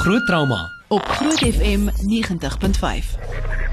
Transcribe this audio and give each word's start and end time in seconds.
Groot 0.00 0.26
trauma 0.26 0.70
op 0.88 1.02
Groot 1.08 1.38
FM 1.38 1.88
90.5. 1.88 3.69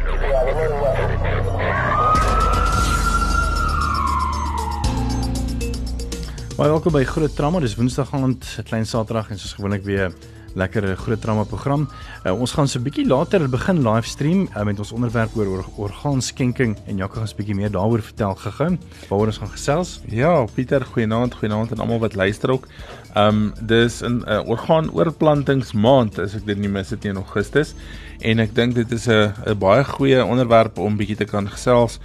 Baie 6.57 6.71
welkom 6.73 6.95
by 6.95 7.03
Groot 7.05 7.35
Trauma. 7.37 7.59
Dis 7.61 7.75
Woensdag 7.77 8.09
aand, 8.17 8.41
'n 8.57 8.63
klein 8.65 8.85
Saterdag 8.85 9.29
en 9.29 9.37
soos 9.37 9.53
gewoonlik 9.53 9.83
weer 9.83 10.11
lekker 10.55 10.97
Groot 10.97 11.21
Trauma 11.21 11.43
program. 11.43 11.87
Uh, 12.25 12.33
ons 12.33 12.51
gaan 12.51 12.67
so 12.67 12.79
'n 12.79 12.83
bietjie 12.83 13.05
later 13.05 13.47
begin 13.47 13.83
livestream 13.83 14.49
uh, 14.55 14.63
met 14.63 14.79
ons 14.79 14.91
onderwerp 14.91 15.37
oor 15.37 15.45
or 15.47 15.65
orgaanskenking 15.77 16.75
en 16.87 16.97
Jacques 16.97 17.19
gaan 17.19 17.29
'n 17.29 17.37
bietjie 17.37 17.55
meer 17.55 17.69
daaroor 17.69 18.01
vertel 18.01 18.35
gegaan. 18.35 18.79
Waaroor 19.07 19.27
ons 19.27 19.37
gaan 19.37 19.49
gesels? 19.49 20.01
Ja, 20.07 20.45
Pieter, 20.45 20.85
goeienaand, 20.85 21.35
goeienaand 21.35 21.71
aan 21.71 21.79
almal 21.79 21.99
wat 21.99 22.15
luister 22.15 22.49
ook. 22.49 22.67
Ehm 23.13 23.27
um, 23.27 23.53
dis 23.61 24.01
'n 24.01 24.23
uh, 24.27 24.41
orgaanoorplantingsmaand 24.49 26.19
as 26.19 26.33
ek 26.33 26.45
dit 26.45 26.57
nie 26.57 26.69
mis 26.69 26.89
het 26.89 27.05
in 27.05 27.15
Augustus 27.15 27.75
en 28.19 28.39
ek 28.39 28.55
dink 28.55 28.73
dit 28.73 28.91
is 28.91 29.07
'n 29.07 29.31
'n 29.45 29.57
baie 29.59 29.83
goeie 29.83 30.25
onderwerp 30.25 30.77
om 30.77 30.97
bietjie 30.97 31.17
te 31.17 31.25
kan 31.25 31.49
gesels 31.49 31.99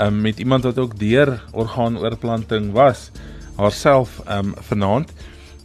um, 0.00 0.20
met 0.20 0.38
iemand 0.38 0.64
wat 0.64 0.78
ook 0.78 0.98
deur 0.98 1.44
orgaanoorplanting 1.52 2.72
was 2.72 3.10
haarself 3.58 4.20
ehm 4.26 4.54
um, 4.54 4.54
vanaand 4.70 5.12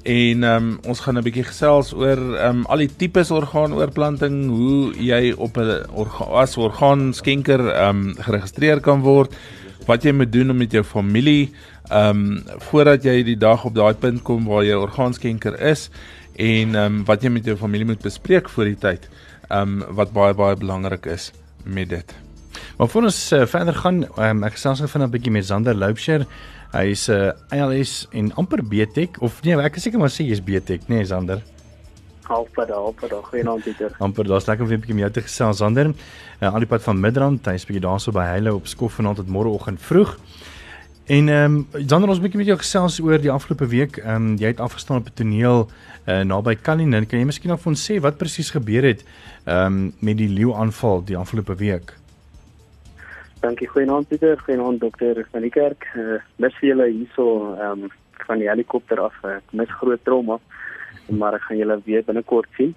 en 0.04 0.44
ehm 0.44 0.56
um, 0.56 0.80
ons 0.88 1.00
gaan 1.00 1.18
'n 1.18 1.24
bietjie 1.24 1.46
gesels 1.48 1.94
oor 1.94 2.20
ehm 2.20 2.50
um, 2.50 2.66
al 2.66 2.84
die 2.84 2.92
tipes 2.96 3.32
orgaanoorplanting, 3.32 4.50
hoe 4.50 4.94
jy 5.00 5.34
op 5.38 5.58
'n 5.58 5.86
orga 5.94 6.26
as 6.44 6.58
orgaanskenker 6.58 7.70
ehm 7.72 7.90
um, 7.90 8.16
geregistreer 8.20 8.80
kan 8.80 9.02
word, 9.02 9.36
wat 9.88 10.04
jy 10.04 10.12
moet 10.12 10.32
doen 10.32 10.50
om 10.50 10.58
met 10.58 10.72
jou 10.72 10.84
familie 10.84 11.54
ehm 11.90 12.10
um, 12.10 12.44
voordat 12.70 13.04
jy 13.04 13.24
die 13.24 13.38
dag 13.38 13.66
op 13.66 13.76
daai 13.76 13.94
punt 13.94 14.22
kom 14.24 14.46
waar 14.46 14.64
jy 14.64 14.76
orgaanskenker 14.76 15.60
is 15.62 15.90
en 16.36 16.76
ehm 16.76 16.86
um, 16.86 17.06
wat 17.06 17.24
jy 17.24 17.30
met 17.30 17.46
jou 17.46 17.58
familie 17.58 17.86
moet 17.86 18.02
bespreek 18.02 18.50
voor 18.50 18.66
die 18.66 18.80
tyd 18.80 19.10
ehm 19.50 19.82
um, 19.82 19.96
wat 19.96 20.12
baie 20.12 20.34
baie 20.34 20.56
belangrik 20.56 21.06
is 21.06 21.32
met 21.64 21.90
dit. 21.90 22.33
Maar 22.78 22.88
voor 22.88 23.04
ons 23.04 23.32
uh, 23.32 23.46
verder 23.46 23.76
gaan, 23.76 24.04
um, 24.18 24.44
ek 24.44 24.56
gesels 24.58 24.82
gou 24.82 25.04
'n 25.04 25.10
bietjie 25.10 25.32
met 25.32 25.46
Zander 25.46 25.76
Loubser. 25.76 26.26
Hy 26.72 26.86
is 26.90 27.08
'n 27.08 27.12
uh, 27.14 27.32
eh, 27.50 27.62
ALS 27.62 28.08
en 28.12 28.34
amper 28.34 28.64
BTech 28.66 29.20
of 29.20 29.44
nee, 29.44 29.56
ek 29.62 29.76
is 29.76 29.84
seker 29.84 30.00
maar 30.00 30.10
sê 30.10 30.26
jy's 30.26 30.42
BTech, 30.42 30.88
nee 30.88 31.06
Zander. 31.06 31.42
Halfpad, 32.24 32.70
halfpad, 32.70 33.12
goeienaand 33.24 33.64
Pieter. 33.64 33.96
Amper, 34.00 34.28
daar's 34.28 34.46
lekker 34.46 34.64
om 34.64 34.70
weer 34.70 34.78
'n 34.78 34.82
bietjie 34.82 34.96
met 34.96 35.04
jou 35.04 35.12
te 35.12 35.22
gesels 35.22 35.58
Zander. 35.58 35.86
Uh, 36.42 36.54
aan 36.54 36.60
die 36.60 36.68
pad 36.68 36.82
van 36.84 37.00
Midrand, 37.00 37.46
hy's 37.46 37.66
bietjie 37.66 37.86
daarso 37.86 38.12
by 38.12 38.24
Heile 38.24 38.54
op 38.54 38.68
skof 38.68 38.94
vanaand 38.94 39.16
tot 39.16 39.28
môreoggend 39.28 39.82
vroeg. 39.82 40.18
En 41.06 41.30
ehm 41.30 41.56
um, 41.74 41.88
Zander, 41.88 42.10
ons 42.10 42.20
bietjie 42.20 42.38
met 42.38 42.48
jou 42.48 42.58
gesels 42.58 43.00
oor 43.00 43.22
die 43.22 43.32
afgelope 43.32 43.68
week. 43.68 43.98
Ehm 43.98 44.16
um, 44.16 44.36
jy 44.38 44.48
het 44.48 44.60
afgestaan 44.60 44.98
op 44.98 45.08
'n 45.08 45.14
toneel 45.14 45.70
uh, 46.08 46.22
naby 46.22 46.56
Kalinin. 46.56 47.06
Kan 47.06 47.20
jy 47.20 47.26
miskien 47.26 47.50
nog 47.50 47.62
vir 47.62 47.72
ons 47.72 47.92
sê 47.92 48.00
wat 48.00 48.18
presies 48.18 48.50
gebeur 48.50 48.84
het 48.84 49.04
ehm 49.46 49.66
um, 49.66 49.94
met 50.00 50.18
die 50.18 50.30
leeu 50.30 50.54
aanval 50.54 51.04
die 51.06 51.18
afgelope 51.18 51.56
week? 51.56 52.02
Dankie 53.44 53.68
goeienaand 53.68 54.08
Pieter, 54.08 54.40
goeienaand 54.40 54.80
dokter 54.80 55.18
van 55.32 55.44
die 55.44 55.50
kerk. 55.52 55.84
Uh, 56.00 56.22
mis 56.40 56.54
vir 56.62 56.70
julle 56.70 56.86
hierso 56.88 57.26
ehm 57.58 57.82
um, 57.84 57.90
van 58.24 58.40
die 58.40 58.48
helikopter 58.48 59.02
af. 59.04 59.18
Ek 59.28 59.52
mis 59.52 59.74
groot 59.82 60.00
trauma, 60.08 60.38
maar 61.12 61.36
ek 61.36 61.44
gaan 61.50 61.60
julle 61.60 61.76
weer 61.84 62.06
binnekort 62.08 62.48
sien. 62.56 62.72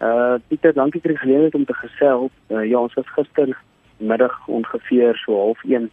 Uh 0.00 0.38
Pieter, 0.48 0.72
dankie 0.78 1.02
vir 1.04 1.12
die 1.12 1.20
geleentheid 1.24 1.58
om 1.60 1.66
te 1.68 1.76
gesels. 1.82 2.32
Uh, 2.48 2.62
ja, 2.64 2.80
ons 2.80 2.96
was 2.96 3.12
gister 3.18 3.52
middag 4.00 4.38
ongeveer 4.60 5.20
so 5.26 5.36
0.5 5.66 5.90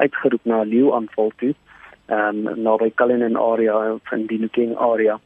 uitgeroep 0.00 0.48
na 0.48 0.62
'n 0.62 0.72
leeu 0.72 0.94
aanval 0.96 1.30
toe. 1.36 1.52
Ehm 2.08 2.48
um, 2.48 2.62
na 2.64 2.78
by 2.80 2.88
Kalinin 2.94 3.36
area 3.36 3.76
van 4.08 4.26
die 4.32 4.40
Nuking 4.40 4.72
area 4.76 5.20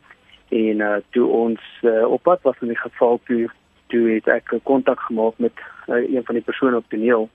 en 0.50 0.82
uh 0.90 0.98
toe 1.14 1.30
ons 1.30 1.62
uh, 1.82 2.02
op 2.10 2.26
pad 2.26 2.42
was 2.42 2.58
in 2.66 2.74
die 2.74 2.82
geval 2.82 3.20
toe 3.30 3.46
toe 3.86 4.04
het 4.10 4.26
ek 4.26 4.58
kontak 4.62 5.00
gemaak 5.06 5.38
met 5.38 5.54
uh, 5.86 6.02
een 6.02 6.24
van 6.26 6.34
die 6.34 6.46
persone 6.50 6.82
op 6.82 6.90
die 6.90 6.98
toneel 6.98 7.30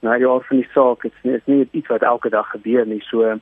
nou 0.00 0.18
die 0.18 0.28
aard 0.28 0.46
van 0.46 0.62
die 0.62 0.70
saak 0.72 1.04
is 1.04 1.16
is 1.22 1.46
nie 1.46 1.68
iets 1.70 1.88
wat 1.88 2.02
elke 2.02 2.30
dag 2.30 2.50
gebeur 2.50 2.86
nie 2.86 3.02
so 3.10 3.38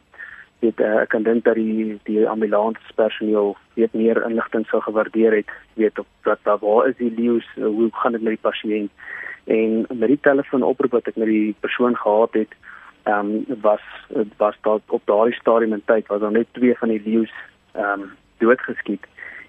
weet 0.60 0.80
uh, 0.80 1.02
ek 1.02 1.10
kan 1.12 1.26
dink 1.26 1.44
dat 1.44 1.58
die 1.58 1.98
die 2.08 2.24
ambulanspersoneel 2.28 3.56
weet 3.76 3.96
meer 4.00 4.22
inligting 4.24 4.64
sou 4.70 4.80
gewaardeer 4.84 5.36
het 5.36 5.52
weet 5.80 5.98
op 6.00 6.08
wat 6.28 6.40
daar 6.48 6.62
waar 6.62 6.88
is 6.88 6.96
die 7.00 7.12
leeu's 7.18 7.48
uh, 7.56 7.66
hoe 7.66 7.90
gaan 7.92 8.16
dit 8.16 8.24
met 8.24 8.36
die 8.36 8.46
pasiënt? 8.48 8.90
En 9.44 9.84
met 9.92 10.08
die 10.08 10.20
telefoonoproep 10.20 10.96
wat 10.98 11.10
ek 11.12 11.20
met 11.20 11.30
die 11.30 11.54
persoon 11.60 11.96
gehad 11.96 12.40
het 12.40 12.56
ehm 13.06 13.34
um, 13.36 13.60
was 13.62 13.84
was 14.40 14.56
daar 14.66 14.80
op 14.86 15.02
daardie 15.04 15.36
stadium 15.40 15.76
in 15.76 15.84
tyd 15.84 16.08
was 16.08 16.20
daar 16.20 16.32
net 16.32 16.48
twee 16.52 16.74
van 16.78 16.94
die 16.94 17.02
leeu's 17.04 17.34
ehm 17.74 18.06
um, 18.06 18.08
doodgeskiet. 18.38 19.04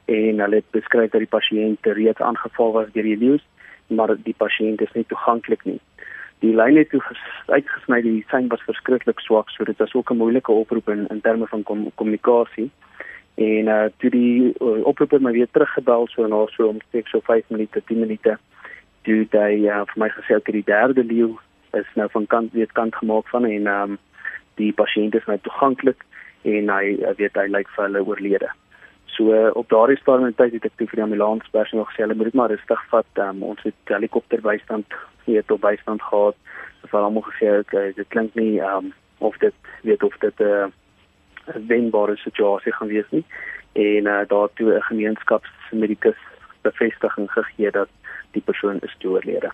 En 0.05 0.39
hulle 0.43 0.61
het 0.61 0.71
beskryf 0.71 1.11
dat 1.11 1.23
die 1.23 1.35
pasiënt 1.37 1.87
reeds 1.99 2.21
aangeval 2.21 2.71
was 2.71 2.91
deur 2.91 3.03
die 3.03 3.17
leeu's 3.17 3.45
maar 3.87 4.11
die 4.23 4.35
pasiënt 4.37 4.81
is 4.81 4.91
nie 4.93 5.05
toeganklik 5.07 5.63
nie 5.65 5.79
die 6.39 6.53
lyn 6.55 6.77
het 6.77 6.89
toe 6.89 7.01
uitgesny 7.47 8.01
die 8.05 8.25
sein 8.31 8.49
was 8.51 8.65
verskriklik 8.65 9.19
swak 9.19 9.49
so 9.49 9.63
dit 9.63 9.77
was 9.77 9.93
ook 9.93 10.11
'n 10.11 10.17
moeilike 10.17 10.51
oproep 10.51 10.89
in 10.89 11.07
in 11.07 11.21
terme 11.21 11.47
van 11.47 11.63
kom, 11.63 11.91
kommunikasie 11.95 12.69
en 13.35 13.67
uh 13.67 13.85
toe 13.97 14.09
die 14.09 14.53
uh, 14.61 14.85
oproep 14.85 15.11
het 15.11 15.21
my 15.21 15.31
weer 15.31 15.49
teruggebel 15.51 16.07
so 16.07 16.27
na 16.27 16.45
so 16.45 16.67
omstreeks 16.67 17.11
so 17.11 17.19
5 17.19 17.49
minute 17.49 17.81
10 17.85 17.99
minute 17.99 18.37
toe 19.01 19.27
hy 19.31 19.53
uh, 19.67 19.81
vir 19.85 19.97
my 20.03 20.09
gesê 20.09 20.33
dat 20.33 20.45
die 20.45 20.63
derde 20.63 21.03
leeu 21.03 21.37
is 21.73 21.89
nou 21.95 22.09
van 22.11 22.27
kant 22.27 22.53
weet 22.53 22.71
kant 22.71 22.95
gemaak 22.95 23.27
van 23.27 23.45
en 23.45 23.67
um 23.67 23.97
die 24.55 24.73
pasiënt 24.73 25.15
is 25.15 25.25
nou 25.25 25.37
toeganklik 25.41 26.05
en 26.41 26.69
hy 26.69 26.97
weet 27.17 27.35
hy 27.35 27.47
lyk 27.47 27.69
vir 27.75 27.83
hulle 27.85 28.05
oorlede 28.05 28.49
So 29.15 29.33
uh, 29.33 29.49
op 29.53 29.69
daardie 29.69 29.97
stadium 29.97 30.35
tyd 30.35 30.53
het 30.53 30.65
ek 30.65 30.75
toe 30.77 30.87
vir 30.87 30.99
die 30.99 31.05
ambulanspersoneel 31.07 31.87
gesê 31.89 32.03
hulle 32.03 32.17
moet 32.19 32.33
maar 32.37 32.51
rustig 32.51 32.81
vat. 32.91 33.21
Um, 33.23 33.43
ons 33.43 33.61
het 33.65 33.93
helikopter 33.93 34.41
bystand 34.41 34.97
weet 35.25 35.51
op 35.51 35.61
bystand 35.61 36.01
gehad. 36.01 36.35
Dit 36.81 36.91
was 36.91 37.01
almal 37.01 37.25
gesê 37.31 37.59
okay, 37.59 37.93
dit 37.95 38.07
klink 38.13 38.35
nie 38.35 38.59
um, 38.61 38.93
of 39.19 39.37
dit 39.43 39.55
weet 39.87 40.03
of 40.03 40.17
dit 40.23 40.39
'n 40.39 40.43
uh, 40.43 40.67
wenbare 41.67 42.17
situasie 42.17 42.73
gaan 42.73 42.87
wees 42.87 43.09
nie. 43.09 43.25
En 43.73 44.05
uh, 44.05 44.21
daartoe 44.27 44.73
'n 44.75 44.89
gemeenskapsmedikus 44.91 46.21
bevestiging 46.61 47.31
gegee 47.31 47.71
dat 47.71 47.89
die 48.31 48.41
persoon 48.41 48.79
is 48.81 48.95
oorlede. 49.03 49.51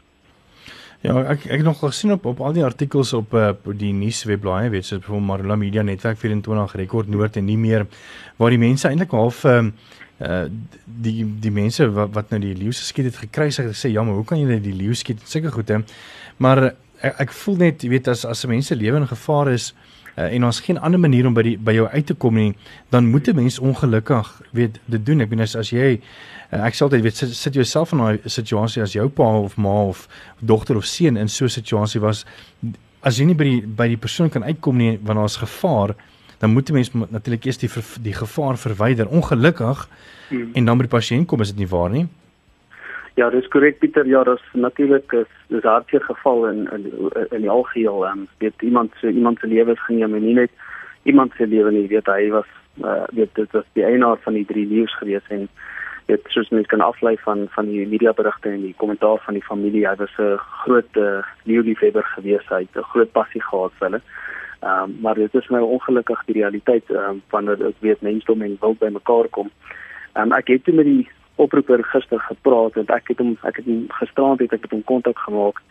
Ja, 1.03 1.17
ek 1.27 1.41
ek 1.51 1.59
het 1.59 1.67
nog 1.67 1.81
gesien 1.81 2.13
op 2.15 2.25
op 2.25 2.39
al 2.39 2.53
die 2.55 2.63
artikels 2.63 3.11
op 3.13 3.33
uh, 3.35 3.49
die 3.75 3.91
nuuswebblaaie, 3.91 4.69
weet 4.71 4.87
jy, 4.87 5.01
vir 5.03 5.19
Marula 5.19 5.57
Media 5.59 5.83
Netwerk 5.83 6.21
24 6.21 6.77
rekord 6.79 7.09
noord 7.11 7.35
en 7.41 7.43
nie 7.45 7.57
meer 7.59 7.83
waar 8.39 8.55
die 8.55 8.61
mense 8.61 8.87
eintlik 8.87 9.11
half 9.11 9.43
uh, 9.43 9.59
uh 10.23 10.45
die 10.85 11.25
die 11.43 11.51
mense 11.51 11.89
wat 11.91 12.13
wat 12.15 12.31
nou 12.31 12.39
die 12.39 12.53
leeu 12.55 12.71
se 12.71 12.87
skiet 12.87 13.11
het 13.11 13.19
gekry 13.25 13.49
sê 13.51 13.67
sê 13.75 13.91
ja 13.91 14.03
maar 14.03 14.15
hoe 14.15 14.27
kan 14.29 14.39
jy 14.39 14.61
die 14.63 14.77
leeu 14.77 14.95
skiet? 14.95 15.19
Sulke 15.27 15.51
goede 15.51 15.81
maar 16.37 16.69
ek, 16.69 17.19
ek 17.25 17.35
voel 17.41 17.59
net 17.65 17.83
jy 17.83 17.89
weet 17.97 18.07
as 18.07 18.23
as 18.25 18.45
'n 18.45 18.53
mens 18.55 18.71
se 18.71 18.75
lewe 18.75 19.03
in 19.03 19.07
gevaar 19.07 19.51
is 19.51 19.73
uh, 19.73 19.92
en 20.15 20.45
ons 20.45 20.59
geen 20.59 20.79
ander 20.79 20.99
manier 20.99 21.25
om 21.25 21.33
by 21.33 21.43
die 21.43 21.57
by 21.57 21.73
jou 21.73 21.87
uit 21.87 22.05
te 22.05 22.13
kom 22.13 22.35
nie 22.35 22.53
dan 22.89 23.09
moet 23.09 23.27
'n 23.27 23.35
mens 23.35 23.59
ongelukkig 23.59 24.41
weet 24.51 24.79
dit 24.85 25.05
doen 25.05 25.21
ek 25.21 25.29
bedoel 25.29 25.43
as, 25.43 25.55
as 25.55 25.69
jy 25.69 25.99
uh, 26.51 26.65
ek 26.65 26.73
sê 26.75 26.83
altyd 26.83 27.01
weet 27.01 27.15
sit, 27.15 27.35
sit 27.35 27.53
jouself 27.53 27.91
in 27.91 28.01
'n 28.01 28.19
situasie 28.25 28.81
as 28.81 28.93
jou 28.93 29.09
pa 29.09 29.23
of 29.23 29.57
ma 29.57 29.83
of 29.83 30.07
dogter 30.39 30.75
of 30.75 30.85
seun 30.85 31.17
in 31.17 31.29
so 31.29 31.45
'n 31.45 31.49
situasie 31.49 32.01
was 32.01 32.25
as 33.01 33.17
jy 33.17 33.25
nie 33.25 33.35
by 33.35 33.43
die 33.43 33.61
by 33.61 33.87
die 33.87 33.97
persoon 33.97 34.29
kan 34.29 34.43
uitkom 34.43 34.77
nie 34.77 34.99
wanneer 35.03 35.23
daar's 35.23 35.37
gevaar 35.37 35.95
dan 36.43 36.51
moet 36.51 36.65
die 36.67 36.75
mens 36.75 36.91
natuurlik 36.91 37.45
eers 37.45 37.57
die 37.57 37.69
die 38.03 38.13
gevaar 38.13 38.57
verwyder. 38.57 39.07
Ongelukkig 39.07 39.87
hmm. 40.29 40.49
en 40.53 40.65
dan 40.65 40.77
by 40.77 40.83
die 40.83 40.91
pasiënt 40.91 41.27
kom 41.31 41.41
is 41.41 41.53
dit 41.53 41.61
nie 41.63 41.69
waar 41.71 41.89
nie. 41.93 42.03
Ja, 43.15 43.29
dis 43.29 43.47
korrek 43.47 43.77
Pieter. 43.79 44.07
Ja, 44.09 44.23
dis 44.23 44.41
natuurlik 44.53 45.11
is 45.13 45.29
dis 45.47 45.63
hartseer 45.63 46.01
geval 46.01 46.47
in 46.47 46.67
in 46.73 46.87
in 47.29 47.41
die 47.41 47.49
algeheel. 47.49 48.05
Ehm 48.05 48.19
um, 48.19 48.27
weet 48.37 48.61
iemand 48.61 48.91
se 48.99 49.11
iemand 49.11 49.39
se 49.39 49.47
lewe 49.47 49.75
geneem 49.75 50.15
en 50.15 50.25
nie 50.25 50.33
net 50.33 50.51
iemand 51.03 51.33
se 51.37 51.47
lewe 51.47 51.71
nie. 51.71 51.87
Weet 51.87 52.09
hy 52.09 52.29
was 52.29 52.49
uh, 52.81 53.03
weet 53.13 53.35
dit 53.35 53.51
was 53.51 53.69
die 53.73 53.85
eienaar 53.85 54.17
van 54.23 54.33
die 54.33 54.45
drie 54.45 54.65
leeu's 54.67 54.97
gewees 54.97 55.29
en 55.29 55.47
dit 56.05 56.21
soos 56.27 56.49
mens 56.49 56.67
kan 56.67 56.81
aflei 56.81 57.15
van 57.17 57.47
van 57.53 57.69
die 57.69 57.87
media 57.87 58.13
berigte 58.13 58.49
en 58.49 58.61
die 58.61 58.73
kommentaar 58.77 59.21
van 59.25 59.33
die 59.33 59.45
familie. 59.45 59.87
Hy 59.87 59.95
was 59.95 60.17
'n 60.17 60.37
groot 60.37 60.97
uh, 60.97 61.21
leeuliefhebber 61.43 62.03
gewees. 62.03 62.49
Hy 62.49 62.65
het 62.65 62.77
'n 62.77 62.91
groot 62.93 63.11
passie 63.11 63.41
gehad 63.41 63.71
vir 63.77 63.89
hulle. 63.89 64.01
Ehm 64.59 64.83
um, 64.83 64.97
maar 65.01 65.15
dit 65.15 65.35
is 65.35 65.47
nou 65.47 65.63
ongelukkig 65.63 66.25
die 66.25 66.41
realiteit 66.41 66.89
ehm 66.89 67.09
um, 67.09 67.21
wanneer 67.29 67.67
ek 67.67 67.75
weet 67.79 68.01
mensdom 68.01 68.41
en 68.41 68.57
wil 68.59 68.75
by 68.79 68.89
mekaar 68.89 69.27
kom. 69.29 69.49
Ehm 70.13 70.31
um, 70.31 70.31
ek 70.31 70.47
het 70.47 70.63
toe 70.63 70.73
met 70.73 70.85
die 70.85 71.09
oproeper 71.35 71.83
gister 71.83 72.19
gepraat 72.19 72.77
en 72.77 72.87
ek 72.93 73.07
het 73.13 73.17
hom 73.23 73.33
ek 73.41 73.57
het 73.61 73.65
hom 73.65 73.85
gisterand 73.99 74.39
het 74.39 74.53
ek 74.53 74.65
met 74.67 74.75
hom 74.75 74.83
kontak 74.91 75.19
gemaak 75.25 75.61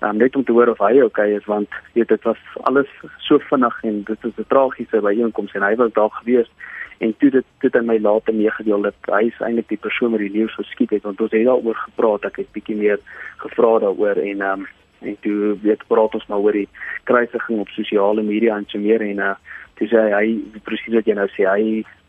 um, 0.00 0.16
net 0.16 0.36
om 0.36 0.44
te 0.44 0.52
hoor 0.52 0.72
of 0.72 0.82
hy 0.82 1.00
okay 1.06 1.30
is 1.36 1.46
want 1.50 1.70
weet 1.94 2.08
dit 2.08 2.28
was 2.28 2.42
alles 2.68 2.90
so 3.18 3.38
vinnig 3.50 3.78
en 3.82 4.02
dit 4.10 4.28
is 4.28 4.36
'n 4.38 4.50
tragiese 4.54 5.00
byeenkoms 5.00 5.54
en 5.54 5.62
hy 5.62 5.74
was 5.76 5.92
daar 5.92 6.10
gewees 6.10 6.50
en 6.98 7.14
toe 7.18 7.30
dit 7.30 7.46
dit 7.60 7.76
aan 7.76 7.86
my 7.86 7.98
later 7.98 8.34
meegedeel 8.34 8.82
dat 8.82 8.94
hy 9.14 9.24
is 9.30 9.40
eintlik 9.40 9.68
die 9.68 9.84
persoon 9.86 10.10
wat 10.10 10.20
die 10.20 10.34
leeu 10.36 10.48
geskiet 10.48 10.90
het 10.90 11.02
want 11.02 11.20
ons 11.20 11.30
het 11.30 11.46
daaroor 11.46 11.78
gepraat 11.86 12.24
ek 12.24 12.36
het 12.36 12.52
bietjie 12.52 12.76
meer 12.76 12.98
gevra 13.36 13.78
daaroor 13.78 14.16
en 14.16 14.40
um, 14.40 14.66
en 15.02 15.16
toe 15.20 15.56
weet 15.62 15.86
praat 15.86 16.14
ons 16.14 16.26
maar 16.26 16.38
oor 16.38 16.52
die 16.52 16.68
kruisiging 17.04 17.60
op 17.60 17.68
sosiale 17.68 18.22
media 18.22 18.56
en 18.56 18.66
so 18.68 18.78
meer 18.78 19.02
en 19.02 19.18
uh 19.18 19.34
toe 19.78 19.88
sê 19.88 19.98
hy, 19.98 20.10
hy 20.12 20.60
presies 20.66 20.94
wat 20.94 21.06
jy 21.08 21.14
nou 21.16 21.28
sê 21.32 21.46
hy 21.48 21.62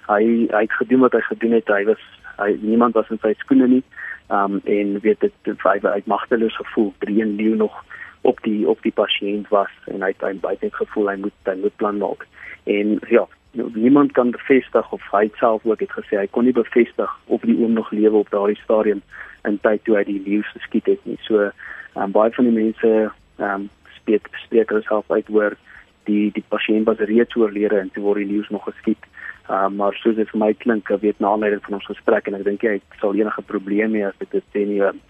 hy 0.09 0.23
hy 0.51 0.61
het 0.65 0.77
gedoen 0.81 1.05
wat 1.05 1.15
hy 1.17 1.21
gedoen 1.29 1.55
het 1.57 1.69
hy 1.71 1.83
was 1.87 2.03
hy 2.37 2.57
niemand 2.61 2.93
was 2.93 3.09
in 3.09 3.21
sy 3.21 3.33
skoene 3.43 3.67
nie. 3.67 3.83
Ehm 4.29 4.59
um, 4.59 4.61
en 4.63 4.99
weet 4.99 5.19
dit 5.19 5.63
hy 5.63 5.77
het 5.83 6.05
magteloos 6.05 6.55
gevoel. 6.55 6.93
Dreen 6.99 7.35
leeu 7.35 7.55
nog 7.55 7.83
op 8.21 8.39
die 8.41 8.67
op 8.67 8.81
die 8.81 8.91
pasiënt 8.95 9.47
was 9.51 9.71
en 9.91 10.01
hy 10.01 10.13
het 10.13 10.21
hy 10.23 10.33
baie 10.39 10.71
gevoel 10.71 11.09
hy 11.11 11.17
moet 11.25 11.49
hy 11.49 11.55
moet 11.59 11.75
plan 11.75 11.97
maak. 11.97 12.27
En 12.63 12.99
ja, 13.11 13.25
niemand 13.51 14.11
kan 14.11 14.31
bevestig 14.31 14.91
of 14.91 15.03
hy 15.11 15.27
self 15.39 15.65
ook 15.65 15.83
het 15.83 15.91
gesê 15.91 16.17
hy 16.21 16.27
kon 16.31 16.47
nie 16.47 16.55
bevestig 16.55 17.11
of 17.25 17.41
die 17.41 17.57
oom 17.59 17.75
nog 17.75 17.91
lewe 17.91 18.23
op 18.23 18.31
daardie 18.31 18.59
stadium 18.63 19.03
in 19.43 19.59
tyd 19.59 19.83
toe 19.83 19.97
hy 19.99 20.05
die 20.07 20.21
leeu 20.25 20.41
geskiet 20.53 20.87
het 20.87 21.03
nie. 21.09 21.19
So 21.27 21.49
ehm 21.49 22.07
um, 22.07 22.15
baie 22.15 22.31
van 22.31 22.49
die 22.49 22.55
mense 22.55 22.93
ehm 23.37 23.67
um, 23.67 23.69
spreek 23.99 24.31
spreek 24.45 24.71
hulle 24.71 24.87
self 24.87 25.11
uit 25.11 25.29
oor 25.29 25.57
die 26.05 26.31
die 26.35 26.45
pasiënt 26.49 26.85
was 26.85 26.97
reeds 26.97 27.35
oorlede 27.35 27.79
en 27.79 27.91
toe 27.93 28.03
word 28.03 28.23
die 28.23 28.31
leeu 28.31 28.45
nog 28.49 28.65
geskiet. 28.69 29.09
Um, 29.49 29.75
maar 29.75 29.93
soos 29.99 30.15
dit 30.15 30.29
vir 30.29 30.39
my 30.39 30.53
klink, 30.53 30.89
ek 30.89 31.01
weet 31.01 31.19
na 31.19 31.33
aanleiding 31.33 31.61
van 31.65 31.75
ons 31.79 31.89
gesprek 31.91 32.27
en 32.27 32.37
ek 32.39 32.45
dink 32.47 32.61
hy 32.63 32.77
sal 33.01 33.15
enige 33.15 33.41
probleem 33.43 33.95
hê 33.97 34.05
as 34.07 34.15
dit 34.19 34.43
sê 34.55 34.63
nie 34.67 34.79
ehm, 34.79 35.01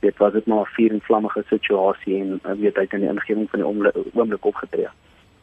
dit 0.00 0.16
was 0.22 0.32
dit 0.32 0.46
maar 0.46 0.62
'n 0.62 0.74
vuur 0.76 0.92
en 0.92 1.00
vlammige 1.08 1.42
situasie 1.48 2.20
en 2.20 2.40
weet 2.60 2.76
hy 2.76 2.86
in 2.90 3.00
die 3.00 3.10
ingewing 3.10 3.50
van 3.50 3.60
die 3.60 3.68
oomblik 4.14 4.44
opgetree. 4.44 4.88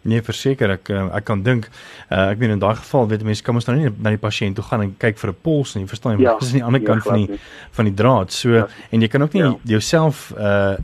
Nee, 0.07 0.21
verseker 0.23 0.71
ek 0.77 0.89
eh, 0.89 1.15
ek 1.17 1.25
kan 1.27 1.41
dink 1.43 1.67
uh, 1.67 2.29
ek 2.31 2.39
meen 2.39 2.55
in 2.55 2.59
daai 2.63 2.75
geval 2.79 3.09
weet 3.11 3.23
mense 3.27 3.43
kan 3.43 3.55
ons 3.55 3.67
nou 3.67 3.75
nie 3.77 3.89
na 3.89 4.13
die 4.13 4.21
pasiënt 4.21 4.55
toe 4.55 4.63
gaan 4.63 4.81
en 4.85 4.93
kyk 4.97 5.17
vir 5.17 5.29
'n 5.31 5.41
pols 5.41 5.75
nie, 5.75 5.85
verstaan 5.85 6.17
jy? 6.17 6.23
Ja, 6.23 6.37
dis 6.39 6.53
aan 6.53 6.59
die 6.59 6.63
ander 6.63 6.81
ja, 6.81 6.87
kant 6.87 7.03
van 7.03 7.25
die 7.25 7.39
van 7.71 7.85
die 7.85 7.93
draad. 7.93 8.31
So 8.31 8.49
ja. 8.49 8.67
en 8.91 9.01
jy 9.01 9.07
kan 9.07 9.21
ook 9.21 9.33
nie 9.33 9.43
ja. 9.43 9.55
jouself 9.63 10.31
uh 10.37 10.77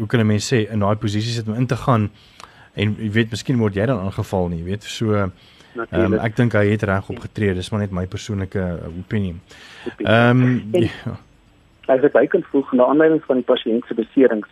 hoe 0.00 0.06
kan 0.06 0.20
'n 0.20 0.26
mens 0.26 0.46
sê 0.52 0.70
in 0.70 0.80
daai 0.80 0.96
posisie 0.96 1.32
sit 1.32 1.48
om 1.48 1.54
in 1.54 1.66
te 1.66 1.76
gaan 1.76 2.10
en 2.74 2.96
jy 2.98 3.10
weet 3.10 3.30
miskien 3.30 3.58
word 3.58 3.74
jy 3.74 3.86
dan 3.86 4.02
aangeval 4.04 4.48
nie, 4.48 4.62
weet. 4.66 4.86
So 4.86 5.16
um, 5.16 5.32
ek 6.20 6.36
dink 6.36 6.54
hy 6.58 6.66
het 6.72 6.86
reg 6.88 7.10
opgetree, 7.10 7.54
dis 7.54 7.70
maar 7.70 7.84
net 7.84 7.94
my 7.94 8.06
persoonlike 8.06 8.64
opinie. 8.90 9.36
Ehm 9.98 10.46
um, 10.46 10.80
ja. 10.86 11.18
As 11.90 12.04
ek 12.06 12.30
kan 12.30 12.44
voeg 12.52 12.72
na 12.72 12.86
aanleiding 12.86 13.22
van 13.26 13.40
die 13.40 13.46
pasiënt 13.46 13.86
se 13.86 13.94
beserings 13.98 14.50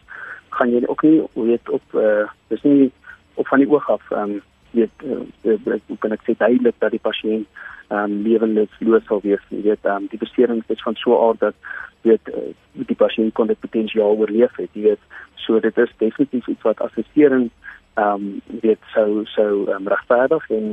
gaan 0.58 0.72
jy 0.74 0.82
ook 0.86 1.02
nie 1.06 1.18
weet 1.34 1.70
op 1.70 1.94
uh 1.94 2.26
dis 2.50 2.62
nie 2.66 2.90
op 3.34 3.46
van 3.46 3.62
die 3.62 3.70
oog 3.70 3.90
af 3.90 4.10
ehm 4.10 4.38
um, 4.38 4.40
weet 4.70 5.04
uh, 5.06 5.76
hoe 5.86 5.98
kan 5.98 6.12
ek 6.12 6.24
sê 6.26 6.34
duidelik 6.36 6.74
dat 6.78 6.90
die 6.90 7.04
pasiënt 7.04 7.46
ehm 7.88 7.98
um, 8.04 8.22
lewensloos 8.26 9.06
sal 9.06 9.22
wees 9.22 9.44
jy 9.54 9.62
weet 9.68 9.86
ehm 9.86 10.02
um, 10.02 10.08
die 10.10 10.22
besering 10.24 10.64
is 10.66 10.82
van 10.82 10.98
so 10.98 11.14
'n 11.14 11.28
aard 11.28 11.40
dat 11.46 11.54
weet 12.02 12.28
uh, 12.34 12.50
die 12.72 12.98
pasiënt 12.98 13.34
kon 13.34 13.46
dit 13.46 13.60
potensiaal 13.60 14.16
oorleef 14.16 14.56
het 14.56 14.70
jy 14.72 14.82
weet. 14.82 15.02
So 15.44 15.60
dit 15.60 15.78
is 15.78 15.92
definitief 15.98 16.48
iets 16.48 16.62
wat 16.62 16.80
assessering 16.80 17.50
ehm 17.98 18.14
um, 18.14 18.40
weet 18.62 18.82
sou 18.94 19.24
sou 19.26 19.52
um, 19.74 19.86
regverdig 19.90 20.50
en 20.56 20.66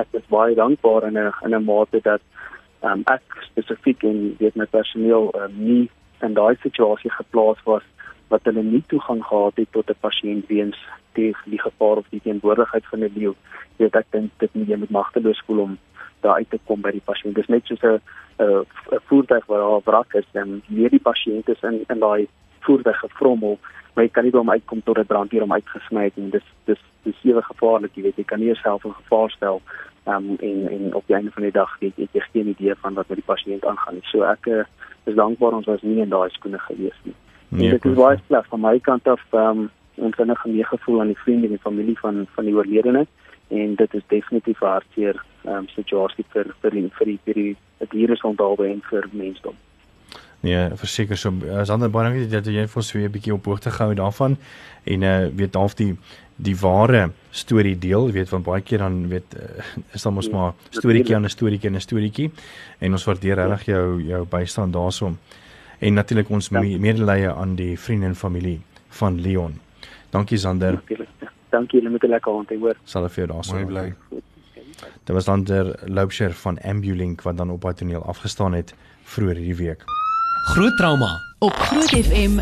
ek 0.00 0.16
is 0.18 0.30
baie 0.34 0.54
dankbaar 0.54 1.06
in 1.08 1.18
'n 1.18 1.32
in 1.46 1.54
'n 1.54 1.64
mate 1.64 2.00
dat 2.02 2.22
ehm 2.82 2.92
um, 2.92 3.02
ek 3.06 3.22
spesifiek 3.50 4.02
en 4.02 4.18
weet 4.38 4.56
my 4.56 4.66
personeel 4.66 5.30
um, 5.40 5.52
nie 5.68 5.90
in 6.26 6.34
daai 6.34 6.56
situasie 6.62 7.10
geplaas 7.10 7.62
was 7.64 7.86
wat 8.32 8.44
hulle 8.48 8.62
nie 8.62 8.82
toegang 8.86 9.22
gehad 9.28 9.56
het 9.56 9.72
tot 9.72 9.90
'n 9.90 10.02
pasiënt 10.06 10.46
weens 10.54 10.78
die 11.12 11.32
die 11.44 11.62
gevaar 11.66 11.96
of 12.02 12.08
die 12.10 12.22
teenwoordigheid 12.24 12.86
van 12.90 13.00
'n 13.04 13.12
leeu. 13.14 13.34
Jy 13.76 13.84
weet 13.84 13.96
ek 13.96 14.06
dink 14.10 14.30
dit 14.38 14.54
nie 14.54 14.66
jy 14.70 14.76
moet 14.76 14.90
magteloos 14.90 15.42
voel 15.46 15.58
om 15.58 15.78
daar 16.20 16.34
uit 16.34 16.50
te 16.50 16.58
kom 16.66 16.80
by 16.80 16.90
die 16.90 17.06
pasiënt. 17.10 17.34
Dit 17.34 17.44
is 17.44 17.54
net 17.54 17.66
soos 17.66 17.82
'n 17.82 18.00
'n 18.38 18.66
voertuig 19.08 19.46
waar 19.46 19.58
daar 19.58 19.82
wrak 19.84 20.14
is 20.14 20.28
en 20.32 20.62
weer 20.66 20.90
die 20.90 21.06
pasiënt 21.10 21.48
is 21.48 21.62
in 21.62 21.84
in 21.88 21.98
daai 21.98 22.28
voertuig 22.66 22.98
gefrommel, 22.98 23.58
maar 23.94 24.04
jy 24.04 24.10
kan 24.10 24.24
nie 24.24 24.32
by 24.32 24.38
hom 24.38 24.50
uitkom 24.50 24.82
tot 24.82 24.98
'n 24.98 25.06
brandweer 25.06 25.42
om 25.42 25.52
uitgesny 25.52 26.04
het 26.04 26.16
en 26.16 26.30
dis 26.30 26.48
dis 26.64 26.82
dis 27.04 27.20
sewe 27.20 27.42
gevaarlik, 27.42 27.94
jy 27.94 28.02
weet 28.02 28.16
jy 28.16 28.24
kan 28.24 28.38
nie 28.38 28.52
jouself 28.52 28.84
in 28.84 28.94
gevaar 28.94 29.30
stel 29.30 29.60
um, 30.06 30.36
en 30.40 30.68
en 30.68 30.94
op 30.94 31.04
die 31.06 31.16
einde 31.16 31.30
van 31.30 31.42
die 31.42 31.52
dag 31.52 31.76
het 31.80 31.96
jy 31.96 32.20
geen 32.32 32.48
idee 32.48 32.74
van 32.74 32.94
wat 32.94 33.08
met 33.08 33.18
die 33.18 33.26
pasiënt 33.34 33.66
aangaan 33.66 33.94
nie. 33.94 34.06
So 34.10 34.22
ek 34.22 34.46
uh, 34.46 34.64
is 35.04 35.14
dankbaar 35.14 35.52
ons 35.52 35.66
was 35.66 35.82
nie 35.82 36.00
in 36.02 36.08
daai 36.08 36.30
skoene 36.30 36.58
gewees 36.58 36.98
nie. 37.02 37.14
Nee, 37.48 37.70
dit 37.70 37.84
is 37.84 37.96
baie 37.98 38.20
sleg 38.26 38.46
van 38.48 38.60
my 38.60 38.78
kant 38.78 39.08
af 39.08 39.20
um 39.32 39.70
ons 39.94 40.16
het 40.16 40.28
'n 40.28 40.36
gemeegevoel 40.44 41.00
aan 41.00 41.12
die 41.12 41.22
vriende 41.24 41.46
en 41.46 41.56
die 41.56 41.66
familie 41.68 41.98
van 41.98 42.26
van 42.34 42.44
die 42.44 42.54
oorledene 42.54 43.06
en 43.48 43.74
dit 43.74 43.94
is 43.94 44.02
definitief 44.06 44.62
'n 44.62 44.66
hartseer 44.66 45.22
um 45.44 45.68
situasie 45.68 46.24
vir 46.28 46.54
vir 46.60 46.70
die 46.70 46.88
vir 46.98 47.06
die 47.06 47.18
vir 47.24 47.34
die 47.34 47.56
virus 47.90 48.22
onthaalwe 48.22 48.66
en 48.68 48.82
vir 48.90 49.08
mensdom. 49.12 49.54
Nee, 50.42 50.70
verseker 50.74 51.16
so 51.16 51.30
as 51.54 51.70
ander 51.70 51.90
baie 51.90 52.08
dankie 52.08 52.26
dat 52.30 52.46
jy 52.50 52.66
vir 52.66 52.80
ons 52.80 52.92
weer 52.92 53.08
'n 53.08 53.12
bietjie 53.14 53.34
op 53.34 53.44
hoogte 53.46 53.70
gehou 53.70 53.94
daarvan 53.94 54.36
en 54.84 55.02
uh 55.02 55.28
weet 55.30 55.54
half 55.54 55.74
die 55.74 55.96
die 56.36 56.56
ware 56.56 57.12
storie 57.30 57.78
deel, 57.78 58.10
weet 58.10 58.28
van 58.28 58.42
baie 58.42 58.62
keer 58.62 58.78
dan 58.78 59.08
weet 59.08 59.36
uh, 59.38 59.62
is 59.94 60.02
dan 60.02 60.14
mos 60.14 60.26
ja, 60.26 60.32
maar 60.32 60.52
storieetjie 60.70 61.14
aan 61.14 61.24
'n 61.24 61.28
storieetjie 61.28 61.70
en 61.70 61.76
'n 61.76 61.80
storieetjie 61.80 62.30
en 62.78 62.92
ons 62.92 63.04
waardeer 63.04 63.36
regtig 63.36 63.66
jou 63.66 64.02
jou 64.02 64.26
bystand 64.26 64.72
daarsoom 64.72 65.18
en 65.78 65.94
natuurlik 65.94 66.30
ons 66.30 66.48
ja. 66.48 66.60
medelee 66.60 67.28
aan 67.28 67.54
die 67.54 67.78
vriende 67.78 68.06
en 68.06 68.14
familie 68.14 68.60
van 68.88 69.20
Leon. 69.20 69.60
Dankie 70.10 70.38
Sander. 70.38 70.82
Dankie, 71.50 71.80
julle 71.80 71.90
moet 71.90 72.02
'n 72.02 72.08
lekker 72.08 72.32
aand 72.32 72.50
hê 72.50 72.58
hoor. 72.58 72.76
Sal 72.84 73.08
vir 73.08 73.24
jou 73.24 73.26
daarso. 73.26 73.54
Mooi 73.54 73.66
bly. 73.66 73.94
Dit 75.04 75.14
was 75.14 75.24
dan 75.24 75.44
der 75.44 75.78
Loubser 75.86 76.32
van 76.32 76.58
Ambulink 76.58 77.22
wat 77.22 77.36
dan 77.36 77.50
op 77.50 77.62
haar 77.62 77.74
toneel 77.74 78.04
afgestaan 78.04 78.52
het 78.52 78.74
vroeër 79.02 79.36
hierdie 79.36 79.66
week. 79.66 80.01
Groot 80.42 80.76
trauma 80.76 81.20
op 81.38 81.52
Groot 81.52 81.88
FM 81.88 82.30
90.5. 82.30 82.40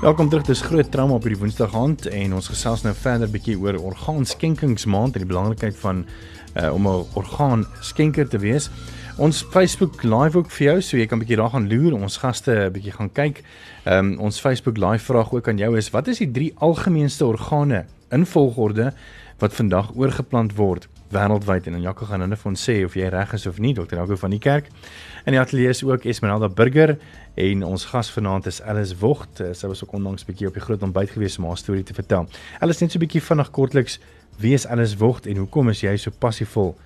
Welkom 0.00 0.28
terug. 0.28 0.44
Dis 0.44 0.60
groot 0.60 0.90
trauma 0.90 1.14
op 1.14 1.22
hierdie 1.24 1.40
Woensdag 1.40 1.74
aand 1.74 2.06
en 2.06 2.34
ons 2.36 2.48
gesels 2.52 2.84
nou 2.84 2.92
verder 2.94 3.32
bietjie 3.32 3.56
oor 3.56 3.78
orgaanskenkingsmaand 3.80 5.16
en 5.16 5.24
die 5.24 5.30
belangrikheid 5.32 5.78
van 5.80 6.04
uh, 6.04 6.68
om 6.74 6.88
'n 6.88 7.06
orgaan 7.14 7.64
skenker 7.80 8.28
te 8.28 8.38
wees. 8.38 8.70
Ons 9.16 9.42
Facebook 9.50 10.02
live 10.02 10.38
ook 10.38 10.50
vir 10.50 10.66
jou, 10.66 10.80
so 10.82 10.96
jy 10.96 11.06
kan 11.06 11.18
'n 11.18 11.24
bietjie 11.24 11.40
daar 11.40 11.50
gaan 11.50 11.68
loer, 11.68 11.96
ons 11.96 12.16
gaste 12.16 12.52
'n 12.52 12.72
bietjie 12.72 12.92
gaan 12.92 13.12
kyk. 13.12 13.42
Ehm 13.84 14.12
um, 14.12 14.18
ons 14.18 14.40
Facebook 14.40 14.76
live 14.76 15.04
vraag 15.04 15.32
ook 15.32 15.48
aan 15.48 15.58
jou 15.58 15.76
is: 15.76 15.90
Wat 15.90 16.08
is 16.08 16.18
die 16.18 16.30
drie 16.30 16.52
algemeenste 16.58 17.26
organe 17.26 17.84
in 18.10 18.26
volgorde 18.26 18.92
wat 19.38 19.54
vandag 19.54 19.90
oorgeplant 19.94 20.54
word 20.54 20.88
wêreldwyd? 21.12 21.66
En 21.66 21.72
dan 21.72 21.82
Jaco 21.84 22.06
gaan 22.06 22.20
hulle 22.24 22.36
vir 22.36 22.50
ons 22.50 22.62
sê 22.68 22.76
of 22.84 22.94
jy 22.98 23.08
reg 23.12 23.32
is 23.36 23.46
of 23.46 23.58
nie, 23.58 23.74
Dr. 23.74 23.98
Jaco 23.98 24.16
van 24.16 24.30
die 24.30 24.40
kerk. 24.42 24.70
In 25.26 25.36
die 25.36 25.40
ateljee 25.40 25.68
is 25.74 25.82
ook 25.84 26.04
Esmeralda 26.04 26.48
Burger 26.48 26.96
en 27.34 27.64
ons 27.66 27.84
gas 27.92 28.10
vanaand 28.14 28.46
is 28.46 28.62
Alice 28.62 28.96
Vogt. 28.96 29.42
Sy 29.52 29.70
was 29.70 29.84
ook 29.84 29.92
onlangs 29.98 30.24
bietjie 30.28 30.48
op 30.48 30.56
die 30.56 30.64
groot 30.64 30.82
ontbyt 30.82 31.14
gewees 31.16 31.38
om 31.38 31.48
haar 31.50 31.58
storie 31.60 31.84
te 31.86 31.94
vertel. 31.94 32.28
Alice 32.60 32.82
net 32.82 32.92
so 32.92 32.98
'n 32.98 33.06
bietjie 33.06 33.22
vinnig 33.22 33.50
kortliks 33.50 33.98
wie 34.38 34.54
is 34.54 34.66
Alice 34.66 34.96
Vogt 34.96 35.26
en 35.26 35.36
hoekom 35.36 35.68
is 35.68 35.80
jy 35.80 35.96
so 35.96 36.10
passievol 36.10 36.76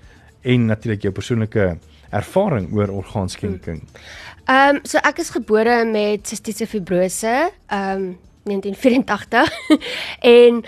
en 0.43 0.67
natuurlik 0.67 1.03
jou 1.03 1.13
persoonlike 1.13 1.79
ervaring 2.11 2.73
oor 2.73 2.89
orgaanskenking. 2.89 3.83
Ehm 4.45 4.77
um, 4.77 4.81
so 4.85 4.99
ek 4.99 5.19
is 5.19 5.31
gebore 5.31 5.85
met 5.85 6.27
sistiese 6.29 6.67
fibrose 6.67 7.51
ehm 7.67 7.97
um, 7.97 8.19
1984 8.45 9.49
en 10.21 10.65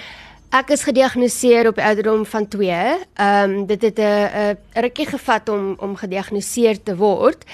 ek 0.55 0.71
is 0.71 0.85
gediagnoseer 0.87 1.67
op 1.67 1.79
ouderdom 1.79 2.27
van 2.27 2.49
2. 2.49 2.71
Ehm 2.71 3.51
um, 3.51 3.67
dit 3.67 3.83
het 3.83 3.99
'n 3.99 4.57
'n 4.75 4.81
rukkie 4.81 5.07
gevat 5.07 5.49
om 5.49 5.75
om 5.79 5.97
gediagnoseer 5.97 6.83
te 6.83 6.97
word. 6.97 7.45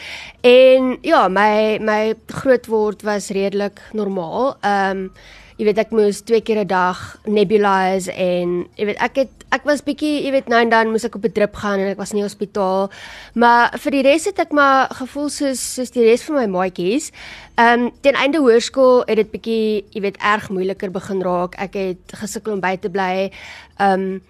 En 0.41 0.99
ja, 1.01 1.29
my 1.29 1.79
my 1.81 2.15
grootword 2.27 3.03
was 3.03 3.29
redelik 3.29 3.81
normaal. 3.93 4.57
Ehm 4.61 4.91
um, 4.91 5.13
jy 5.57 5.65
weet 5.65 5.79
ek 5.79 5.91
moes 5.91 6.21
twee 6.21 6.41
keer 6.41 6.59
'n 6.65 6.67
dag 6.67 7.19
nebulize 7.25 8.13
en 8.13 8.67
jy 8.75 8.85
weet 8.85 9.03
ek 9.03 9.17
het 9.17 9.42
ek 9.53 9.67
was 9.69 9.85
bietjie 9.85 10.25
jy 10.25 10.33
weet 10.35 10.49
nou 10.49 10.61
en 10.65 10.73
dan 10.73 10.91
moes 10.91 11.05
ek 11.05 11.17
op 11.19 11.25
'n 11.25 11.33
drip 11.33 11.55
gaan 11.57 11.81
en 11.81 11.93
ek 11.93 12.01
was 12.01 12.13
in 12.13 12.21
die 12.21 12.29
hospitaal. 12.29 12.91
Maar 13.35 13.79
vir 13.79 13.93
die 13.93 14.03
res 14.03 14.25
het 14.25 14.39
ek 14.39 14.53
maar 14.53 14.89
gevoel 14.91 15.29
soos 15.29 15.61
soos 15.75 15.91
die 15.91 16.05
res 16.05 16.25
van 16.25 16.37
my 16.37 16.47
maatjies. 16.47 17.13
Ehm 17.57 17.81
um, 17.81 17.93
teen 18.01 18.15
einde 18.15 18.39
hoërskool 18.39 19.05
het 19.07 19.17
dit 19.17 19.31
bietjie 19.31 19.85
jy 19.93 20.01
weet 20.01 20.17
erg 20.19 20.51
moeiliker 20.51 20.91
begin 20.91 21.23
raak. 21.23 21.55
Ek 21.59 21.75
het 21.75 22.17
gesukkel 22.17 22.53
om 22.53 22.61
by 22.61 22.77
te 22.77 22.91
bly. 22.91 23.31
Ehm 23.79 24.01
um, 24.01 24.23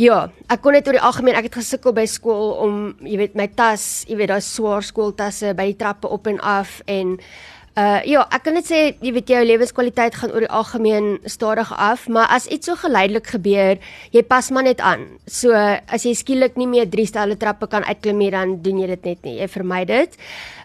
Ja, 0.00 0.30
ek 0.48 0.62
kon 0.64 0.72
net 0.72 0.86
oor 0.88 0.96
die 0.96 1.02
algemeen 1.04 1.36
ek 1.36 1.50
het 1.50 1.56
gesukkel 1.60 1.92
by 1.92 2.06
skool 2.08 2.54
om 2.64 2.76
jy 3.04 3.18
weet 3.20 3.34
my 3.36 3.44
tas, 3.52 4.06
jy 4.08 4.16
weet 4.16 4.30
daai 4.32 4.40
swaar 4.40 4.80
skooltasse 4.80 5.52
by 5.52 5.66
die 5.68 5.76
trappe 5.76 6.08
op 6.08 6.30
en 6.30 6.38
af 6.40 6.78
en 6.88 7.18
Uh 7.78 8.00
ja, 8.02 8.24
ek 8.34 8.42
kan 8.42 8.56
net 8.58 8.66
sê 8.66 8.78
jy 8.98 9.12
weet 9.14 9.28
jou 9.30 9.40
lewenskwaliteit 9.46 10.16
gaan 10.18 10.32
oor 10.34 10.42
die 10.42 10.50
algemeen 10.50 11.20
stadig 11.30 11.68
af, 11.70 12.08
maar 12.10 12.26
as 12.34 12.48
iets 12.50 12.66
so 12.66 12.74
geleidelik 12.74 13.30
gebeur, 13.30 13.78
jy 14.10 14.22
pas 14.26 14.48
maar 14.50 14.66
net 14.66 14.82
aan. 14.82 15.04
So 15.30 15.54
as 15.54 16.02
jy 16.02 16.16
skielik 16.18 16.58
nie 16.58 16.66
meer 16.66 16.90
drie 16.90 17.06
stelle 17.06 17.38
trappe 17.38 17.68
kan 17.70 17.86
uitklim 17.86 18.18
nie, 18.18 18.32
dan 18.34 18.56
doen 18.64 18.82
jy 18.82 18.90
dit 18.90 19.06
net 19.12 19.22
nie. 19.22 19.36
Jy 19.38 19.48
vermy 19.54 19.84
dit. 19.86 20.18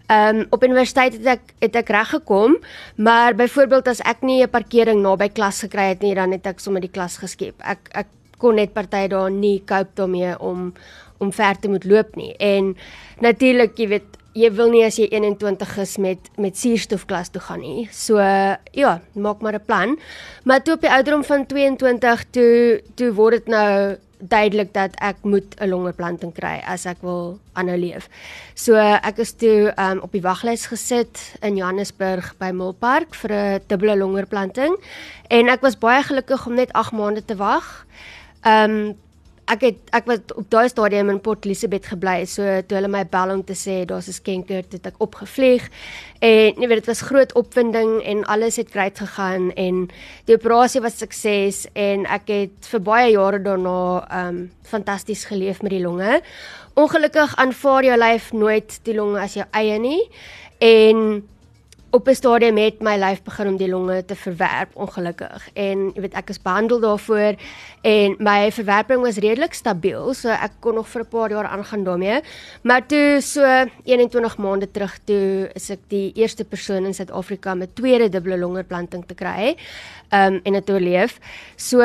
Um 0.10 0.44
op 0.50 0.66
universiteit 0.66 1.20
het 1.20 1.30
ek 1.38 1.54
het 1.62 1.78
ek 1.84 1.94
reg 1.94 2.10
gekom, 2.18 2.58
maar 2.98 3.38
byvoorbeeld 3.38 3.88
as 3.94 4.02
ek 4.02 4.26
nie 4.26 4.42
'n 4.42 4.50
parkering 4.50 5.02
naby 5.02 5.30
klas 5.30 5.62
gekry 5.62 5.94
het 5.94 6.02
nie, 6.02 6.16
dan 6.16 6.32
het 6.32 6.46
ek 6.48 6.60
sommer 6.60 6.82
die 6.82 6.92
klas 6.92 7.18
geskep. 7.18 7.54
Ek 7.62 7.80
ek 7.94 8.08
kon 8.38 8.56
net 8.56 8.74
party 8.74 9.08
daar 9.08 9.32
nie 9.32 9.62
cope 9.66 9.94
daarmee 9.96 10.40
om 10.40 10.74
om 11.20 11.32
ver 11.32 11.56
te 11.60 11.70
moet 11.70 11.86
loop 11.86 12.16
nie. 12.16 12.34
En 12.38 12.76
natuurlik, 13.20 13.78
jy 13.78 13.88
weet, 13.88 14.18
jy 14.36 14.52
wil 14.52 14.72
nie 14.74 14.84
as 14.84 14.98
jy 15.00 15.08
21 15.12 15.78
is 15.84 15.98
met 15.98 16.32
met 16.42 16.58
suurstof 16.60 17.06
klas 17.08 17.32
toe 17.32 17.42
gaan 17.42 17.62
nie. 17.64 17.88
So 17.92 18.20
ja, 18.20 19.00
maak 19.14 19.42
maar 19.42 19.56
'n 19.56 19.66
plan. 19.66 19.98
Maar 20.44 20.64
toe 20.64 20.76
op 20.76 20.82
die 20.82 20.92
ouderdom 20.92 21.24
van 21.24 21.46
22 21.46 22.26
toe 22.32 22.82
toe 22.96 23.14
word 23.14 23.32
dit 23.32 23.48
nou 23.48 23.98
duidelik 24.20 24.74
dat 24.74 24.96
ek 25.00 25.16
moet 25.24 25.56
'n 25.60 25.70
longoorplanting 25.70 26.34
kry 26.34 26.62
as 26.66 26.86
ek 26.86 26.98
wil 27.02 27.40
aanhou 27.54 27.78
leef. 27.78 28.10
So 28.54 28.76
ek 28.76 29.18
is 29.18 29.32
toe 29.32 29.74
um, 29.78 30.00
op 30.00 30.12
die 30.12 30.22
waglys 30.22 30.66
gesit 30.68 31.36
in 31.42 31.56
Johannesburg 31.56 32.36
by 32.38 32.52
Milpark 32.52 33.16
vir 33.16 33.32
'n 33.32 33.62
dubbele 33.68 33.98
longoorplanting 33.98 34.76
en 35.30 35.50
ek 35.50 35.62
was 35.62 35.78
baie 35.78 36.04
gelukkig 36.04 36.46
om 36.48 36.56
net 36.56 36.74
8 36.74 36.92
maande 36.92 37.26
te 37.26 37.36
wag. 37.36 37.86
Ehm 38.44 38.72
um, 38.72 39.04
ek 39.52 39.62
het 39.66 39.92
ek 39.96 40.08
was 40.10 40.22
op 40.34 40.48
daai 40.50 40.70
stadium 40.70 41.10
in 41.14 41.20
Port 41.22 41.46
Elizabeth 41.46 41.86
gebly. 41.92 42.26
So 42.30 42.62
toe 42.66 42.80
hulle 42.80 42.90
my 42.92 43.04
bel 43.10 43.34
om 43.34 43.44
te 43.46 43.54
sê 43.54 43.84
daar's 43.86 44.08
'n 44.08 44.18
skenker, 44.18 44.64
het 44.70 44.88
ek 44.88 45.00
opgevlieg. 45.00 45.70
En 46.22 46.54
jy 46.62 46.68
weet 46.68 46.82
dit 46.82 46.88
was 46.88 47.02
groot 47.02 47.34
opwinding 47.34 48.02
en 48.04 48.26
alles 48.26 48.56
het 48.56 48.72
great 48.72 48.98
gegaan 48.98 49.52
en 49.54 49.90
die 50.26 50.36
operasie 50.36 50.82
was 50.82 50.98
sukses 50.98 51.68
en 51.74 52.06
ek 52.06 52.28
het 52.28 52.68
vir 52.72 52.80
baie 52.80 53.12
jare 53.12 53.40
daarna 53.40 54.08
um 54.28 54.52
fantasties 54.64 55.26
geleef 55.26 55.62
met 55.62 55.72
die 55.72 55.82
longe. 55.82 56.22
Ongelukkig 56.74 57.36
aanvaar 57.36 57.84
jou 57.84 57.98
lyf 57.98 58.34
nooit 58.34 58.80
die 58.84 58.96
longe 58.96 59.20
as 59.20 59.34
jou 59.34 59.46
eie 59.52 59.80
nie. 59.80 60.10
En 60.60 61.24
op 61.96 62.08
'n 62.08 62.14
stadium 62.14 62.58
het 62.58 62.82
my 62.82 62.98
lyf 62.98 63.22
begin 63.24 63.48
om 63.48 63.58
die 63.58 63.70
longe 63.70 64.06
te 64.06 64.16
verwerp 64.16 64.70
ongelukkig. 64.74 65.50
En 65.54 65.92
jy 65.96 66.02
weet 66.02 66.14
ek 66.14 66.30
is 66.30 66.42
behandel 66.42 66.80
daarvoor 66.80 67.36
en 67.82 68.16
my 68.20 68.52
verwerping 68.52 69.02
was 69.02 69.18
redelik 69.18 69.54
stabiel 69.54 70.14
so 70.14 70.30
ek 70.30 70.52
kon 70.60 70.76
nog 70.76 70.88
vir 70.88 71.02
'n 71.02 71.08
paar 71.08 71.30
jaar 71.30 71.46
aangaan 71.46 71.84
daarmee. 71.84 72.22
Maar 72.64 72.86
toe 72.88 73.22
so 73.22 73.42
21 73.84 74.38
maande 74.38 74.72
terug 74.72 75.00
toe 75.04 75.50
is 75.54 75.70
ek 75.70 75.80
die 75.88 76.12
eerste 76.16 76.44
persoon 76.44 76.86
in 76.86 76.94
Suid-Afrika 76.94 77.56
met 77.56 77.76
tweede 77.76 78.10
dubbele 78.10 78.38
longoorplanting 78.38 79.06
te 79.08 79.14
kry 79.14 79.56
um, 80.12 80.40
en 80.44 80.54
dit 80.54 80.70
oorleef. 80.70 81.20
So 81.56 81.80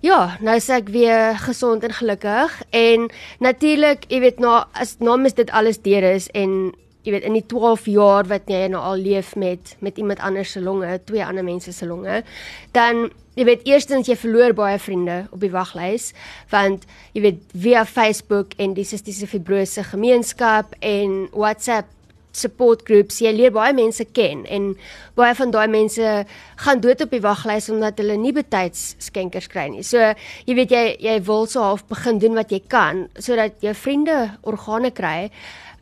ja 0.00 0.36
nou 0.40 0.56
is 0.56 0.68
ek 0.68 0.88
weer 0.88 1.36
gesond 1.38 1.84
en 1.84 1.92
gelukkig. 1.92 2.62
En 2.70 3.10
natuurlik 3.38 4.04
jy 4.08 4.20
weet 4.20 4.38
nou 4.38 4.64
as 4.72 4.96
nou 4.98 5.18
mis 5.18 5.34
dit 5.34 5.50
alles 5.50 5.82
deur 5.82 6.02
is 6.02 6.30
en 6.30 6.72
jy 7.02 7.14
weet 7.14 7.26
in 7.28 7.36
die 7.38 7.46
12 7.50 7.88
jaar 7.92 8.28
wat 8.30 8.50
jy 8.50 8.66
nou 8.72 8.82
al 8.82 9.00
leef 9.00 9.34
met 9.36 9.76
met 9.80 9.98
iemand 9.98 10.20
anders 10.20 10.52
se 10.52 10.60
longe, 10.60 11.00
twee 11.04 11.24
ander 11.24 11.44
mense 11.44 11.72
se 11.72 11.86
longe, 11.86 12.22
dan 12.72 13.08
jy 13.38 13.46
weet 13.48 13.64
eerstens 13.68 14.10
jy 14.10 14.16
verloor 14.20 14.52
baie 14.56 14.78
vriende 14.78 15.22
op 15.32 15.40
die 15.40 15.52
waglys 15.52 16.10
want 16.52 16.84
jy 17.16 17.24
weet 17.24 17.56
via 17.64 17.86
Facebook 17.88 18.52
en 18.60 18.76
die 18.76 18.84
sistiese 18.84 19.26
fibrose 19.30 19.84
gemeenskap 19.88 20.76
en 20.80 21.26
WhatsApp 21.32 21.88
support 22.32 22.82
groups 22.88 23.20
jy 23.20 23.32
leer 23.34 23.52
baie 23.54 23.72
mense 23.76 24.04
ken 24.16 24.44
en 24.52 24.72
baie 25.18 25.34
van 25.36 25.52
daai 25.52 25.68
mense 25.72 26.12
gaan 26.64 26.80
dood 26.84 27.04
op 27.04 27.12
die 27.12 27.22
waglys 27.24 27.68
omdat 27.72 28.00
hulle 28.00 28.16
nie 28.20 28.32
betyds 28.36 28.94
skenkers 29.04 29.48
kry 29.52 29.68
nie. 29.72 29.84
So 29.84 30.00
jy 30.48 30.56
weet 30.56 30.72
jy 30.72 30.84
jy 31.04 31.18
wil 31.28 31.46
so 31.46 31.64
half 31.64 31.84
begin 31.92 32.20
doen 32.22 32.38
wat 32.40 32.52
jy 32.52 32.62
kan 32.72 33.06
sodat 33.18 33.60
jou 33.64 33.74
vriende 33.76 34.18
organe 34.48 34.92
kry. 34.96 35.30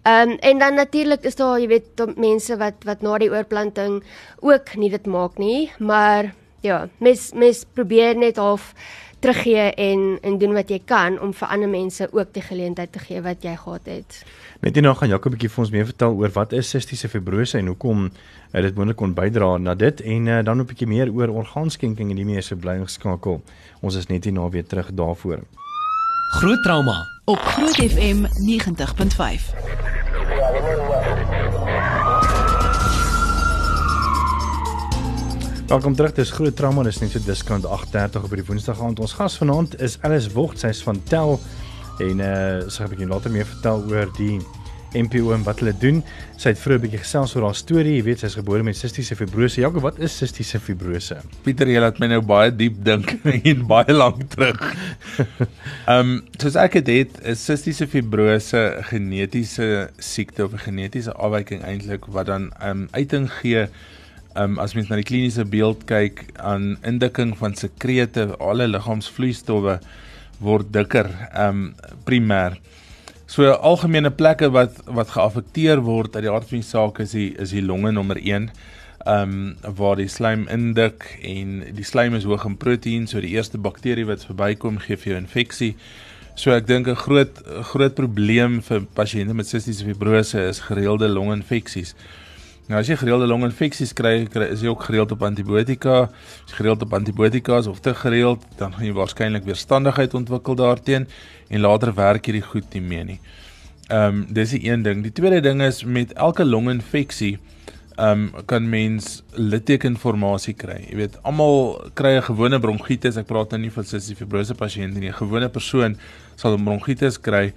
Ehm 0.03 0.31
um, 0.31 0.37
en 0.39 0.59
dan 0.59 0.75
natuurlik 0.75 1.23
is 1.29 1.37
daar, 1.37 1.61
jy 1.61 1.67
weet, 1.69 2.17
mense 2.17 2.57
wat 2.57 2.85
wat 2.85 3.03
na 3.03 3.19
die 3.19 3.31
oorplanting 3.31 4.03
ook 4.41 4.77
nie 4.77 4.91
dit 4.91 5.07
maak 5.07 5.37
nie, 5.39 5.73
maar 5.79 6.33
ja, 6.61 6.89
mes 6.99 7.33
mes 7.37 7.65
probeer 7.75 8.17
net 8.17 8.37
half 8.37 8.73
teruggee 9.21 9.75
en 9.77 10.19
en 10.23 10.39
doen 10.39 10.57
wat 10.57 10.71
jy 10.73 10.81
kan 10.85 11.19
om 11.21 11.35
vir 11.37 11.49
ander 11.53 11.69
mense 11.69 12.09
ook 12.13 12.33
die 12.33 12.43
geleentheid 12.43 12.93
te 12.93 12.99
gee 12.99 13.21
wat 13.21 13.45
jy 13.45 13.53
gehad 13.57 13.87
het. 13.93 14.23
Net 14.61 14.75
hierna 14.75 14.95
gaan 14.95 15.09
Jakob 15.09 15.33
'n 15.33 15.37
bietjie 15.37 15.51
vir 15.51 15.63
ons 15.65 15.71
meer 15.71 15.85
vertel 15.85 16.17
oor 16.17 16.33
wat 16.33 16.53
is 16.53 16.71
sistiese 16.71 17.09
fibrose 17.09 17.59
en 17.59 17.67
hoekom 17.67 18.05
uh, 18.05 18.63
dit 18.63 18.75
moontlik 18.75 18.97
kon 18.97 19.15
bydra 19.15 19.59
na 19.59 19.75
dit 19.75 20.01
en 20.01 20.27
uh, 20.27 20.43
dan 20.43 20.61
'n 20.61 20.67
bietjie 20.67 20.89
meer 20.89 21.13
oor 21.13 21.29
orgaanskenking 21.29 22.11
en 22.11 22.17
die 22.17 22.25
meeste 22.25 22.57
bly 22.57 22.81
geskakel. 22.81 23.43
Ons 23.81 23.97
is 23.97 24.07
net 24.07 24.25
hierna 24.25 24.49
weer 24.49 24.65
terug 24.65 24.91
daarvoor. 24.95 25.41
Groot 26.41 26.63
trauma 26.63 27.20
op 27.31 27.39
Groot 27.39 27.75
FM 27.75 28.25
90.5. 28.25 29.55
Welkom 35.67 35.95
terug. 35.95 36.13
Dis 36.13 36.31
groot 36.31 36.57
trauma. 36.57 36.83
Dis 36.83 36.99
net 36.99 37.11
so 37.11 37.19
diskant 37.25 37.67
8:30 37.67 38.23
op 38.23 38.35
die 38.35 38.45
Woensdag 38.47 38.81
aand. 38.81 38.99
Ons 38.99 39.13
gas 39.13 39.37
vanaand 39.37 39.81
is 39.81 39.99
Alice 40.01 40.31
Vogt. 40.31 40.59
Sy's 40.59 40.83
van 40.83 41.03
Tel 41.03 41.41
en 41.99 42.19
uh 42.19 42.67
sy 42.67 42.83
gaan 42.83 42.87
'n 42.87 42.91
bietjie 42.91 43.07
later 43.07 43.31
meer 43.31 43.47
vertel 43.47 43.85
oor 43.87 44.11
die 44.17 44.41
MPO 44.95 45.33
en 45.35 45.45
wat 45.47 45.61
hulle 45.63 45.75
doen. 45.77 46.01
Sy 46.41 46.53
het 46.53 46.59
vroeër 46.59 46.79
'n 46.79 46.83
bietjie 46.83 47.03
gesels 47.03 47.35
oor 47.37 47.45
haar 47.49 47.55
storie. 47.55 47.97
Jy 47.97 48.03
weet, 48.03 48.21
sy's 48.21 48.35
gebore 48.35 48.63
met 48.63 48.77
sistiese 48.77 49.17
fibrose. 49.17 49.61
Jakob, 49.61 49.83
wat 49.83 49.99
is 49.99 50.17
sistiese 50.17 50.61
fibrose? 50.61 51.21
Pieter, 51.43 51.69
jy 51.69 51.81
laat 51.81 51.99
my 51.99 52.07
nou 52.07 52.21
baie 52.21 52.51
diep 52.51 52.83
dink 52.85 53.15
en 53.51 53.67
baie 53.67 53.93
lank 53.93 54.29
terug. 54.31 54.59
Ehm, 55.87 56.01
um, 56.01 56.23
soos 56.39 56.57
ek 56.57 56.73
dit 56.85 56.89
het, 56.89 57.25
is 57.25 57.45
sistiese 57.45 57.87
fibrose 57.87 58.57
'n 58.57 58.83
genetiese 58.83 59.91
siekte 59.99 60.45
of 60.45 60.53
'n 60.53 60.59
genetiese 60.59 61.13
afwyking 61.13 61.63
eintlik 61.63 62.07
wat 62.07 62.27
dan 62.27 62.53
ehm 62.61 62.71
um, 62.71 62.89
uiting 62.93 63.31
gee 63.31 63.69
Ehm 64.35 64.53
um, 64.53 64.59
as 64.63 64.77
mens 64.79 64.87
na 64.87 64.95
die 64.95 65.05
kliniese 65.05 65.43
beeld 65.45 65.81
kyk 65.91 66.21
aan 66.39 66.77
indikking 66.87 67.33
van 67.39 67.57
sekrete, 67.59 68.29
alle 68.39 68.69
liggaamsvloeistowwe 68.71 69.81
word 70.39 70.71
dikker 70.71 71.09
ehm 71.33 71.65
um, 71.65 71.97
primêr. 72.07 72.55
So 73.31 73.47
algemene 73.47 74.11
plekke 74.11 74.49
wat 74.51 74.81
wat 74.91 75.13
geaffekteer 75.15 75.85
word 75.87 76.17
uit 76.17 76.25
die 76.25 76.31
aard 76.33 76.49
van 76.51 76.59
die 76.59 76.67
saak 76.67 76.97
is 77.05 77.13
die 77.15 77.29
is 77.39 77.53
die 77.55 77.63
longe 77.63 77.93
nommer 77.95 78.19
1. 78.19 78.49
Ehm 79.07 79.35
um, 79.35 79.75
waar 79.79 80.01
die 80.01 80.09
slaim 80.11 80.49
indik 80.51 81.07
en 81.23 81.61
die 81.77 81.87
slaim 81.87 82.17
is 82.19 82.27
hoog 82.27 82.49
in 82.49 82.57
proteïen, 82.59 83.07
so 83.07 83.23
die 83.23 83.31
eerste 83.37 83.61
bakterie 83.63 84.09
wat 84.09 84.27
verbykom 84.27 84.81
gee 84.83 84.99
vir 84.99 85.13
jou 85.13 85.21
infeksie. 85.21 85.71
So 86.35 86.51
ek 86.57 86.67
dink 86.67 86.91
'n 86.91 86.99
groot 87.05 87.39
groot 87.71 87.95
probleem 87.95 88.59
vir 88.67 88.83
pasiënte 88.99 89.35
met 89.35 89.47
sistiese 89.47 89.87
fibrose 89.87 90.49
is 90.49 90.65
gereelde 90.67 91.09
longinfeksies. 91.09 91.95
Nou 92.71 92.79
as 92.79 92.87
jy 92.87 92.95
gereelde 93.01 93.27
longinfeksies 93.27 93.91
kry, 93.99 94.29
kry 94.31 94.47
is 94.55 94.61
jy 94.63 94.71
ook 94.71 94.85
gereeld 94.87 95.11
op 95.11 95.25
antibiotika. 95.27 96.05
As 96.07 96.53
jy 96.53 96.61
gereeld 96.61 96.85
op 96.87 96.93
antibiotika 96.95 97.57
is 97.59 97.67
of 97.67 97.81
te 97.83 97.91
gereeld, 97.99 98.45
dan 98.61 98.77
gaan 98.77 98.87
jy 98.87 98.93
waarskynlik 98.95 99.49
weerstandigheid 99.49 100.15
ontwikkel 100.15 100.55
daarteenoor 100.61 101.27
en 101.51 101.65
later 101.65 101.91
werk 101.97 102.29
hierdie 102.31 102.45
goed 102.47 102.69
nie 102.77 102.85
meer 102.93 103.09
nie. 103.09 103.19
Ehm 103.89 104.21
um, 104.21 104.23
dis 104.31 104.55
die 104.55 104.63
een 104.69 104.87
ding. 104.87 105.03
Die 105.03 105.11
tweede 105.11 105.41
ding 105.43 105.65
is 105.67 105.83
met 105.83 106.15
elke 106.15 106.47
longinfeksie 106.47 107.33
ehm 107.97 108.29
um, 108.29 108.47
kan 108.47 108.71
mens 108.71 109.25
littekenformasie 109.35 110.55
kry. 110.55 110.79
Jy 110.87 111.03
weet, 111.03 111.19
almal 111.27 111.91
kry 111.99 112.15
'n 112.21 112.29
gewone 112.31 112.63
bronkietis. 112.63 113.19
Ek 113.19 113.27
praat 113.27 113.51
nou 113.51 113.61
nie 113.67 113.75
van 113.75 113.85
cystic 113.85 114.23
fibrose 114.23 114.55
pasiënte 114.55 115.01
nie. 115.01 115.11
'n 115.11 115.19
Gewone 115.19 115.49
persoon 115.49 115.99
sal 116.37 116.55
'n 116.55 116.65
bronkietis 116.65 117.19
kry 117.19 117.53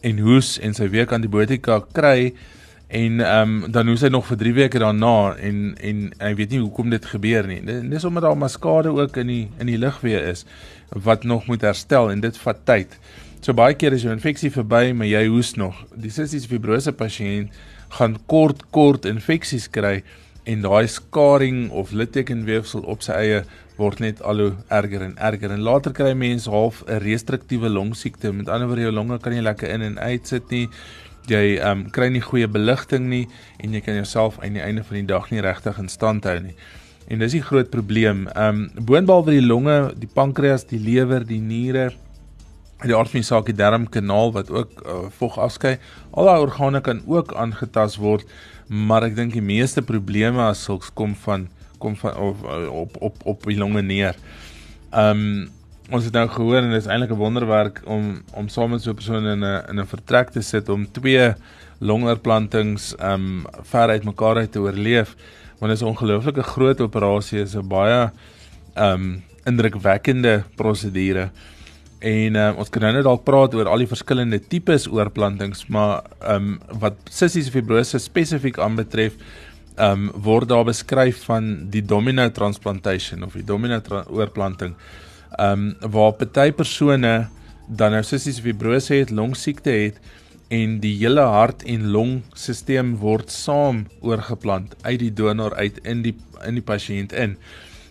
en 0.00 0.18
hoes 0.18 0.58
en 0.58 0.72
sy 0.72 0.88
week 0.88 1.12
antibiotika 1.12 1.84
kry 1.92 2.32
en 2.86 3.20
ehm 3.20 3.64
um, 3.64 3.72
dan 3.72 3.88
hoes 3.88 4.04
hy 4.06 4.08
nog 4.14 4.26
vir 4.26 4.38
3 4.38 4.52
weke 4.54 4.78
daarna 4.78 5.34
en 5.42 5.74
en 5.80 6.02
hy 6.22 6.34
weet 6.38 6.50
nie 6.54 6.60
hoekom 6.62 6.90
dit 6.90 7.06
gebeur 7.06 7.46
nie. 7.46 7.60
Dis 7.90 8.04
omdat 8.04 8.22
daar 8.22 8.38
maskade 8.38 8.94
ook 8.94 9.16
in 9.16 9.26
die 9.26 9.46
in 9.58 9.66
die 9.66 9.78
lugweë 9.78 10.22
is 10.30 10.44
wat 10.90 11.24
nog 11.24 11.46
moet 11.46 11.66
herstel 11.66 12.10
en 12.10 12.20
dit 12.20 12.38
vat 12.38 12.60
tyd. 12.64 12.98
So 13.40 13.54
baie 13.54 13.74
keer 13.74 13.92
is 13.92 14.02
jou 14.02 14.12
infeksie 14.14 14.50
verby, 14.50 14.92
maar 14.94 15.06
jy 15.06 15.26
hoes 15.26 15.54
nog. 15.54 15.74
Die 15.94 16.10
sistiese 16.10 16.48
fibrose 16.48 16.92
pasiënt 16.92 17.50
gaan 17.98 18.16
kort 18.26 18.62
kort 18.70 19.04
infeksies 19.06 19.68
kry 19.70 20.02
en 20.46 20.62
daai 20.62 20.86
skaring 20.86 21.70
of 21.70 21.90
littekenweefsel 21.90 22.84
op 22.86 23.02
sy 23.02 23.18
eie 23.18 23.44
word 23.76 24.00
net 24.00 24.22
al 24.22 24.40
hoe 24.40 24.52
erger 24.72 25.02
en 25.04 25.16
erger 25.18 25.52
en 25.52 25.64
later 25.66 25.92
kry 25.92 26.12
mense 26.14 26.50
half 26.50 26.84
'n 26.86 27.02
restriktiewe 27.02 27.68
longsiekte. 27.68 28.32
Met 28.32 28.48
ander 28.48 28.68
woorde 28.68 28.82
jou 28.82 28.92
longe 28.92 29.18
kan 29.18 29.32
nie 29.32 29.42
lekker 29.42 29.68
in 29.68 29.82
en 29.82 29.98
uit 29.98 30.26
sit 30.26 30.50
nie 30.50 30.68
jy 31.30 31.56
ehm 31.56 31.84
um, 31.84 31.84
kry 31.90 32.08
nie 32.12 32.24
goeie 32.24 32.48
beligting 32.48 33.08
nie 33.10 33.26
en 33.62 33.74
jy 33.74 33.82
kan 33.84 33.98
jouself 33.98 34.40
aan 34.40 34.56
die 34.58 34.64
einde 34.64 34.84
van 34.86 35.00
die 35.00 35.06
dag 35.10 35.30
nie 35.30 35.44
regtig 35.44 35.78
in 35.82 35.88
stand 35.92 36.24
hou 36.28 36.38
nie. 36.40 36.56
En 37.06 37.22
dis 37.22 37.36
die 37.36 37.44
groot 37.44 37.70
probleem. 37.70 38.26
Ehm 38.34 38.66
um, 38.66 38.86
boonbehalwe 38.88 39.36
die 39.38 39.46
longe, 39.46 39.92
die 39.98 40.10
pankreas, 40.10 40.66
die 40.66 40.82
lewer, 40.82 41.26
die 41.26 41.40
niere, 41.40 41.90
die 42.84 42.96
aard 42.96 43.10
van 43.10 43.22
die 43.22 43.26
saak 43.26 43.46
die 43.48 43.56
darmkanaal 43.56 44.32
wat 44.34 44.50
ook 44.52 44.82
uh, 44.82 44.98
vog 45.18 45.38
afskei, 45.40 45.76
al 46.12 46.28
daai 46.28 46.44
organe 46.44 46.82
kan 46.84 47.02
ook 47.08 47.34
aangetast 47.34 48.00
word, 48.02 48.26
maar 48.68 49.06
ek 49.06 49.16
dink 49.16 49.32
die 49.36 49.44
meeste 49.44 49.82
probleme 49.86 50.42
as 50.44 50.64
sulks 50.66 50.90
kom 50.92 51.14
van 51.24 51.48
kom 51.78 51.96
van 52.00 52.14
of, 52.16 52.40
op 52.72 52.96
op 53.04 53.22
op 53.24 53.46
die 53.48 53.58
longe 53.58 53.82
neer. 53.82 54.16
Ehm 54.92 55.22
um, 55.26 55.52
ons 55.94 56.04
het 56.04 56.14
nou 56.16 56.26
gehoor 56.26 56.64
en 56.64 56.72
dit 56.72 56.80
is 56.80 56.88
eintlik 56.90 57.12
'n 57.14 57.20
wonderwerk 57.20 57.82
om 57.86 58.22
om 58.34 58.48
saam 58.48 58.70
met 58.70 58.82
so 58.82 58.90
'n 58.90 58.94
persoon 58.94 59.26
in 59.26 59.44
'n 59.44 59.62
in 59.70 59.80
'n 59.80 59.86
vertrek 59.86 60.30
te 60.30 60.42
sit 60.42 60.68
om 60.68 60.86
twee 60.92 61.34
longoorplantings 61.78 62.94
um 63.00 63.46
ver 63.62 63.88
uit 63.88 64.04
mekaar 64.04 64.36
uit 64.36 64.52
te 64.52 64.60
oorleef 64.60 65.14
want 65.58 65.72
dit 65.72 65.80
is 65.80 65.82
'n 65.82 65.94
ongelooflike 65.94 66.42
groot 66.42 66.80
operasie 66.80 67.40
is 67.40 67.54
'n 67.54 67.68
baie 67.68 68.10
um 68.74 69.22
indrukwekkende 69.44 70.42
prosedure. 70.56 71.30
En 71.98 72.36
um, 72.36 72.56
ons 72.56 72.68
kan 72.68 72.82
nou 72.82 72.92
net 72.92 73.04
dalk 73.04 73.24
praat 73.24 73.54
oor 73.54 73.68
al 73.68 73.78
die 73.78 73.86
verskillende 73.86 74.38
tipes 74.38 74.88
oorplantings 74.88 75.66
maar 75.66 76.02
um 76.28 76.60
wat 76.80 76.94
sissies 77.10 77.48
fibrose 77.48 77.98
spesifiek 77.98 78.58
aanbetref 78.58 79.12
um 79.78 80.10
word 80.14 80.48
daar 80.48 80.64
beskryf 80.64 81.24
van 81.24 81.70
die 81.70 81.82
domino 81.82 82.30
transplantation 82.30 83.22
of 83.22 83.32
die 83.32 83.44
domino 83.44 83.80
oorplanting 84.10 84.74
ehm 85.36 85.74
um, 85.82 85.90
waar 85.90 86.12
party 86.12 86.52
persone 86.52 87.28
dan 87.66 87.90
nou 87.90 88.02
sissies 88.02 88.40
fibrose 88.40 88.94
het, 88.94 89.10
longsiekte 89.10 89.70
het 89.70 90.00
en 90.48 90.78
die 90.80 90.94
hele 91.00 91.20
hart 91.20 91.64
en 91.66 91.88
longstelsel 91.90 92.92
word 93.00 93.32
saam 93.34 93.86
oorgeplant 94.00 94.76
uit 94.82 95.00
die 95.02 95.12
donor 95.12 95.54
uit 95.54 95.80
in 95.82 96.02
die 96.02 96.14
in 96.46 96.58
die 96.60 96.62
pasiënt 96.62 97.12
in. 97.16 97.36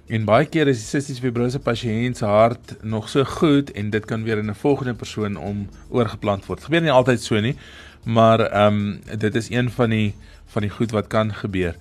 En 0.08 0.26
baie 0.26 0.46
keer 0.46 0.70
is 0.70 0.80
die 0.84 0.88
sissies 0.88 1.20
fibrose 1.20 1.60
pasiënt 1.60 2.22
se 2.22 2.30
hart 2.30 2.76
nog 2.84 3.10
so 3.10 3.26
goed 3.26 3.72
en 3.74 3.90
dit 3.90 4.06
kan 4.06 4.24
weer 4.24 4.38
in 4.38 4.50
'n 4.50 4.56
volgende 4.56 4.94
persoon 4.94 5.36
om 5.36 5.68
oorgeplant 5.90 6.46
word. 6.46 6.64
Gebeur 6.64 6.82
nie 6.82 6.92
altyd 6.92 7.22
so 7.22 7.40
nie, 7.40 7.56
maar 8.04 8.40
ehm 8.40 8.74
um, 8.74 9.00
dit 9.18 9.36
is 9.36 9.50
een 9.50 9.70
van 9.72 9.90
die 9.90 10.14
van 10.46 10.62
die 10.62 10.72
goed 10.72 10.92
wat 10.92 11.08
kan 11.08 11.34
gebeur. 11.34 11.76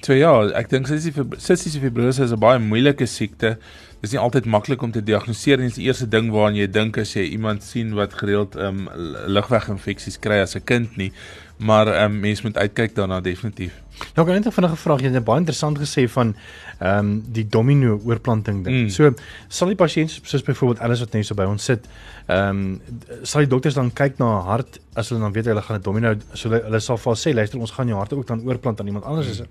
So 0.00 0.12
ja, 0.12 0.48
ek 0.52 0.70
dink 0.70 0.86
sissies 0.86 1.76
fibrose 1.76 2.22
is 2.22 2.32
'n 2.32 2.38
baie 2.38 2.58
moeilike 2.58 3.06
siekte 3.06 3.58
dis 4.04 4.12
nie 4.14 4.20
altyd 4.20 4.48
maklik 4.50 4.82
om 4.84 4.92
te 4.92 5.02
diagnoseer 5.04 5.62
nie. 5.62 5.70
Die 5.74 5.88
eerste 5.88 6.08
ding 6.10 6.28
waaraan 6.34 6.58
jy 6.58 6.66
dink 6.70 6.98
as 7.00 7.14
jy 7.16 7.24
iemand 7.36 7.64
sien 7.64 7.94
wat 7.98 8.16
gereeld 8.20 8.58
ehm 8.58 8.84
um, 8.84 9.08
lugweginfeksies 9.32 10.20
kry 10.24 10.42
as 10.44 10.56
'n 10.56 10.64
kind 10.64 10.96
nie, 11.00 11.12
maar 11.56 11.88
ehm 11.88 12.12
um, 12.12 12.20
mens 12.20 12.42
moet 12.42 12.58
uitkyk 12.58 12.94
daarna 12.94 13.20
definitief. 13.20 13.80
Ja, 14.14 14.22
ek 14.22 14.28
het 14.28 14.44
net 14.44 14.54
vanaand 14.54 14.74
gevra, 14.74 14.96
jy 14.98 15.12
het 15.14 15.24
baie 15.24 15.38
interessant 15.38 15.78
gesê 15.78 16.08
van 16.10 16.34
ehm 16.78 16.98
um, 16.98 17.22
die 17.26 17.46
domino 17.48 18.00
oorplanting 18.04 18.64
ding. 18.64 18.76
Mm. 18.76 18.90
So 18.90 19.14
sal 19.48 19.68
die 19.68 19.78
pasiënt 19.78 20.10
soos 20.10 20.42
byvoorbeeld 20.42 20.80
alles 20.80 21.00
wat 21.00 21.12
net 21.12 21.26
so 21.26 21.34
by 21.34 21.46
ons 21.48 21.64
sit, 21.64 21.88
ehm 22.26 22.48
um, 22.48 22.80
sal 23.22 23.46
die 23.46 23.50
dokters 23.50 23.74
dan 23.74 23.92
kyk 23.92 24.18
na 24.18 24.40
hart 24.50 24.80
as 24.94 25.08
hulle 25.08 25.20
dan 25.20 25.32
weet 25.32 25.46
hulle 25.46 25.62
gaan 25.62 25.78
'n 25.78 25.82
domino 25.82 26.14
so 26.32 26.48
hulle, 26.48 26.62
hulle 26.64 26.80
sal 26.80 26.96
vir 26.96 27.16
sê 27.16 27.34
luister 27.34 27.60
ons 27.60 27.70
gaan 27.70 27.88
jou 27.88 27.98
hart 27.98 28.12
ook 28.12 28.26
dan 28.26 28.44
oorplant 28.44 28.80
aan 28.80 28.86
iemand 28.86 29.04
anders 29.04 29.40
mm. 29.40 29.46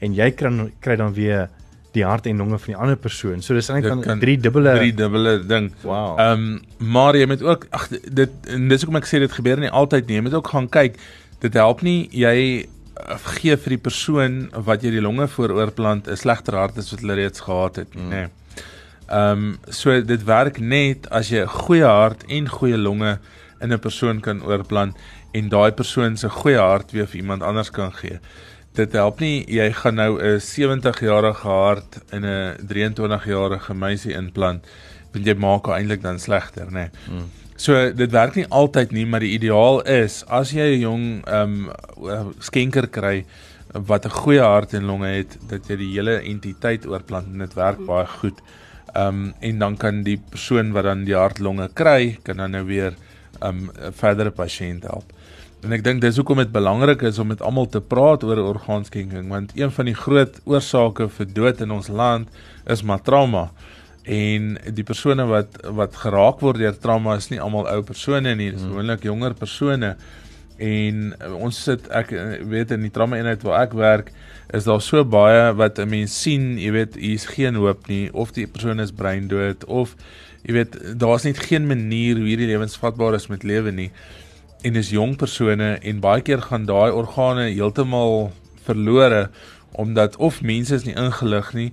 en 0.00 0.14
jy 0.14 0.30
kry 0.30 0.70
kry 0.80 0.96
dan 0.96 1.14
weer 1.14 1.48
die 1.94 2.04
hart 2.04 2.26
en 2.26 2.40
longe 2.42 2.58
van 2.58 2.72
die 2.72 2.78
ander 2.80 2.98
persoon. 2.98 3.42
So 3.42 3.54
dis 3.56 3.70
eintlik 3.72 4.04
dan 4.06 4.22
drie 4.22 4.36
dubbele 4.40 4.74
drie 4.78 4.94
dubbele 4.94 5.38
ding. 5.46 5.70
Wow. 5.82 6.18
Ehm 6.20 6.46
um, 6.46 6.92
maar 6.94 7.16
jy 7.16 7.26
moet 7.30 7.42
ook 7.42 7.66
ag 7.70 7.88
dit 7.90 8.48
en 8.50 8.68
dis 8.68 8.82
hoekom 8.82 9.00
ek 9.00 9.08
sê 9.08 9.20
dit 9.22 9.32
gebeur 9.32 9.62
nie 9.62 9.70
altyd 9.82 10.08
nie. 10.08 10.18
Jy 10.18 10.24
moet 10.28 10.38
ook 10.38 10.52
gaan 10.54 10.68
kyk. 10.68 10.98
Dit 11.44 11.58
help 11.58 11.84
nie 11.86 12.08
jy 12.12 12.36
eh, 12.64 13.28
gee 13.38 13.56
vir 13.56 13.76
die 13.76 13.82
persoon 13.88 14.40
wat 14.68 14.84
jy 14.84 14.94
die 14.96 15.04
longe 15.04 15.28
vooroorplant 15.30 16.10
'n 16.10 16.18
slegter 16.20 16.58
hart 16.58 16.78
as 16.78 16.90
wat 16.92 17.04
hulle 17.04 17.18
reeds 17.20 17.46
gehad 17.46 17.82
het 17.82 17.94
nie, 17.94 18.02
mm. 18.02 18.10
nê. 18.10 18.24
Nee. 18.24 18.64
Ehm 19.08 19.44
um, 19.44 19.58
so 19.68 20.00
dit 20.00 20.24
werk 20.24 20.58
net 20.60 21.10
as 21.10 21.30
jy 21.30 21.44
'n 21.44 21.54
goeie 21.66 21.86
hart 21.86 22.24
en 22.28 22.48
goeie 22.48 22.78
longe 22.78 23.18
in 23.60 23.72
'n 23.72 23.78
persoon 23.78 24.20
kan 24.20 24.42
oorplant 24.42 24.96
en 25.32 25.48
daai 25.48 25.72
persoon 25.72 26.16
se 26.16 26.28
goeie 26.28 26.58
hart 26.58 26.92
weer 26.92 27.06
vir 27.06 27.20
iemand 27.20 27.42
anders 27.42 27.70
kan 27.70 27.92
gee 27.92 28.18
dit 28.74 28.92
help 28.92 29.20
nie 29.20 29.44
jy 29.46 29.70
gaan 29.72 29.94
nou 29.94 30.18
'n 30.18 30.40
70 30.40 31.00
jarige 31.00 31.48
hart 31.48 32.00
in 32.10 32.24
'n 32.24 32.66
23 32.66 33.24
jarige 33.26 33.74
meisie 33.74 34.12
inplant 34.12 34.66
want 35.12 35.26
jy 35.26 35.34
maak 35.34 35.66
haar 35.66 35.78
eintlik 35.78 36.02
dan 36.02 36.18
slegter 36.18 36.66
nê. 36.66 36.72
Nee. 36.72 36.90
Hmm. 37.06 37.30
So 37.56 37.92
dit 37.94 38.10
werk 38.10 38.34
nie 38.34 38.46
altyd 38.50 38.90
nie, 38.90 39.06
maar 39.06 39.22
die 39.22 39.36
ideaal 39.36 39.80
is 39.86 40.24
as 40.26 40.50
jy 40.50 40.74
'n 40.74 40.80
jong 40.80 41.04
ehm 41.26 41.70
um, 42.02 42.34
skenker 42.40 42.86
kry 42.86 43.24
wat 43.72 44.06
'n 44.06 44.10
goeie 44.10 44.42
hart 44.42 44.74
en 44.74 44.84
longe 44.84 45.06
het 45.06 45.38
dat 45.48 45.68
jy 45.68 45.76
die 45.76 45.92
hele 45.94 46.18
entiteit 46.18 46.86
oorplant 46.86 47.26
en 47.26 47.38
dit 47.38 47.54
werk 47.54 47.78
baie 47.86 48.06
goed. 48.06 48.40
Ehm 48.94 49.06
um, 49.06 49.34
en 49.40 49.58
dan 49.58 49.76
kan 49.76 50.02
die 50.02 50.20
persoon 50.30 50.72
wat 50.72 50.84
dan 50.84 51.04
die 51.04 51.14
hartlonge 51.14 51.68
kry, 51.74 52.18
kan 52.22 52.36
dan 52.36 52.50
nou 52.50 52.64
weer 52.64 52.94
ehm 53.40 53.48
um, 53.48 53.70
'n 53.70 53.92
verdere 53.92 54.30
pasiënt 54.30 54.82
help. 54.82 55.12
En 55.64 55.72
ek 55.72 55.84
dink 55.84 56.02
dis 56.02 56.18
hoekom 56.20 56.42
dit 56.42 56.50
belangrik 56.52 57.06
is 57.08 57.18
om 57.22 57.30
met 57.32 57.40
almal 57.40 57.64
te 57.72 57.80
praat 57.80 58.24
oor 58.26 58.42
orgaanskenking 58.42 59.30
want 59.32 59.54
een 59.56 59.70
van 59.72 59.88
die 59.88 59.96
groot 59.96 60.36
oorsake 60.44 61.06
vir 61.16 61.30
dood 61.38 61.62
in 61.64 61.72
ons 61.72 61.88
land 61.88 62.42
is 62.68 62.82
maar 62.84 63.00
trauma. 63.00 63.46
En 64.04 64.58
die 64.76 64.84
persone 64.84 65.24
wat 65.30 65.56
wat 65.78 65.96
geraak 66.02 66.42
word 66.44 66.60
deur 66.60 66.76
trauma 66.76 67.16
is 67.16 67.30
nie 67.32 67.40
almal 67.40 67.64
ou 67.70 67.78
persone 67.86 68.34
nie, 68.36 68.50
dis 68.52 68.60
hmm. 68.60 68.74
gewoonlik 68.74 69.06
jonger 69.08 69.36
persone. 69.38 69.94
En 70.60 70.98
ons 71.40 71.62
sit 71.68 71.88
ek 71.88 72.12
weet 72.50 72.74
in 72.76 72.84
die 72.84 72.92
trauma 72.92 73.16
eenheid 73.16 73.46
waar 73.48 73.64
ek 73.64 73.72
werk, 73.78 74.12
is 74.54 74.68
daar 74.68 74.84
so 74.84 75.00
baie 75.00 75.48
wat 75.56 75.80
'n 75.80 75.88
mens 75.88 76.12
sien, 76.12 76.58
jy 76.60 76.74
weet, 76.76 77.00
hier's 77.00 77.24
geen 77.24 77.56
hoop 77.56 77.88
nie 77.88 78.12
of 78.12 78.36
die 78.36 78.46
persoon 78.46 78.84
is 78.84 78.92
breindood 78.92 79.64
of 79.64 79.96
jy 80.44 80.60
weet, 80.60 80.76
daar's 81.00 81.24
net 81.24 81.40
geen 81.40 81.66
manier 81.66 82.20
hoe 82.20 82.28
hierdie 82.28 82.52
lewensvatbaar 82.52 83.16
is 83.16 83.30
met 83.32 83.48
lewe 83.48 83.72
nie 83.72 83.90
en 84.64 84.72
dis 84.72 84.90
jong 84.94 85.16
persone 85.20 85.74
en 85.76 86.00
baie 86.00 86.22
keer 86.24 86.40
gaan 86.40 86.64
daai 86.68 86.90
organe 86.96 87.50
heeltemal 87.50 88.30
verlore 88.64 89.28
omdat 89.84 90.16
of 90.16 90.40
mense 90.42 90.74
is 90.74 90.86
nie 90.88 90.96
ingelig 90.96 91.52
nie 91.52 91.70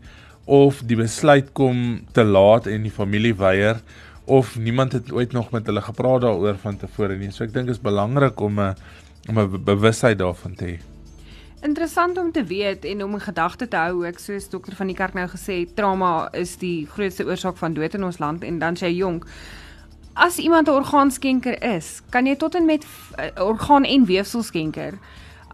of 0.52 0.82
die 0.90 0.98
besluit 1.00 1.54
kom 1.58 2.02
te 2.18 2.26
laat 2.28 2.68
en 2.68 2.84
die 2.84 2.92
familie 2.92 3.34
weier 3.40 3.80
of 4.26 4.58
niemand 4.60 4.92
het 4.98 5.12
ooit 5.12 5.32
nog 5.32 5.52
met 5.52 5.66
hulle 5.66 5.82
gepraat 5.82 6.22
daaroor 6.22 6.58
van 6.62 6.78
tevore 6.78 7.18
nie. 7.18 7.32
So 7.32 7.44
ek 7.44 7.54
dink 7.54 7.68
dit 7.68 7.76
is 7.76 7.84
belangrik 7.84 8.40
om 8.40 8.60
'n 8.60 8.76
om 9.30 9.40
'n 9.40 9.64
bewustheid 9.64 10.18
daarvan 10.18 10.56
te 10.56 10.66
hê. 10.66 10.78
Interessant 11.64 12.18
om 12.18 12.32
te 12.32 12.44
weet 12.44 12.86
en 12.86 13.04
om 13.04 13.16
'n 13.16 13.20
gedagte 13.20 13.68
te 13.68 13.78
hou 13.78 14.06
ook 14.08 14.20
soos 14.20 14.50
dokter 14.50 14.76
van 14.76 14.88
die 14.88 14.96
kerk 14.96 15.14
nou 15.14 15.28
gesê 15.28 15.60
het, 15.60 15.76
trauma 15.76 16.30
is 16.34 16.58
die 16.58 16.86
grootste 16.86 17.26
oorsaak 17.26 17.58
van 17.58 17.74
dood 17.74 17.94
in 17.94 18.04
ons 18.04 18.18
land 18.18 18.44
en 18.44 18.60
dan 18.60 18.76
sy 18.76 18.88
jonk 18.88 19.26
as 20.14 20.38
iemand 20.38 20.68
'n 20.68 20.72
orgaanskenker 20.72 21.64
is, 21.76 22.02
kan 22.10 22.26
jy 22.26 22.36
tot 22.36 22.56
en 22.56 22.66
met 22.66 22.86
uh, 22.86 23.44
orgaan 23.46 23.84
en 23.84 24.06
weefselskenker, 24.06 25.00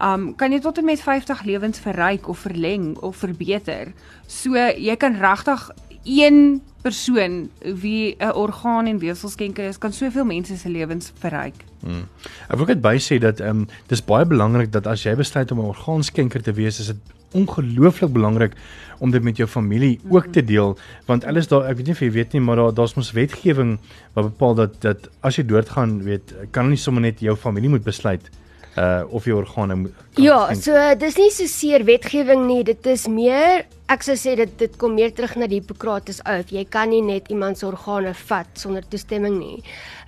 um 0.02 0.34
kan 0.36 0.52
jy 0.52 0.60
tot 0.60 0.78
en 0.78 0.84
met 0.84 1.00
50 1.00 1.42
lewens 1.42 1.78
verryk 1.78 2.28
of 2.28 2.38
verleng 2.38 2.96
of 2.96 3.16
verbeter. 3.16 3.92
So 4.26 4.54
jy 4.56 4.96
kan 4.96 5.18
regtig 5.18 5.70
een 6.04 6.62
persoon 6.82 7.50
wie 7.60 8.16
'n 8.18 8.32
orgaan 8.32 8.86
en 8.86 8.98
weefselskenker 8.98 9.64
is, 9.64 9.78
kan 9.78 9.92
soveel 9.92 10.24
mense 10.24 10.56
se 10.56 10.68
lewens 10.68 11.12
verryk. 11.18 11.54
Hmm. 11.80 12.08
Ek 12.48 12.56
wil 12.56 12.66
net 12.66 12.80
by 12.80 12.96
sê 12.98 13.18
dat 13.18 13.40
ehm 13.40 13.48
um, 13.48 13.68
dis 13.86 14.04
baie 14.04 14.26
belangrik 14.26 14.72
dat 14.72 14.86
as 14.86 15.02
jy 15.02 15.14
besluit 15.14 15.50
om 15.50 15.58
'n 15.58 15.74
orgaanskenker 15.74 16.42
te 16.42 16.52
wees, 16.52 16.80
is 16.80 16.86
dit 16.86 16.96
ongelooflik 17.36 18.12
belangrik 18.12 18.56
om 18.98 19.10
dit 19.10 19.22
met 19.22 19.36
jou 19.36 19.48
familie 19.48 20.00
ook 20.08 20.32
te 20.32 20.44
deel 20.44 20.76
want 21.06 21.24
alles 21.24 21.48
daar 21.48 21.68
ek 21.68 21.80
weet 21.80 21.86
nie 21.90 21.96
of 21.96 22.02
jy 22.02 22.10
weet 22.10 22.32
nie 22.32 22.42
maar 22.44 22.56
daar 22.56 22.74
daar's 22.74 22.96
mos 22.96 23.12
wetgewing 23.12 23.78
wat 24.16 24.30
bepaal 24.30 24.54
dat 24.54 24.80
dat 24.82 25.08
as 25.20 25.36
jy 25.36 25.46
doodgaan 25.46 26.02
weet 26.02 26.34
kan 26.50 26.68
nie 26.68 26.80
sommer 26.80 27.04
net 27.04 27.20
jou 27.20 27.36
familie 27.36 27.70
moet 27.76 27.84
besluit 27.84 28.30
uh 28.78 29.02
of 29.10 29.26
jy 29.26 29.34
organe 29.34 29.74
moet 29.74 29.94
Ja, 30.18 30.54
so 30.54 30.76
dis 30.98 31.16
nie 31.18 31.30
so 31.34 31.46
seer 31.50 31.84
wetgewing 31.86 32.46
nie, 32.46 32.62
dit 32.66 32.86
is 32.86 33.06
meer 33.10 33.66
ek 33.88 34.04
sou 34.04 34.16
sê 34.20 34.34
dit 34.38 34.50
dit 34.60 34.74
kom 34.80 34.94
meer 34.98 35.12
terug 35.16 35.36
na 35.40 35.48
die 35.48 35.60
Hippokrates 35.62 36.20
oath. 36.28 36.52
Jy 36.52 36.64
kan 36.68 36.90
nie 36.92 37.02
net 37.04 37.30
iemand 37.32 37.58
se 37.58 37.66
organe 37.68 38.12
vat 38.28 38.50
sonder 38.60 38.84
toestemming 38.84 39.38
nie. 39.40 39.62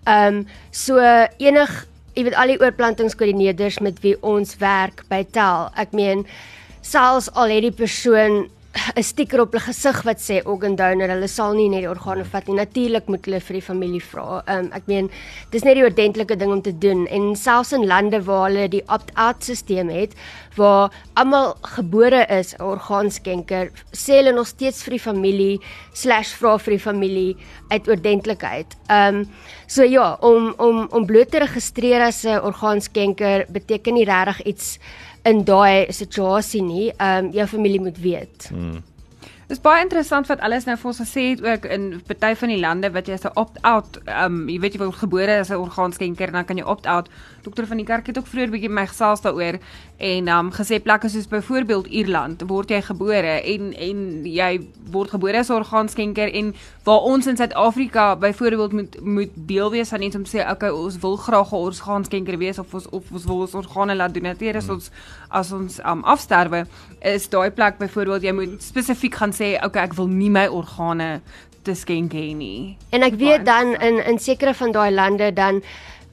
Ehm 0.05 0.43
um, 0.43 0.45
so 0.71 1.01
enig 1.41 1.73
jy 2.17 2.27
weet 2.27 2.37
al 2.37 2.53
die 2.53 2.59
oorplantingskoördineerders 2.61 3.79
met 3.87 4.01
wie 4.05 4.17
ons 4.27 4.57
werk 4.61 5.05
by 5.09 5.23
Tel. 5.33 5.71
Ek 5.79 5.95
meen 5.97 6.27
selfs 6.91 7.31
al 7.39 7.53
het 7.55 7.63
die 7.69 7.77
persoon 7.83 8.49
'n 8.71 9.03
stiker 9.03 9.41
op 9.43 9.53
hulle 9.53 9.65
gesig 9.65 9.99
wat 10.07 10.21
sê 10.23 10.37
organ 10.47 10.77
donor, 10.79 11.11
hulle 11.11 11.29
sal 11.29 11.55
nie 11.59 11.69
net 11.69 11.83
die 11.83 11.91
organe 11.91 12.25
vat 12.25 12.47
nie. 12.47 12.55
Natuurlik 12.55 13.09
moet 13.11 13.25
hulle 13.27 13.41
vir 13.41 13.57
die 13.59 13.67
familie 13.67 14.01
vra. 14.01 14.43
Um, 14.47 14.69
ek 14.73 14.87
meen, 14.87 15.11
dis 15.51 15.65
net 15.67 15.75
die 15.75 15.83
ordentlike 15.83 16.37
ding 16.39 16.53
om 16.55 16.63
te 16.63 16.73
doen 16.73 17.07
en 17.11 17.35
selfs 17.35 17.73
in 17.73 17.87
lande 17.91 18.21
waar 18.23 18.49
hulle 18.49 18.69
die 18.71 18.85
opt-out 18.87 19.43
stelsel 19.43 19.91
het 19.91 20.15
waar 20.57 20.91
almal 21.15 21.57
gebore 21.63 22.27
is 22.31 22.55
'n 22.55 22.63
orgaanskenker, 22.63 23.71
sê 23.93 24.23
hulle 24.23 24.33
nog 24.33 24.47
steeds 24.47 24.83
vir 24.85 24.91
die 24.91 25.05
familie 25.09 25.61
vra 26.39 26.59
vir 26.59 26.71
die 26.71 26.79
familie 26.79 27.37
uit 27.71 27.89
ordentlikheid. 27.89 28.77
Ehm 28.89 29.15
um, 29.15 29.29
so 29.67 29.83
ja, 29.83 30.17
om 30.21 30.55
om 30.59 30.89
om 30.91 31.07
bloot 31.07 31.31
te 31.31 31.39
registreer 31.39 32.03
as 32.03 32.25
'n 32.25 32.39
orgaanskenker 32.39 33.47
beteken 33.49 33.95
nie 33.95 34.05
regtig 34.05 34.47
iets 34.47 34.79
in 35.23 35.45
daai 35.45 35.93
situasie 35.93 36.63
nie. 36.63 36.93
Ehm 36.97 37.25
um, 37.25 37.33
jou 37.33 37.47
familie 37.47 37.81
moet 37.81 37.99
weet. 37.99 38.49
Hmm. 38.49 38.83
Dit 39.51 39.59
is 39.59 39.65
baie 39.65 39.83
interessant 39.83 40.29
wat 40.31 40.41
alles 40.47 40.65
nou 40.65 40.77
vir 40.79 40.89
ons 40.93 41.01
gesê 41.03 41.23
het 41.33 41.41
ook 41.43 41.65
in 41.75 41.87
party 42.07 42.35
van 42.39 42.53
die 42.53 42.61
lande 42.61 42.91
wat 42.95 43.09
jy 43.11 43.17
as 43.19 43.25
'n 43.27 43.35
opt-out, 43.35 43.99
ehm 44.05 44.25
um, 44.25 44.49
jy 44.49 44.61
weet 44.61 44.75
jy 44.75 44.79
word 44.79 45.01
gebore 45.03 45.39
as 45.41 45.51
'n 45.51 45.59
orgaanskenker, 45.59 46.31
dan 46.31 46.45
kan 46.45 46.57
jy 46.57 46.63
opt-out. 46.65 47.09
Dokter 47.43 47.67
van 47.67 47.77
die 47.81 47.87
kerk 47.87 48.07
het 48.07 48.19
ook 48.19 48.27
vroeër 48.27 48.51
bietjie 48.53 48.69
my 48.69 48.87
gesels 48.87 49.23
daaroor 49.25 49.59
en 49.99 50.29
ehm 50.29 50.47
um, 50.47 50.51
gesê 50.53 50.81
plekke 50.83 51.09
soos 51.09 51.29
byvoorbeeld 51.29 51.87
Ierland 51.87 52.43
word 52.49 52.71
jy 52.71 52.81
gebore 52.83 53.41
en 53.55 53.73
en 53.73 54.27
jy 54.27 54.51
word 54.93 55.11
gebore 55.11 55.39
as 55.39 55.49
'n 55.49 55.61
orgaanskenker 55.61 56.33
en 56.35 56.55
waar 56.85 57.01
ons 57.01 57.27
in 57.27 57.37
Suid-Afrika 57.37 58.17
byvoorbeeld 58.17 58.73
moet 58.73 59.01
moet 59.01 59.31
deel 59.35 59.71
wees 59.71 59.89
van 59.89 60.03
iets 60.03 60.17
om 60.17 60.25
sê 60.25 60.51
okay, 60.51 60.71
ons 60.71 60.99
wil 60.99 61.17
graag 61.17 61.53
'n 61.53 61.57
orgaanskenker 61.57 62.39
wees 62.39 62.59
of 62.59 62.75
ons 62.75 62.89
of 62.89 63.13
ons 63.13 63.25
wil 63.25 63.41
ons 63.41 63.55
organe 63.55 63.97
laat 63.97 64.15
doneer 64.15 64.57
as 64.57 64.67
hmm. 64.67 64.75
ons 64.75 64.91
as 65.29 65.53
ons 65.53 65.79
um, 65.85 66.05
afsterwe, 66.05 66.67
is 67.01 67.29
daai 67.29 67.51
plek 67.51 67.79
byvoorbeeld 67.79 68.23
jy 68.23 68.33
moet 68.33 68.63
spesifiek 68.63 69.15
gaan 69.15 69.33
sê 69.33 69.57
okay 69.65 69.83
ek 69.83 69.95
wil 69.95 70.09
nie 70.09 70.31
my 70.31 70.47
organe 70.47 71.21
te 71.63 71.75
skenk 71.75 72.13
hê 72.17 72.31
nie. 72.37 72.77
En 72.91 73.03
ek 73.03 73.19
weet 73.21 73.45
dan 73.45 73.75
in 73.81 74.01
in 74.07 74.19
sekere 74.19 74.55
van 74.55 74.73
daai 74.73 74.91
lande 74.91 75.33
dan 75.33 75.63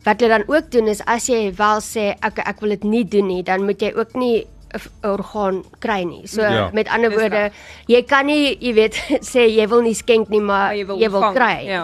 wat 0.08 0.22
hulle 0.24 0.40
dan 0.40 0.48
ook 0.48 0.72
doen 0.72 0.88
is 0.88 1.04
as 1.06 1.28
jy 1.30 1.50
wel 1.58 1.82
sê 1.84 2.14
ek 2.24 2.40
ek 2.48 2.62
wil 2.64 2.76
dit 2.78 2.86
nie 2.88 3.04
doen 3.04 3.28
nie, 3.28 3.44
dan 3.44 3.68
moet 3.68 3.84
jy 3.84 3.92
ook 3.96 4.16
nie 4.16 4.46
'n 4.76 5.08
orgaan 5.08 5.64
kry 5.80 6.04
nie. 6.04 6.28
So 6.28 6.42
Ja, 6.42 6.70
met 6.74 6.88
ander 6.88 7.12
woorde, 7.12 7.52
jy 7.88 8.02
kan 8.04 8.26
nie, 8.26 8.58
jy 8.60 8.74
weet, 8.74 8.96
sê 9.32 9.48
jy 9.48 9.68
wil 9.68 9.82
nie 9.82 9.96
skenk 9.96 10.30
nie, 10.30 10.42
maar 10.42 10.68
Maar 10.68 10.76
jy 10.76 10.86
wil, 10.86 11.00
jy 11.00 11.10
wil 11.10 11.32
kry. 11.34 11.56
Ja. 11.66 11.84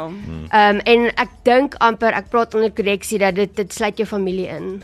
Ehm 0.50 0.76
um, 0.76 0.82
en 0.84 1.06
ek 1.16 1.30
dink 1.44 1.76
amper 1.80 2.14
ek 2.14 2.30
praat 2.30 2.56
onder 2.56 2.72
korreksie 2.72 3.20
dat 3.20 3.36
dit 3.36 3.56
dit 3.56 3.74
sluit 3.74 3.98
jou 3.98 4.08
familie 4.08 4.48
in. 4.48 4.84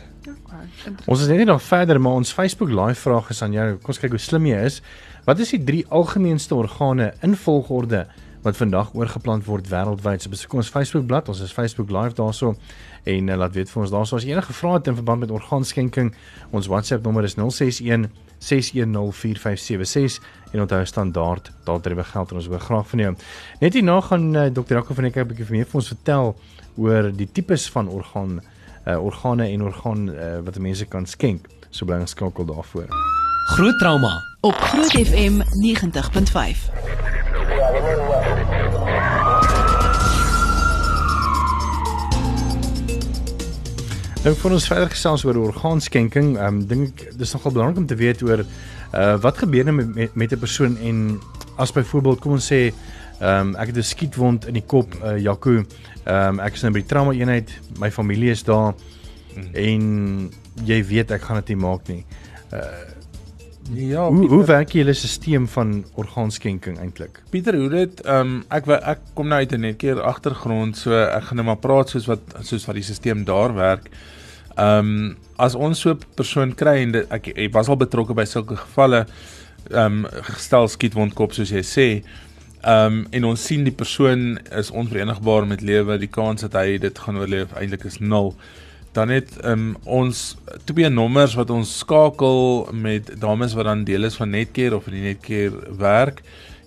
Ons 1.08 1.22
is 1.22 1.28
net 1.28 1.38
nie 1.38 1.46
nog 1.46 1.62
verder, 1.62 2.00
maar 2.00 2.20
ons 2.22 2.32
Facebook 2.34 2.70
live 2.70 3.00
vraag 3.00 3.30
is 3.30 3.42
aan 3.42 3.54
jou. 3.54 3.68
Kom 3.78 3.94
ons 3.94 4.00
kyk 4.00 4.16
hoe 4.16 4.20
slim 4.20 4.46
jy 4.46 4.64
is. 4.66 4.82
Wat 5.26 5.40
is 5.40 5.52
die 5.56 5.64
drie 5.64 5.86
algemeenste 5.90 6.56
organe 6.56 7.14
in 7.22 7.36
volgorde 7.36 8.08
wat 8.44 8.56
vandag 8.56 8.94
oorgeplant 8.96 9.46
word 9.46 9.68
wêreldwyd? 9.68 10.24
So 10.24 10.30
besoek 10.30 10.54
ons 10.54 10.70
Facebook 10.70 11.08
bladsy, 11.08 11.30
ons 11.30 11.42
is 11.42 11.56
Facebook 11.56 11.92
live 11.92 12.16
daarso 12.16 12.56
en 13.04 13.28
uh, 13.28 13.36
laat 13.36 13.54
weet 13.54 13.70
vir 13.70 13.82
ons 13.82 13.92
daarso 13.92 14.16
as 14.16 14.24
jy 14.24 14.34
enige 14.34 14.54
vrae 14.54 14.82
in 14.84 14.96
verband 14.96 15.20
met 15.20 15.32
orgaanskenking. 15.32 16.14
Ons 16.52 16.68
WhatsApp 16.68 17.04
nommer 17.04 17.24
is 17.24 17.36
061 17.38 18.10
6104576 18.40 20.24
en 20.52 20.62
onthou 20.62 20.86
standaard 20.86 21.52
daardie 21.64 22.04
geld 22.04 22.32
en 22.32 22.36
ons 22.36 22.48
hoor 22.48 22.60
graag 22.60 22.88
van 22.88 23.00
jou. 23.00 23.16
Net 23.60 23.74
hierna 23.74 24.02
gaan 24.02 24.36
uh, 24.36 24.46
Dr. 24.48 24.74
Jaco 24.74 24.94
van 24.94 25.06
Eker 25.06 25.26
'n 25.26 25.28
bietjie 25.28 25.46
meer 25.50 25.66
vir 25.66 25.82
ons 25.82 25.88
vertel 25.88 26.36
oor 26.78 27.12
die 27.12 27.30
tipes 27.32 27.70
van 27.70 27.88
orgaan 27.88 28.42
uh, 28.88 29.04
organe 29.04 29.48
en 29.48 29.64
orgaan 29.64 30.10
uh, 30.10 30.40
wat 30.44 30.60
mense 30.60 30.86
kan 30.86 31.06
skenk. 31.06 31.48
So 31.70 31.86
bly 31.86 32.02
geskakel 32.02 32.46
daarvoor. 32.46 32.88
Groot 33.56 33.80
trauma 33.80 34.30
op 34.42 34.54
Groot 34.54 34.92
FM 34.92 35.42
90.5. 35.62 38.09
Nou 44.20 44.34
vir 44.36 44.52
ons 44.52 44.66
verder 44.68 44.90
gesels 44.92 45.22
oor 45.24 45.38
orgaanskenking, 45.40 46.34
ehm 46.36 46.58
um, 46.58 46.64
dink 46.68 47.06
ek 47.06 47.14
dis 47.22 47.30
nogal 47.32 47.54
belangrik 47.56 47.78
om 47.80 47.86
te 47.88 47.96
weet 47.96 48.24
oor 48.28 48.42
uh 48.44 49.14
wat 49.24 49.38
gebeur 49.40 49.70
nou 49.70 49.76
met 49.78 49.94
met, 49.96 50.16
met 50.16 50.34
'n 50.36 50.40
persoon 50.40 50.76
en 50.78 51.22
as 51.56 51.72
byvoorbeeld 51.72 52.20
kom 52.20 52.36
ons 52.36 52.52
sê 52.52 52.60
ehm 52.68 53.56
um, 53.56 53.56
ek 53.56 53.72
het 53.72 53.78
'n 53.78 53.84
skietwond 53.84 54.48
in 54.48 54.60
die 54.60 54.66
kop, 54.68 54.92
uh 55.04 55.16
Jaco, 55.16 55.64
ehm 56.04 56.36
um, 56.36 56.40
ek 56.40 56.54
is 56.54 56.62
nou 56.62 56.72
by 56.74 56.80
die 56.80 56.90
trauma 56.90 57.14
eenheid, 57.14 57.50
my 57.80 57.92
familie 57.92 58.32
is 58.32 58.44
daar 58.44 58.74
en 59.54 60.30
jy 60.66 60.84
weet 60.84 61.12
ek 61.12 61.22
gaan 61.22 61.40
dit 61.40 61.56
nie 61.56 61.64
maak 61.64 61.88
nie. 61.88 62.04
Ja, 63.74 64.08
Hoe 64.08 64.20
Pieter, 64.20 64.36
hoe 64.36 64.46
werk 64.46 64.72
julle 64.74 64.94
stelsel 64.98 65.46
van 65.48 65.74
orgaanskenking 65.94 66.80
eintlik? 66.82 67.20
Pieter, 67.30 67.56
hoe 67.56 67.70
dit 67.70 68.00
ehm 68.02 68.32
um, 68.32 68.40
ek 68.50 68.70
ek 68.78 69.04
kom 69.14 69.28
nou 69.30 69.38
uit 69.40 69.52
'n 69.54 69.62
net 69.62 69.78
keer 69.78 70.02
agtergrond, 70.02 70.78
so 70.78 70.94
ek 70.94 71.24
gaan 71.24 71.38
nou 71.38 71.46
maar 71.46 71.62
praat 71.62 71.90
soos 71.90 72.08
wat 72.10 72.22
soos 72.42 72.66
wat 72.66 72.76
die 72.76 72.84
stelsel 72.84 73.24
daar 73.26 73.54
werk. 73.54 73.90
Ehm 74.58 74.90
um, 74.90 75.18
as 75.38 75.56
ons 75.56 75.80
so 75.80 75.92
'n 75.92 76.00
persoon 76.16 76.56
kry 76.56 76.82
en 76.82 76.92
dit, 76.92 77.06
ek, 77.12 77.28
ek 77.28 77.54
was 77.54 77.70
al 77.70 77.78
betrokke 77.78 78.14
by 78.14 78.26
sulke 78.26 78.56
gevalle 78.56 79.06
ehm 79.70 80.06
um, 80.06 80.06
gestel 80.34 80.68
skietwondkop 80.68 81.34
soos 81.34 81.52
jy 81.52 81.62
sê. 81.62 82.04
Ehm 82.64 82.86
um, 82.86 83.08
en 83.12 83.24
ons 83.24 83.46
sien 83.46 83.64
die 83.64 83.76
persoon 83.76 84.40
is 84.52 84.72
onverenigbaar 84.72 85.46
met 85.48 85.62
lewe, 85.62 85.98
die 85.98 86.12
kans 86.12 86.42
dat 86.42 86.54
hy 86.54 86.78
dit 86.78 87.00
gaan 87.00 87.18
oorleef 87.18 87.54
eintlik 87.54 87.86
is 87.86 88.00
nul. 88.00 88.34
Dan 88.92 89.10
het 89.10 89.36
um, 89.46 89.76
ons 89.86 90.38
twee 90.66 90.90
nommers 90.90 91.36
wat 91.38 91.50
ons 91.54 91.78
skakel 91.84 92.70
met 92.74 93.12
dames 93.22 93.54
wat 93.54 93.70
dan 93.70 93.84
deel 93.84 94.10
is 94.10 94.18
van 94.18 94.34
Netcare 94.34 94.76
of 94.76 94.88
in 94.88 94.98
die 94.98 95.08
Netcare 95.12 95.76
werk 95.78 96.24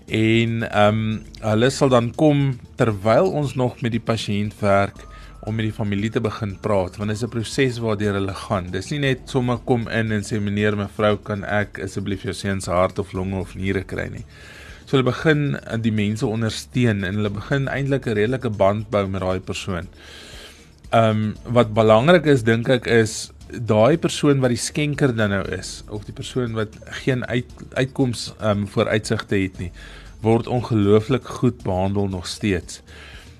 en 0.07 0.63
ehm 0.67 0.99
um, 0.99 1.23
hulle 1.41 1.71
sal 1.71 1.89
dan 1.89 2.11
kom 2.19 2.59
terwyl 2.77 3.31
ons 3.31 3.55
nog 3.55 3.81
met 3.83 3.93
die 3.95 4.03
pasiënt 4.03 4.55
werk 4.61 5.05
om 5.47 5.55
met 5.55 5.67
die 5.67 5.75
familie 5.75 6.11
te 6.11 6.21
begin 6.23 6.57
praat 6.63 6.97
want 7.01 7.11
dit 7.11 7.17
is 7.17 7.25
'n 7.25 7.35
proses 7.35 7.79
waardeur 7.79 8.15
hulle 8.15 8.35
gaan. 8.35 8.71
Dis 8.71 8.91
nie 8.91 8.99
net 8.99 9.21
sommer 9.25 9.59
kom 9.65 9.89
in 9.89 10.13
en 10.13 10.23
sê 10.23 10.41
meneer 10.41 10.77
mevrou 10.77 11.17
kan 11.17 11.45
ek 11.45 11.81
asseblief 11.83 12.23
jou 12.23 12.35
seun 12.35 12.61
se 12.61 12.71
hart 12.71 12.99
of 12.99 13.13
longe 13.13 13.39
of 13.41 13.55
niere 13.55 13.85
kry 13.85 14.09
nie. 14.09 14.25
So 14.87 14.97
hulle 14.97 15.11
begin 15.11 15.57
uh, 15.57 15.77
die 15.77 15.93
mense 15.93 16.27
ondersteun 16.27 17.05
en 17.05 17.15
hulle 17.15 17.31
begin 17.31 17.69
eintlik 17.69 18.07
'n 18.07 18.15
redelike 18.15 18.51
band 18.51 18.91
bou 18.91 19.07
met 19.09 19.21
daai 19.21 19.41
persoon. 19.41 19.89
Ehm 20.93 21.09
um, 21.09 21.53
wat 21.57 21.73
belangrik 21.73 22.27
is 22.29 22.43
dink 22.45 22.69
ek 22.69 22.87
is 22.87 23.31
daai 23.49 23.97
persoon 23.97 24.43
wat 24.45 24.53
die 24.53 24.61
skenker 24.61 25.15
dan 25.17 25.31
nou 25.33 25.45
is 25.57 25.71
of 25.89 26.05
die 26.05 26.13
persoon 26.13 26.53
wat 26.53 26.75
geen 27.01 27.25
uit, 27.27 27.49
uitkoms 27.73 28.27
ehm 28.35 28.65
um, 28.65 28.67
vooruitsigte 28.69 29.39
het 29.41 29.57
nie 29.59 29.71
word 30.21 30.47
ongelooflik 30.47 31.25
goed 31.39 31.63
behandel 31.65 32.09
nog 32.09 32.27
steeds. 32.27 32.83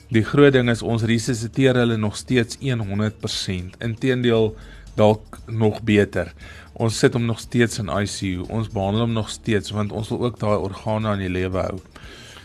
Die 0.09 0.25
groot 0.25 0.53
ding 0.53 0.71
is 0.73 0.83
ons 0.83 1.05
resusciteer 1.09 1.77
hulle 1.79 1.97
nog 1.97 2.17
steeds 2.17 2.57
100%. 2.61 3.77
Inteendeel 3.85 4.57
dalk 4.97 5.39
nog 5.47 5.83
beter. 5.83 6.33
Ons 6.73 6.99
sit 6.99 7.13
hom 7.13 7.29
nog 7.29 7.41
steeds 7.41 7.79
in 7.79 7.93
ICU. 7.93 8.47
Ons 8.49 8.73
behandel 8.73 9.07
hom 9.07 9.13
nog 9.13 9.29
steeds 9.31 9.77
want 9.77 9.93
ons 9.93 10.09
wil 10.09 10.25
ook 10.25 10.41
daai 10.41 10.57
organe 10.57 11.09
aan 11.09 11.23
die 11.23 11.31
lewe 11.33 11.69
hou. 11.69 11.79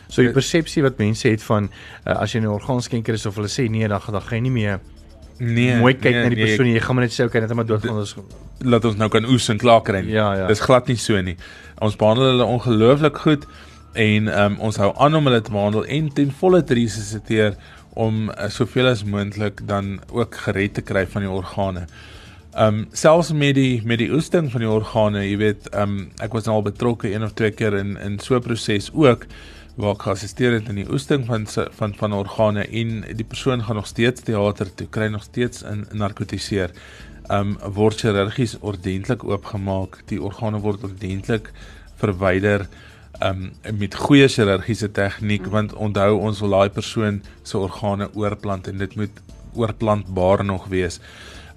So 0.08 0.22
die 0.24 0.36
persepsie 0.36 0.84
wat 0.84 1.00
mense 1.00 1.28
het 1.28 1.43
van 1.43 1.72
uh, 2.06 2.20
as 2.20 2.36
jy 2.36 2.43
'n 2.43 2.52
orgaanskenker 2.52 3.15
is 3.15 3.26
of 3.26 3.36
hulle 3.36 3.52
sê 3.52 3.70
nee, 3.72 3.88
dan 3.88 4.02
dan 4.12 4.22
gaan 4.22 4.38
jy 4.38 4.43
nie 4.43 4.56
meer 4.62 4.80
Nee, 5.39 5.78
mooi 5.78 5.93
kyk 5.93 6.12
nee, 6.12 6.23
na 6.23 6.30
die 6.30 6.39
nee, 6.39 6.45
persoon 6.50 6.65
nie. 6.65 6.73
Jy 6.78 6.84
gaan 6.86 6.97
maar 6.97 7.06
net 7.06 7.13
sê 7.13 7.26
okay, 7.28 7.41
net 7.43 7.54
maar 7.54 7.67
dood 7.69 7.86
gaan 7.86 8.02
ons 8.02 8.15
laat 8.65 8.86
ons 8.89 8.97
nou 8.97 9.10
kan 9.13 9.26
oes 9.30 9.50
en 9.54 9.60
klaar 9.62 9.82
kry. 9.86 10.02
nie. 10.02 10.15
Ja, 10.15 10.32
ja. 10.34 10.47
Dis 10.50 10.63
glad 10.65 10.88
nie 10.89 10.97
so 10.97 11.21
nie. 11.21 11.38
Ons 11.84 11.97
behandel 12.00 12.32
hulle 12.32 12.47
ongelooflik 12.58 13.17
goed 13.26 13.45
en 13.97 14.30
um, 14.34 14.60
ons 14.69 14.78
hou 14.82 14.91
aan 15.02 15.17
om 15.17 15.30
hulle 15.30 15.41
te 15.41 15.54
behandel 15.54 15.86
en 15.97 16.10
ten 16.13 16.32
volle 16.39 16.63
te 16.63 16.78
resusciteer 16.78 17.58
om 17.97 18.30
uh, 18.30 18.50
soveel 18.54 18.91
as 18.91 19.04
moontlik 19.06 19.63
dan 19.69 19.97
ook 20.13 20.38
gered 20.45 20.78
te 20.78 20.86
kry 20.86 21.06
van 21.10 21.26
die 21.26 21.34
organe. 21.34 21.88
Um 22.58 22.88
selfs 22.97 23.32
met 23.38 23.54
die 23.58 23.82
met 23.86 24.00
die 24.02 24.10
oesting 24.13 24.50
van 24.50 24.63
die 24.63 24.69
organe, 24.69 25.21
jy 25.28 25.38
weet, 25.38 25.69
um 25.78 26.08
ek 26.23 26.34
was 26.34 26.47
nou 26.50 26.58
al 26.58 26.65
betrokke 26.65 27.12
een 27.12 27.26
of 27.26 27.36
twee 27.38 27.54
keer 27.54 27.78
in 27.78 27.97
in 28.02 28.17
so 28.19 28.36
'n 28.38 28.41
proses 28.41 28.89
ook 28.93 29.28
waar 29.78 29.94
ek 29.94 30.08
geassisteer 30.08 30.56
het 30.58 30.70
in 30.72 30.80
die 30.82 30.88
oesting 30.90 31.28
van 31.28 31.46
van 31.78 31.94
van 32.00 32.13
organe 32.18 32.63
en 32.66 33.04
die 33.20 33.26
persoon 33.26 33.62
gaan 33.63 33.78
nog 33.78 33.88
steeds 33.88 34.24
teater 34.26 34.74
toe, 34.74 34.88
kry 34.90 35.08
nog 35.13 35.24
steeds 35.24 35.62
in 35.62 35.86
narkotiseer. 35.94 36.74
Um 37.30 37.58
word 37.76 38.02
chirurgies 38.02 38.56
ordentlik 38.60 39.24
oopgemaak, 39.28 40.00
die 40.10 40.22
organe 40.22 40.62
word 40.63 40.84
ordentlik 40.88 41.52
verwyder 42.02 42.66
um 43.22 43.52
met 43.78 43.96
goeie 43.96 44.28
chirurgiese 44.30 44.90
tegniek 44.92 45.46
want 45.54 45.74
onthou 45.74 46.18
ons 46.18 46.42
wil 46.42 46.58
daai 46.58 46.70
persoon 46.74 47.22
se 47.44 47.58
organe 47.58 48.10
oorplant 48.18 48.68
en 48.68 48.82
dit 48.82 48.96
moet 48.96 49.22
oorplantbaar 49.54 50.46
nog 50.46 50.66
wees. 50.74 50.98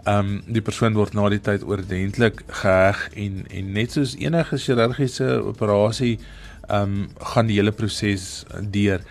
Um 0.05 0.43
die 0.45 0.65
persoon 0.65 0.93
word 0.93 1.17
na 1.17 1.31
die 1.33 1.41
tyd 1.41 1.65
ordentlik 1.65 2.45
geheg 2.61 3.07
en 3.17 3.47
en 3.49 3.73
net 3.73 3.97
soos 3.97 4.13
enige 4.21 4.61
chirurgiese 4.61 5.33
operasie 5.55 6.19
um 6.71 7.09
gaan 7.33 7.51
die 7.51 7.59
hele 7.59 7.73
proses 7.73 8.45
deur. 8.71 9.03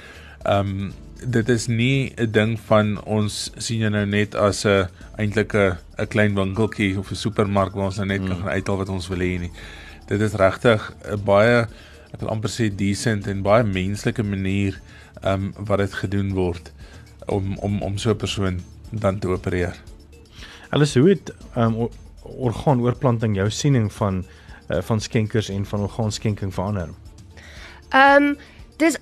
Um 0.46 0.92
dit 1.20 1.50
is 1.50 1.68
nie 1.68 2.14
'n 2.16 2.32
ding 2.32 2.60
van 2.60 3.04
ons 3.04 3.52
sien 3.58 3.80
jou 3.80 3.90
nou 3.92 4.06
net 4.06 4.36
as 4.36 4.66
'n 4.66 4.88
eintlik 5.18 5.54
'n 5.54 5.78
'n 5.98 6.08
klein 6.08 6.36
winkeltjie 6.36 6.98
of 6.98 7.12
'n 7.12 7.16
supermark 7.16 7.74
waar 7.74 7.86
ons 7.86 7.98
nou 7.98 8.08
net 8.08 8.22
mm. 8.22 8.28
kan 8.28 8.38
gaan 8.38 8.56
uithaal 8.56 8.78
wat 8.78 8.90
ons 8.90 9.08
wil 9.08 9.20
hê 9.20 9.40
nie. 9.40 9.52
Dit 10.08 10.22
is 10.22 10.34
regtig 10.34 10.94
'n 11.06 11.24
baie 11.24 11.68
ek 12.14 12.20
wil 12.20 12.30
amper 12.30 12.50
sê 12.50 12.76
decent 12.76 13.28
en 13.28 13.42
baie 13.42 13.64
menslike 13.64 14.24
manier 14.24 14.82
um 15.24 15.54
wat 15.58 15.80
dit 15.80 15.94
gedoen 15.94 16.34
word 16.34 16.72
om 17.28 17.58
om 17.58 17.82
om 17.82 17.98
so 17.98 18.12
'n 18.12 18.18
persoon 18.18 18.60
dan 18.92 19.20
te 19.20 19.28
opereer. 19.28 19.76
Alles 20.70 20.96
hoe 20.96 21.10
het 21.10 21.34
um, 21.58 21.76
or- 21.76 21.92
orgaanoorplanting 22.22 23.36
jou 23.36 23.50
siening 23.50 23.94
van 23.94 24.26
uh, 24.70 24.82
van 24.82 25.00
skenkers 25.02 25.50
en 25.50 25.66
van 25.66 25.80
orgaanskenking 25.80 26.54
verander? 26.54 26.90
Ehm 27.90 28.24
um, 28.24 28.38
dis 28.78 28.98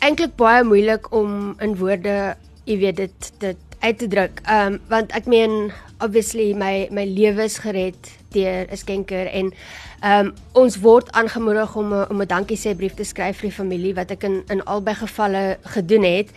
eintlik 0.00 0.36
baie 0.36 0.64
moeilik 0.64 1.10
om 1.12 1.54
in 1.60 1.76
woorde, 1.76 2.36
jy 2.64 2.78
weet 2.80 2.96
dit 2.96 3.32
dit 3.38 3.58
uit 3.80 3.98
te 3.98 4.08
druk. 4.08 4.40
Ehm 4.44 4.72
um, 4.72 4.80
want 4.88 5.12
ek 5.12 5.26
meen 5.26 5.72
obviously 6.00 6.54
my 6.54 6.88
my 6.90 7.04
lewe 7.04 7.44
is 7.44 7.58
gered 7.60 8.10
deur 8.32 8.66
'n 8.70 8.76
skenker 8.76 9.26
en 9.28 9.52
ehm 10.00 10.26
um, 10.26 10.34
ons 10.52 10.80
word 10.80 11.12
aangemoedig 11.12 11.76
om 11.76 11.92
'n 11.94 12.08
om 12.08 12.22
'n 12.22 12.26
dankie 12.26 12.56
sê 12.56 12.74
brief 12.76 12.94
te 12.94 13.04
skryf 13.04 13.36
vir 13.40 13.48
die 13.48 13.58
familie 13.60 13.94
wat 13.94 14.10
ek 14.10 14.24
in 14.24 14.42
in 14.48 14.64
albei 14.64 14.94
gevalle 14.94 15.58
gedoen 15.62 16.04
het. 16.04 16.28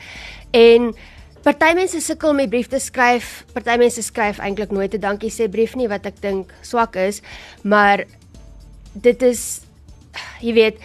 En 0.52 0.96
Party 1.44 1.74
mense 1.76 2.00
sukkel 2.00 2.34
met 2.34 2.50
brief 2.50 2.68
te 2.68 2.80
skryf. 2.80 3.46
Party 3.54 3.76
mense 3.78 4.02
skryf 4.02 4.40
eintlik 4.40 4.72
nooit 4.72 4.94
'n 4.94 5.00
dankie 5.00 5.32
sê 5.32 5.50
brief 5.50 5.76
nie 5.76 5.88
wat 5.88 6.06
ek 6.06 6.22
dink 6.22 6.54
swak 6.62 6.96
is, 6.96 7.22
maar 7.64 8.04
dit 8.94 9.22
is 9.22 9.62
jy 10.42 10.54
weet 10.54 10.78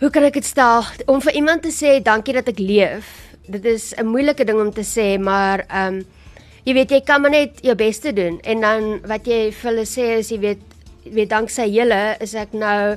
hoe 0.00 0.08
kan 0.08 0.24
ek 0.24 0.38
dit 0.38 0.46
stel 0.48 0.86
om 1.12 1.20
vir 1.20 1.36
iemand 1.36 1.60
te 1.66 1.72
sê 1.74 1.98
dankie 2.00 2.32
dat 2.36 2.48
ek 2.48 2.60
leef. 2.60 3.08
Dit 3.50 3.64
is 3.64 3.92
'n 3.98 4.06
moeilike 4.06 4.44
ding 4.44 4.60
om 4.60 4.72
te 4.72 4.84
sê, 4.84 5.20
maar 5.20 5.64
ehm 5.68 6.00
um, 6.00 6.04
jy 6.64 6.74
weet 6.74 6.90
jy 6.90 7.00
kan 7.00 7.20
maar 7.20 7.30
net 7.30 7.60
jou 7.62 7.74
bes 7.74 7.98
te 7.98 8.12
doen. 8.12 8.40
En 8.42 8.60
dan 8.60 9.00
wat 9.04 9.26
jy 9.26 9.52
vir 9.52 9.70
hulle 9.70 9.84
sê 9.84 10.18
is 10.18 10.30
jy 10.30 10.38
weet 10.38 10.62
weet 11.04 11.30
danksy 11.30 11.66
julle 11.68 12.16
is 12.20 12.34
ek 12.34 12.52
nou 12.52 12.96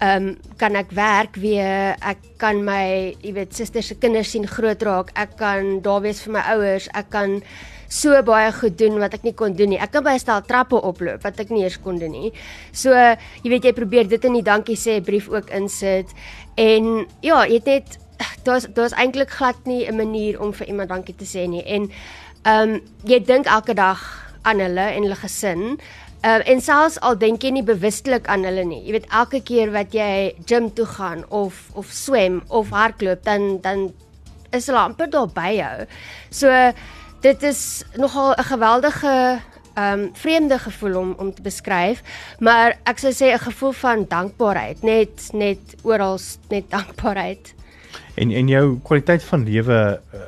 ehm 0.00 0.28
um, 0.28 0.36
kan 0.56 0.76
ek 0.76 0.90
werk 0.90 1.36
weer. 1.36 1.96
Ek 2.02 2.18
kan 2.38 2.64
my 2.64 3.14
jy 3.22 3.32
weet 3.32 3.54
susters 3.54 3.86
se 3.86 3.94
kinders 3.94 4.30
sien 4.30 4.46
groot 4.46 4.82
raak. 4.82 5.10
Ek 5.14 5.36
kan 5.36 5.80
daar 5.82 6.00
wees 6.02 6.20
vir 6.22 6.32
my 6.32 6.42
ouers. 6.54 6.88
Ek 6.94 7.10
kan 7.10 7.42
so 7.90 8.14
baie 8.22 8.52
goed 8.54 8.78
doen 8.78 9.00
wat 9.02 9.16
ek 9.18 9.24
nie 9.26 9.34
kon 9.34 9.56
doen 9.58 9.74
nie. 9.74 9.80
Ek 9.82 9.90
kan 9.90 10.06
'n 10.06 10.18
stel 10.18 10.42
trappe 10.46 10.78
oploop 10.78 11.22
wat 11.22 11.40
ek 11.40 11.50
nie 11.50 11.64
eers 11.64 11.78
kon 11.82 11.98
doen 11.98 12.12
nie. 12.12 12.32
So 12.72 12.90
jy 12.90 13.50
weet 13.50 13.64
jy 13.64 13.72
probeer 13.72 14.08
dit 14.08 14.24
in 14.24 14.34
die 14.34 14.46
dankie 14.46 14.76
sê 14.76 15.02
brief 15.02 15.28
ook 15.28 15.50
insit 15.50 16.06
en 16.56 17.06
ja, 17.20 17.44
jy 17.46 17.54
het 17.54 17.66
net 17.66 17.98
daar's 18.44 18.66
daar's 18.74 18.94
eintlik 18.94 19.30
glad 19.30 19.56
nie 19.66 19.86
'n 19.86 19.96
manier 19.96 20.40
om 20.40 20.52
vir 20.52 20.66
iemand 20.66 20.88
dankie 20.88 21.16
te 21.16 21.24
sê 21.24 21.48
nie. 21.48 21.64
En 21.66 21.90
ehm 22.44 22.70
um, 22.70 22.80
jy 23.04 23.24
dink 23.24 23.46
elke 23.46 23.74
dag 23.74 23.98
aan 24.42 24.60
hulle 24.60 24.86
en 24.96 25.02
hulle 25.02 25.16
gesin. 25.16 25.78
Uh, 26.20 26.48
en 26.48 26.60
selfs 26.60 26.98
al 27.00 27.16
dink 27.16 27.42
jy 27.42 27.50
nie 27.50 27.64
bewustelik 27.64 28.26
aan 28.28 28.44
hulle 28.44 28.64
nie. 28.64 28.82
Jy 28.84 28.92
weet 28.92 29.06
elke 29.08 29.40
keer 29.40 29.70
wat 29.72 29.94
jy 29.96 30.34
gym 30.46 30.70
toe 30.76 30.86
gaan 30.86 31.24
of 31.28 31.70
of 31.72 31.86
swem 31.86 32.42
of 32.48 32.68
hardloop 32.70 33.24
dan 33.24 33.58
dan 33.60 33.92
is 34.52 34.66
hulle 34.66 34.78
amper 34.78 35.10
daar 35.10 35.28
by 35.32 35.52
jou. 35.56 35.86
So 36.30 36.72
dit 37.20 37.42
is 37.42 37.84
nogal 37.96 38.34
'n 38.36 38.44
geweldige 38.44 39.40
ehm 39.74 39.98
um, 39.98 40.10
vreemde 40.12 40.58
gevoel 40.58 40.96
om 40.98 41.14
om 41.18 41.34
te 41.34 41.42
beskryf, 41.42 42.02
maar 42.38 42.78
ek 42.84 42.98
sou 42.98 43.12
sê 43.12 43.32
'n 43.32 43.38
gevoel 43.38 43.72
van 43.72 44.04
dankbaarheid, 44.08 44.82
net 44.82 45.28
net 45.32 45.58
oral 45.82 46.18
net 46.48 46.70
dankbaarheid. 46.76 47.54
En 48.14 48.30
en 48.30 48.48
jou 48.48 48.78
kwaliteit 48.82 49.22
van 49.24 49.44
lewe 49.44 50.00
uh, 50.14 50.20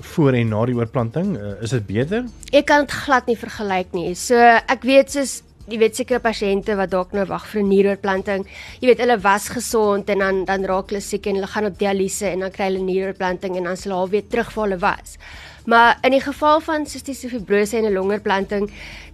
voor 0.00 0.32
en 0.32 0.48
na 0.48 0.64
die 0.64 0.74
oorplanting, 0.74 1.36
uh, 1.36 1.62
is 1.62 1.70
dit 1.70 1.86
beter? 1.86 2.24
Ek 2.52 2.66
kan 2.66 2.80
dit 2.80 2.90
glad 2.90 3.26
nie 3.26 3.36
vergelyk 3.36 3.92
nie. 3.92 4.14
So 4.14 4.36
ek 4.66 4.82
weet 4.82 5.10
soos 5.10 5.42
jy 5.70 5.78
weet 5.78 5.96
sekere 5.96 6.18
pasiënte 6.18 6.74
wat 6.76 6.90
dalk 6.90 7.12
nou 7.12 7.24
wag 7.26 7.46
vir 7.46 7.62
'n 7.62 7.68
nieroorplanting. 7.68 8.46
Jy 8.80 8.86
weet 8.86 8.98
hulle 8.98 9.18
was 9.18 9.48
gesond 9.48 10.08
en 10.08 10.18
dan 10.18 10.44
dan 10.44 10.64
raak 10.64 10.90
hulle 10.90 11.00
siek 11.00 11.26
en 11.26 11.34
hulle 11.34 11.46
gaan 11.46 11.66
op 11.66 11.78
dialyse 11.78 12.26
en 12.26 12.40
dan 12.40 12.50
kry 12.50 12.64
hulle 12.64 12.84
nieroorplanting 12.84 13.56
en 13.56 13.64
dan 13.64 13.76
sal 13.76 13.98
hulle 13.98 14.10
weer 14.10 14.28
terug 14.28 14.54
waar 14.54 14.68
hulle 14.68 14.78
was. 14.78 15.16
Maar 15.66 15.98
in 16.02 16.10
die 16.10 16.20
geval 16.20 16.60
van 16.60 16.86
sistiese 16.86 17.28
fibrose 17.28 17.76
en 17.76 17.84
'n 17.84 17.92
longoorplanting, 17.92 18.70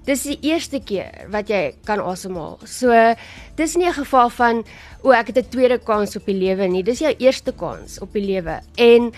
dis 0.06 0.22
die 0.22 0.38
eerste 0.40 0.80
keer 0.80 1.26
wat 1.30 1.48
jy 1.48 1.74
kan 1.85 2.00
asemhaal. 2.00 2.59
So 2.64 3.14
dis 3.56 3.76
nie 3.76 3.87
'n 3.87 3.92
geval 3.92 4.30
van 4.30 4.64
o, 5.02 5.11
ek 5.11 5.26
het 5.26 5.38
'n 5.38 5.48
tweede 5.50 5.78
kans 5.78 6.16
op 6.16 6.26
die 6.26 6.35
lewe 6.35 6.66
nie. 6.66 6.82
Dis 6.82 6.98
jou 6.98 7.14
eerste 7.18 7.52
kans 7.52 7.98
op 8.00 8.12
die 8.12 8.22
lewe. 8.24 8.61
En 8.76 9.12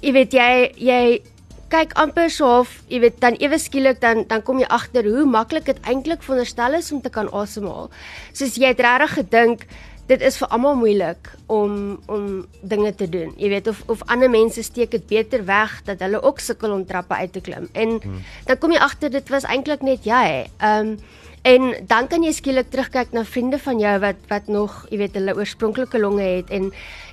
jy 0.00 0.12
weet 0.12 0.32
jy 0.32 0.72
jy 0.76 1.22
kyk 1.68 1.92
amper 1.94 2.30
so 2.30 2.60
of 2.60 2.82
jy 2.88 3.00
weet 3.00 3.20
dan 3.20 3.36
ewe 3.38 3.58
skielik 3.58 4.00
dan 4.00 4.24
dan 4.26 4.42
kom 4.42 4.58
jy 4.58 4.66
agter 4.66 5.04
hoe 5.04 5.24
maklik 5.24 5.64
dit 5.64 5.78
eintlik 5.86 6.22
veronderstel 6.22 6.74
is 6.74 6.92
om 6.92 7.00
te 7.00 7.10
kan 7.10 7.30
asemhaal. 7.32 7.90
Soos 8.32 8.56
jy 8.56 8.66
het 8.66 8.80
regtig 8.80 9.14
gedink 9.14 9.66
dit 10.10 10.22
is 10.26 10.38
vir 10.40 10.50
almal 10.50 10.74
moeilik 10.78 11.30
om 11.46 12.00
om 12.10 12.26
dinge 12.66 12.92
te 12.98 13.08
doen. 13.10 13.30
Jy 13.38 13.52
weet 13.54 13.70
of 13.70 13.82
of 13.92 14.02
ander 14.10 14.30
mense 14.30 14.62
steek 14.66 14.90
dit 14.96 15.06
beter 15.06 15.44
weg 15.46 15.78
dat 15.86 16.02
hulle 16.02 16.22
ook 16.22 16.42
sukkel 16.42 16.74
om 16.74 16.86
trappe 16.86 17.14
uit 17.14 17.32
te 17.32 17.40
klim. 17.40 17.68
En 17.72 17.98
hmm. 18.02 18.20
dan 18.50 18.58
kom 18.58 18.74
jy 18.74 18.82
agter 18.82 19.12
dit 19.14 19.34
was 19.34 19.46
eintlik 19.46 19.86
net 19.86 20.06
jy. 20.08 20.46
Ehm 20.58 20.94
um, 20.94 21.00
en 21.42 21.70
dan 21.88 22.04
kan 22.04 22.20
jy 22.20 22.34
skielik 22.36 22.68
terugkyk 22.68 23.14
na 23.16 23.22
vriende 23.24 23.56
van 23.58 23.78
jou 23.80 23.94
wat 24.02 24.18
wat 24.28 24.50
nog, 24.52 24.74
jy 24.92 24.98
weet, 25.00 25.14
hulle 25.16 25.32
oorspronklike 25.38 25.96
longe 25.96 26.26
het 26.26 26.50
en 26.52 26.66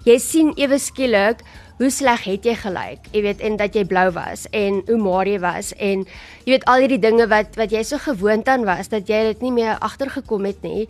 jy 0.03 0.17
sien 0.19 0.51
ewe 0.59 0.79
skielik 0.83 1.45
hoe 1.77 1.89
sleg 1.93 2.25
het 2.25 2.43
jy 2.43 2.57
gelyk? 2.59 3.07
Jy 3.13 3.21
weet 3.23 3.45
en 3.45 3.55
dat 3.61 3.77
jy 3.77 3.85
blou 3.87 4.09
was 4.17 4.43
en 4.51 4.81
hoe 4.89 4.99
maar 4.99 5.29
jy 5.29 5.37
was 5.39 5.71
en 5.77 6.03
jy 6.43 6.57
weet 6.57 6.67
al 6.67 6.83
hierdie 6.83 6.99
dinge 6.99 7.29
wat 7.31 7.55
wat 7.55 7.71
jy 7.71 7.85
so 7.87 8.01
gewoond 8.03 8.51
aan 8.51 8.67
was 8.67 8.91
dat 8.91 9.07
jy 9.07 9.23
dit 9.31 9.47
nie 9.47 9.53
meer 9.61 9.79
agtergekom 9.79 10.49
het 10.49 10.59
nie. 10.65 10.89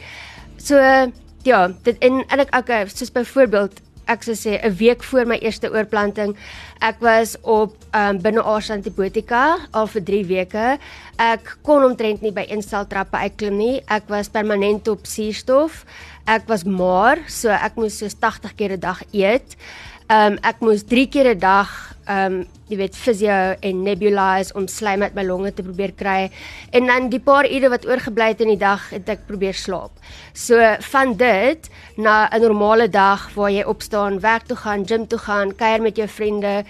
So 0.58 0.82
ja, 1.48 1.68
dit 1.88 2.00
en 2.04 2.24
ek 2.28 2.56
okay, 2.56 2.88
soos 2.92 3.14
byvoorbeeld 3.16 3.80
ek 4.08 4.24
sou 4.24 4.36
sê 4.40 4.56
'n 4.64 4.76
week 4.80 5.04
voor 5.04 5.28
my 5.28 5.38
eerste 5.44 5.68
oorplanting, 5.72 6.36
ek 6.80 7.00
was 7.00 7.36
op 7.44 7.76
um, 7.92 8.22
binne-aars 8.22 8.70
antibiotika 8.72 9.58
al 9.72 9.88
vir 9.88 10.04
3 10.04 10.26
weke. 10.26 10.78
Ek 11.20 11.58
kon 11.62 11.84
omtrent 11.84 12.22
nie 12.22 12.32
by 12.32 12.46
insteltrappe 12.48 13.18
uitklim 13.18 13.58
nie. 13.58 13.82
Ek 13.88 14.08
was 14.08 14.30
permanent 14.30 14.88
op 14.88 15.06
suurstof. 15.06 15.86
Ek 16.28 16.48
was 16.48 16.64
maar, 16.64 17.20
so 17.28 17.50
ek 17.50 17.76
moes 17.76 17.98
so 17.98 18.08
80 18.08 18.56
keer 18.56 18.72
'n 18.72 18.80
dag 18.80 19.04
eet. 19.12 19.58
Ehm 20.08 20.34
um, 20.34 20.36
ek 20.40 20.62
moes 20.64 20.86
3 20.88 21.10
keer 21.12 21.28
'n 21.36 21.40
dag 21.40 21.72
ehm 22.08 22.34
um, 22.34 22.36
jy 22.72 22.78
weet 22.80 22.96
fisio 22.96 23.56
en 23.60 23.82
nebulize 23.84 24.54
om 24.56 24.68
slijm 24.68 25.02
uit 25.04 25.16
my 25.16 25.24
longe 25.24 25.52
te 25.52 25.64
probeer 25.64 25.92
kry 26.00 26.30
en 26.72 26.88
dan 26.88 27.10
die 27.12 27.20
paar 27.20 27.44
ure 27.44 27.70
wat 27.70 27.88
oorgebly 27.88 28.28
het 28.32 28.42
in 28.42 28.54
die 28.54 28.62
dag 28.62 28.90
het 28.90 29.10
ek 29.10 29.26
probeer 29.28 29.54
slaap. 29.54 29.92
So 30.34 30.56
van 30.92 31.18
dit 31.18 31.70
na 31.98 32.30
'n 32.32 32.42
normale 32.42 32.88
dag 32.88 33.34
waar 33.36 33.52
jy 33.52 33.64
opstaan, 33.64 34.20
werk 34.20 34.48
toe 34.48 34.58
gaan, 34.58 34.88
gym 34.88 35.08
toe 35.08 35.20
gaan, 35.20 35.56
kuier 35.56 35.82
met 35.82 35.98
jou 35.98 36.08
vriende, 36.08 36.64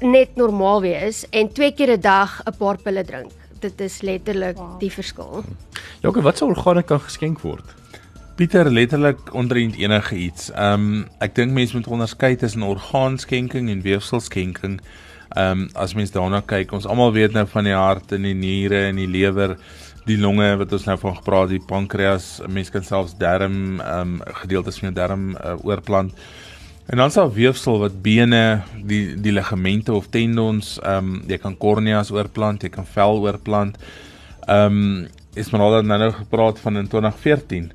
net 0.00 0.36
normaal 0.36 0.80
wees 0.80 1.24
en 1.32 1.52
twee 1.52 1.72
keer 1.72 1.96
'n 1.96 2.00
dag 2.00 2.42
'n 2.44 2.56
paar 2.58 2.76
pille 2.76 3.04
drink. 3.04 3.32
Dit 3.60 3.80
is 3.80 4.02
letterlik 4.02 4.56
wow. 4.56 4.78
die 4.80 4.92
verskil. 4.92 5.44
Ja, 6.02 6.10
wat 6.10 6.36
sou 6.36 6.50
organe 6.50 6.82
kan 6.82 7.00
geskenk 7.00 7.40
word? 7.40 7.74
Pieter 8.36 8.68
letterlik 8.70 9.34
onderend 9.34 9.78
enige 9.80 10.16
iets. 10.16 10.50
Ehm 10.52 10.82
um, 10.84 11.04
ek 11.24 11.32
dink 11.38 11.54
mense 11.56 11.72
moet 11.72 11.86
onderskei 11.88 12.34
tussen 12.36 12.66
orgaanskenking 12.68 13.70
en 13.72 13.78
weefselskenking. 13.80 14.74
Ehm 15.30 15.62
um, 15.62 15.70
as 15.72 15.94
mens 15.96 16.12
daarna 16.12 16.42
kyk, 16.44 16.74
ons 16.76 16.84
almal 16.84 17.14
weet 17.14 17.32
nou 17.32 17.46
van 17.48 17.64
die 17.64 17.72
hart 17.72 18.12
en 18.12 18.26
die 18.28 18.34
niere 18.36 18.82
en 18.90 19.00
die 19.00 19.06
lewer, 19.08 19.54
die 20.04 20.18
longe 20.20 20.50
wat 20.60 20.74
ons 20.76 20.84
nou 20.84 20.98
van 21.00 21.16
gepraat, 21.16 21.48
die 21.54 21.62
pankreas, 21.70 22.26
mense 22.44 22.74
kan 22.74 22.84
selfs 22.84 23.14
darm 23.16 23.80
ehm 23.80 24.18
um, 24.18 24.36
gedeeltes 24.42 24.82
van 24.82 24.90
jou 24.90 24.92
darm 25.00 25.24
uh, 25.32 25.56
oorplant. 25.64 26.12
En 26.92 27.00
dan 27.00 27.16
sal 27.16 27.32
weefsel 27.32 27.80
wat 27.86 27.96
bene, 28.04 28.42
die 28.76 29.16
die 29.16 29.32
ligamente 29.32 29.96
of 29.96 30.12
tendons, 30.12 30.74
ehm 30.84 31.14
um, 31.14 31.24
jy 31.24 31.40
kan 31.40 31.56
korneas 31.56 32.12
oorplant, 32.12 32.68
jy 32.68 32.74
kan 32.76 32.92
vel 32.98 33.24
oorplant. 33.24 33.80
Ehm 34.44 34.84
um, 34.84 35.08
is 35.36 35.50
maar 35.52 35.60
al 35.60 35.82
nou 35.84 36.12
gepraat 36.20 36.60
van 36.60 36.76
in 36.76 36.88
2014 36.88 37.72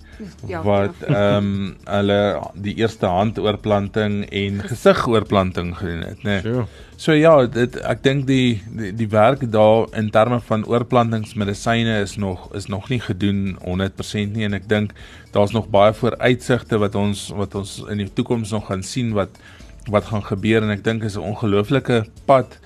ja, 0.48 0.62
wat 0.64 0.96
ja. 1.00 1.08
ehm 1.08 1.18
ja. 1.18 1.38
um, 1.38 1.76
hulle 1.86 2.20
die 2.54 2.76
eerste 2.76 3.06
handoorplanting 3.06 4.26
en 4.30 4.62
gesigoorplanting 4.70 5.78
gedoen 5.78 6.02
het, 6.08 6.24
né? 6.24 6.42
Nee. 6.44 6.66
So 7.02 7.16
ja, 7.18 7.34
dit 7.50 7.80
ek 7.82 8.04
dink 8.06 8.28
die, 8.30 8.62
die 8.78 8.92
die 8.94 9.08
werk 9.10 9.42
daar 9.52 9.88
in 9.98 10.12
terme 10.14 10.38
van 10.46 10.66
oorplantingsmedisyne 10.70 12.00
is 12.02 12.18
nog 12.22 12.46
is 12.58 12.68
nog 12.70 12.90
nie 12.94 13.00
gedoen 13.02 13.58
100% 13.66 14.36
nie 14.36 14.46
en 14.46 14.54
ek 14.54 14.68
dink 14.70 14.94
daar's 15.34 15.56
nog 15.56 15.72
baie 15.74 15.96
vooruitsigte 15.98 16.78
wat 16.78 16.96
ons 16.96 17.30
wat 17.34 17.58
ons 17.58 17.80
in 17.90 18.04
die 18.04 18.12
toekoms 18.14 18.54
nog 18.54 18.68
gaan 18.70 18.86
sien 18.86 19.16
wat 19.18 19.42
wat 19.90 20.12
gaan 20.12 20.22
gebeur 20.24 20.62
en 20.62 20.76
ek 20.76 20.84
dink 20.86 21.04
is 21.04 21.18
'n 21.18 21.26
ongelooflike 21.34 22.04
pad 22.30 22.60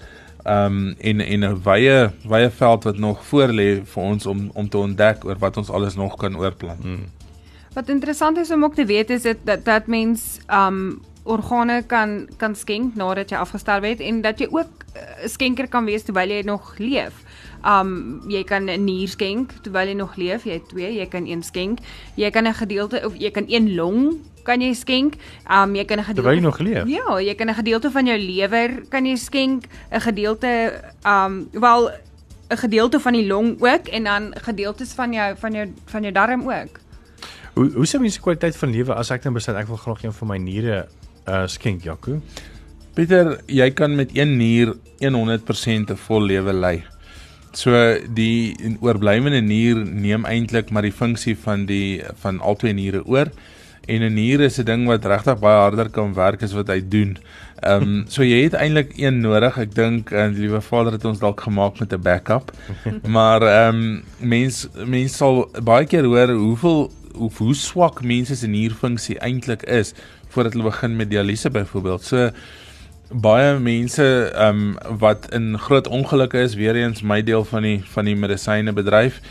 um 0.45 0.95
en 0.99 1.21
en 1.21 1.43
'n 1.43 1.61
wye 1.63 2.11
wye 2.23 2.49
veld 2.49 2.83
wat 2.83 2.97
nog 2.97 3.25
voor 3.25 3.47
lê 3.47 3.85
vir 3.85 4.03
ons 4.03 4.25
om 4.25 4.49
om 4.53 4.69
te 4.69 4.77
ontdek 4.77 5.25
oor 5.25 5.37
wat 5.39 5.57
ons 5.57 5.69
alles 5.69 5.95
nog 5.95 6.17
kan 6.17 6.37
oorplant. 6.37 6.83
Hmm. 6.83 7.05
Wat 7.75 7.89
interessant 7.91 8.37
is 8.37 8.51
om 8.51 8.63
ook 8.63 8.75
te 8.75 8.85
weet 8.85 9.09
is 9.09 9.21
dit 9.21 9.37
dat 9.43 9.65
dat 9.65 9.87
mens 9.87 10.39
um 10.47 11.01
organe 11.23 11.81
kan 11.87 12.27
kan 12.37 12.55
skenk 12.55 12.95
nadat 12.95 13.33
jy 13.33 13.37
afgestorf 13.41 13.83
het 13.83 13.99
en 13.99 14.21
dat 14.21 14.39
jy 14.39 14.47
ook 14.47 14.69
'n 14.69 14.97
uh, 14.97 15.27
skenker 15.27 15.67
kan 15.67 15.85
wees 15.85 16.03
terwyl 16.03 16.29
jy 16.29 16.41
nog 16.45 16.77
leef. 16.77 17.13
Um 17.65 18.21
jy 18.29 18.43
kan 18.43 18.69
'n 18.69 18.83
nier 18.83 19.07
skenk 19.07 19.51
terwyl 19.61 19.87
jy 19.87 19.93
nog 19.93 20.15
leef, 20.15 20.43
jy 20.43 20.53
het 20.53 20.69
twee, 20.69 20.93
jy 20.93 21.05
kan 21.05 21.25
een 21.25 21.43
skenk. 21.43 21.79
Jy 22.15 22.29
kan 22.31 22.47
'n 22.47 22.53
gedeelte 22.53 23.01
of 23.05 23.13
jy 23.17 23.31
kan 23.31 23.43
een 23.47 23.75
long 23.75 24.19
kan 24.43 24.61
jy 24.61 24.73
skenk. 24.73 25.13
Um 25.51 25.75
jy 25.75 25.85
kan 25.85 25.99
'n 25.99 26.03
gedeelte 26.03 26.21
terwyl 26.21 26.35
jy 26.35 26.41
nog 26.41 26.59
leef. 26.59 26.87
Ja, 26.87 27.19
jy 27.19 27.35
kan 27.35 27.49
'n 27.49 27.55
gedeelte 27.55 27.91
van 27.91 28.05
jou 28.05 28.19
lewer 28.19 28.85
kan 28.89 29.05
jy 29.05 29.15
skenk, 29.15 29.65
'n 29.91 29.99
gedeelte 29.99 30.81
um 31.03 31.49
wel 31.51 31.91
'n 32.49 32.57
gedeelte 32.57 32.99
van 32.99 33.13
die 33.13 33.27
long 33.27 33.61
ook 33.61 33.87
en 33.87 34.03
dan 34.03 34.33
gedeeltes 34.41 34.93
van 34.93 35.13
jou 35.13 35.35
van 35.37 35.51
jou 35.51 35.73
van 35.85 36.01
jou 36.01 36.13
darm 36.13 36.41
ook. 36.41 36.84
Hoe 37.55 37.69
hoe 37.71 37.85
sou 37.87 38.01
mens 38.03 38.17
kwaliteit 38.19 38.57
van 38.59 38.73
lewe 38.75 38.95
as 38.99 39.13
ek 39.15 39.23
dan 39.23 39.35
besluit 39.35 39.61
ek 39.61 39.69
wil 39.71 39.79
graag 39.79 40.01
een 40.03 40.13
van 40.17 40.27
my 40.27 40.37
niere 40.43 40.79
uh 41.23 41.45
skenk 41.47 41.85
Jaco? 41.87 42.17
Pieter, 42.95 43.37
jy 43.47 43.69
kan 43.75 43.95
met 43.95 44.11
een 44.15 44.35
nier 44.35 44.73
100% 44.99 45.91
'n 45.93 45.95
vol 46.07 46.27
lewe 46.27 46.53
lei. 46.53 46.83
So 47.55 47.71
die 48.11 48.55
oorblywende 48.83 49.39
nier 49.41 49.75
neem 49.75 50.25
eintlik 50.27 50.69
maar 50.71 50.83
die 50.83 50.91
funksie 50.91 51.37
van 51.37 51.65
die 51.65 52.03
van 52.19 52.41
albei 52.41 52.73
niere 52.73 53.05
oor 53.05 53.31
en 53.87 54.03
'n 54.03 54.13
nier 54.13 54.41
is 54.41 54.59
'n 54.59 54.65
ding 54.65 54.85
wat 54.87 55.05
regtig 55.05 55.39
baie 55.39 55.59
harder 55.59 55.89
kan 55.89 56.13
werk 56.13 56.43
as 56.43 56.53
wat 56.53 56.67
hy 56.67 56.81
doen. 56.81 57.17
Ehm 57.63 57.81
um, 57.81 58.05
so 58.13 58.23
jy 58.23 58.43
het 58.43 58.53
eintlik 58.53 58.97
een 58.97 59.21
nodig. 59.21 59.57
Ek 59.57 59.75
dink 59.75 60.11
uh, 60.11 60.27
die 60.27 60.43
liewe 60.43 60.61
Vader 60.61 60.91
het 60.91 61.05
ons 61.05 61.19
dalk 61.19 61.39
gemaak 61.41 61.79
met 61.79 61.93
'n 61.93 62.01
backup. 62.01 62.51
maar 63.15 63.41
ehm 63.41 63.75
um, 63.75 64.03
mens 64.19 64.67
mens 64.85 65.15
sal 65.15 65.47
baie 65.63 65.85
keer 65.85 66.03
hoor 66.03 66.35
hoeveel 66.35 66.91
hoe 67.15 67.31
hoe 67.37 67.55
swak 67.55 68.01
mense 68.03 68.35
se 68.35 68.47
nierfunksie 68.47 69.17
eintlik 69.19 69.63
is 69.63 69.93
voordat 70.29 70.53
hulle 70.53 70.69
begin 70.69 70.95
met 70.95 71.09
dialyse 71.09 71.49
byvoorbeeld. 71.49 72.03
So 72.03 72.29
baie 73.09 73.59
mense 73.59 74.05
ehm 74.33 74.75
um, 74.75 74.97
wat 74.99 75.29
in 75.33 75.57
groot 75.59 75.87
ongelukke 75.87 76.41
is, 76.41 76.55
weer 76.55 76.75
eens 76.75 77.01
my 77.01 77.21
deel 77.23 77.45
van 77.45 77.63
die 77.63 77.81
van 77.93 78.05
die 78.05 78.15
medisyne 78.15 78.73
bedryf, 78.73 79.21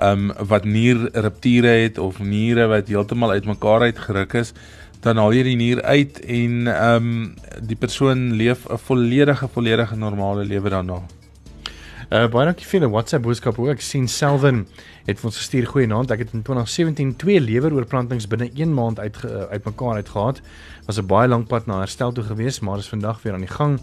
ehm 0.00 0.30
um, 0.30 0.48
wat 0.48 0.64
nierrupture 0.64 1.74
het 1.84 1.98
of 1.98 2.18
niere 2.18 2.66
wat 2.66 2.88
heeltemal 2.88 3.30
uitmekaar 3.30 3.80
uitgeruk 3.90 4.32
is, 4.32 4.52
dan 5.00 5.16
haal 5.16 5.34
jy 5.36 5.44
die 5.46 5.58
nier 5.60 5.82
uit 5.82 6.20
en 6.24 6.66
ehm 6.72 7.12
um, 7.12 7.36
die 7.60 7.76
persoon 7.76 8.32
leef 8.40 8.66
'n 8.66 8.80
volledige 8.88 9.48
volledige 9.48 9.96
normale 9.96 10.44
lewe 10.44 10.70
daarna. 10.70 11.17
Uh 12.08 12.24
baie 12.32 12.46
dankie 12.48 12.64
vir 12.64 12.80
'n 12.86 12.88
WhatsApp 12.88 13.22
boodskap 13.22 13.58
ook. 13.60 13.82
Sien 13.84 14.08
Selwyn 14.08 14.66
het 15.04 15.24
ons 15.24 15.36
gestuur 15.36 15.66
goeienaand. 15.66 16.10
Ek 16.10 16.18
het 16.24 16.32
in 16.32 16.42
2017 16.42 17.16
twee 17.16 17.40
leweroorplantings 17.40 18.26
binne 18.26 18.48
1 18.54 18.72
maand 18.72 18.98
uit 18.98 19.16
uitmekaar 19.50 20.00
uitgehad. 20.00 20.40
Was 20.86 20.98
'n 20.98 21.06
baie 21.06 21.28
lank 21.28 21.48
pad 21.48 21.66
na 21.66 21.80
herstel 21.80 22.12
toe 22.12 22.24
gewees, 22.24 22.60
maar 22.60 22.78
is 22.78 22.88
vandag 22.88 23.22
weer 23.22 23.34
aan 23.34 23.44
die 23.44 23.54
gang. 23.56 23.78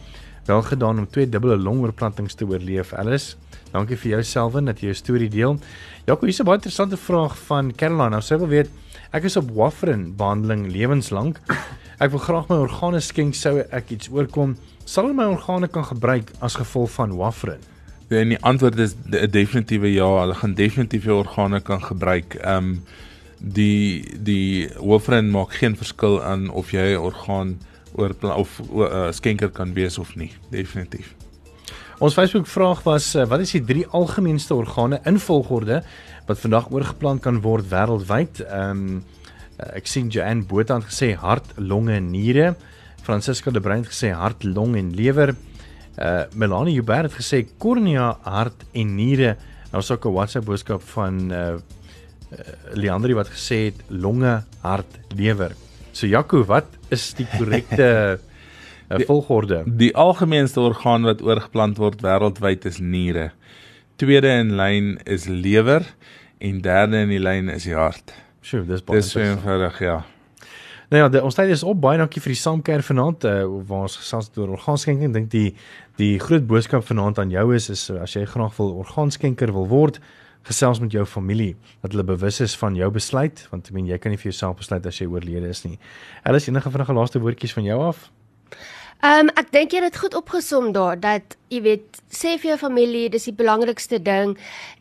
Wel 0.45 0.61
gedaan 0.61 0.97
om 0.97 1.07
twee 1.07 1.29
dubbele 1.29 1.57
longoorplantings 1.57 2.33
te 2.33 2.45
oorleef, 2.45 2.93
Alice. 2.93 3.35
Dankie 3.71 3.97
vir 3.97 4.09
jou 4.11 4.23
Selwyn 4.23 4.65
dat 4.65 4.79
jy 4.79 4.85
jou 4.85 4.95
storie 4.95 5.29
deel. 5.29 5.59
Jaco, 6.05 6.25
hier's 6.25 6.39
'n 6.39 6.45
baie 6.45 6.57
interessante 6.57 6.97
vraag 6.97 7.37
van 7.37 7.75
Caroline. 7.75 8.09
Nou 8.09 8.21
sy 8.21 8.37
wil 8.37 8.47
weet, 8.47 8.69
ek 9.11 9.23
is 9.23 9.37
op 9.37 9.51
warfarin 9.51 10.15
behandeling 10.15 10.71
lewenslank. 10.71 11.39
Ek 11.99 12.09
wil 12.09 12.19
graag 12.19 12.49
my 12.49 12.55
organe 12.55 12.99
skenk 12.99 13.35
sou 13.35 13.59
ek 13.59 13.89
iets 13.89 14.09
oorkom. 14.09 14.57
Sal 14.83 15.13
my 15.13 15.25
organe 15.25 15.67
kan 15.67 15.85
gebruik 15.85 16.31
as 16.39 16.55
gevolg 16.55 16.91
van 16.91 17.15
warfarin? 17.15 17.74
En 18.07 18.29
die 18.29 18.39
antwoord 18.41 18.77
is 18.77 18.93
'n 19.11 19.29
definitiewe 19.31 19.93
ja. 19.93 20.19
Hulle 20.19 20.33
gaan 20.33 20.53
definitief 20.53 21.03
jou 21.03 21.17
organe 21.17 21.59
kan 21.59 21.83
gebruik. 21.83 22.33
Ehm 22.33 22.57
um, 22.57 22.83
die 23.39 24.05
die 24.23 24.69
warfarin 24.79 25.31
maak 25.31 25.53
geen 25.53 25.75
verskil 25.77 26.23
aan 26.23 26.49
of 26.49 26.71
jy 26.71 26.93
'n 26.93 26.97
orgaan 26.97 27.59
oor 27.95 28.15
of 28.35 28.61
uh, 28.75 29.11
skenker 29.11 29.49
kan 29.49 29.73
wees 29.73 29.97
of 29.97 30.15
nie. 30.15 30.31
Definitief. 30.49 31.15
Ons 31.99 32.13
Facebook 32.13 32.47
vraag 32.47 32.83
was 32.83 33.15
uh, 33.15 33.25
wat 33.25 33.39
is 33.39 33.51
die 33.51 33.63
drie 33.63 33.87
algemeenste 33.87 34.53
organe 34.53 34.99
in 35.03 35.19
volgorde 35.19 35.83
wat 36.25 36.39
vandag 36.39 36.71
oorgeplant 36.71 37.21
kan 37.21 37.41
word 37.41 37.69
wêreldwyd? 37.69 38.39
Ehm 38.39 38.69
um, 38.69 39.03
ek 39.55 39.87
sien 39.87 40.09
Joanne 40.11 40.43
Botha 40.43 40.75
het 40.75 40.89
gesê 40.91 41.13
hart, 41.15 41.53
longe 41.55 41.93
en 41.93 42.11
niere. 42.11 42.55
Francisca 43.01 43.51
de 43.51 43.61
Bruin 43.61 43.83
het 43.83 43.91
gesê 43.93 44.11
hart, 44.11 44.43
long 44.43 44.75
en 44.75 44.91
lewer. 44.95 45.35
Uh 45.95 46.25
Melanie 46.35 46.75
Hubert 46.75 47.07
het 47.07 47.19
gesê 47.21 47.45
kornea, 47.57 48.17
hart 48.21 48.65
en 48.73 48.95
niere. 48.95 49.35
Nou 49.71 49.83
is 49.83 49.91
ook 49.91 50.05
'n 50.05 50.11
WhatsApp 50.11 50.45
boodskap 50.45 50.81
van 50.81 51.31
uh, 51.31 51.37
uh 51.37 51.59
Leandri 52.73 53.13
wat 53.13 53.29
gesê 53.29 53.71
het 53.71 53.79
longe, 53.87 54.43
hart, 54.61 54.99
lewer. 55.15 55.55
So 55.91 56.07
Jaco, 56.07 56.43
wat 56.43 56.65
is 56.89 57.13
die 57.13 57.27
korrekte 57.37 58.19
uh, 58.89 58.99
volgorde? 59.11 59.63
Die, 59.63 59.75
die 59.75 59.95
algemeenste 59.95 60.59
orgaan 60.59 61.03
wat 61.03 61.21
oorgeplant 61.21 61.77
word 61.77 62.01
wêreldwyd 62.01 62.65
is 62.65 62.79
niere. 62.79 63.31
Tweede 63.95 64.27
in 64.27 64.55
lyn 64.55 64.99
is 65.05 65.27
lewer 65.27 65.85
en 66.37 66.61
derde 66.61 66.97
in 66.97 67.09
die 67.09 67.19
lyn 67.19 67.49
is 67.49 67.63
die 67.63 67.75
hart. 67.75 68.11
Sjoe, 68.43 68.65
dis 68.67 68.83
baie 68.83 68.99
Dis 68.99 69.13
so 69.15 69.23
eenvoudig, 69.23 69.79
ja. 69.79 70.03
Nou 70.95 71.03
ja, 71.03 71.09
die, 71.11 71.19
ons 71.27 71.35
tyd 71.35 71.49
is 71.51 71.59
op. 71.67 71.81
Baie 71.83 71.97
dankie 71.99 72.21
vir 72.23 72.31
die 72.31 72.39
saamkeer 72.39 72.79
vanaand 72.87 73.25
uh, 73.27 73.31
waar 73.67 73.89
ons 73.89 73.97
gesels 73.99 74.29
oor 74.39 74.53
orgaanskenking. 74.55 75.11
Dink 75.11 75.25
die 75.33 75.49
die 75.99 76.13
groot 76.23 76.45
boodskap 76.47 76.85
vanaand 76.87 77.19
aan 77.19 77.33
jou 77.33 77.43
is 77.55 77.67
is 77.73 77.81
as 77.91 78.13
jy 78.15 78.23
graag 78.31 78.53
wil 78.55 78.71
orgaanskenker 78.79 79.51
wil 79.51 79.67
word, 79.67 79.99
gesels 80.47 80.79
met 80.79 80.95
jou 80.95 81.03
familie 81.03 81.57
dat 81.83 81.91
hulle 81.91 82.05
bewus 82.07 82.39
is 82.45 82.55
van 82.61 82.79
jou 82.79 82.87
besluit 82.95 83.43
want 83.51 83.67
ek 83.67 83.75
meen 83.75 83.89
jy 83.91 83.97
kan 83.99 84.15
nie 84.15 84.21
vir 84.21 84.29
jouself 84.29 84.55
besluit 84.61 84.87
as 84.87 85.01
jy 85.01 85.09
oorlede 85.11 85.51
is 85.51 85.65
nie. 85.67 85.75
Is 86.31 86.47
enige 86.47 86.71
vinnige 86.71 86.95
laaste 86.95 87.19
woordjies 87.19 87.57
van 87.59 87.67
jou 87.67 87.81
af? 87.89 88.07
Ehm 89.03 89.27
um, 89.27 89.29
ek 89.35 89.51
dink 89.51 89.73
jy 89.73 89.81
het 89.83 89.91
dit 89.91 89.99
goed 90.01 90.15
opgesom 90.15 90.71
daar 90.73 90.95
dat 90.99 91.35
jy 91.51 91.59
weet 91.61 91.99
sê 92.09 92.37
vir 92.39 92.53
jou 92.53 92.57
familie 92.57 93.09
dis 93.11 93.27
die 93.27 93.35
belangrikste 93.35 93.99
ding 93.99 94.37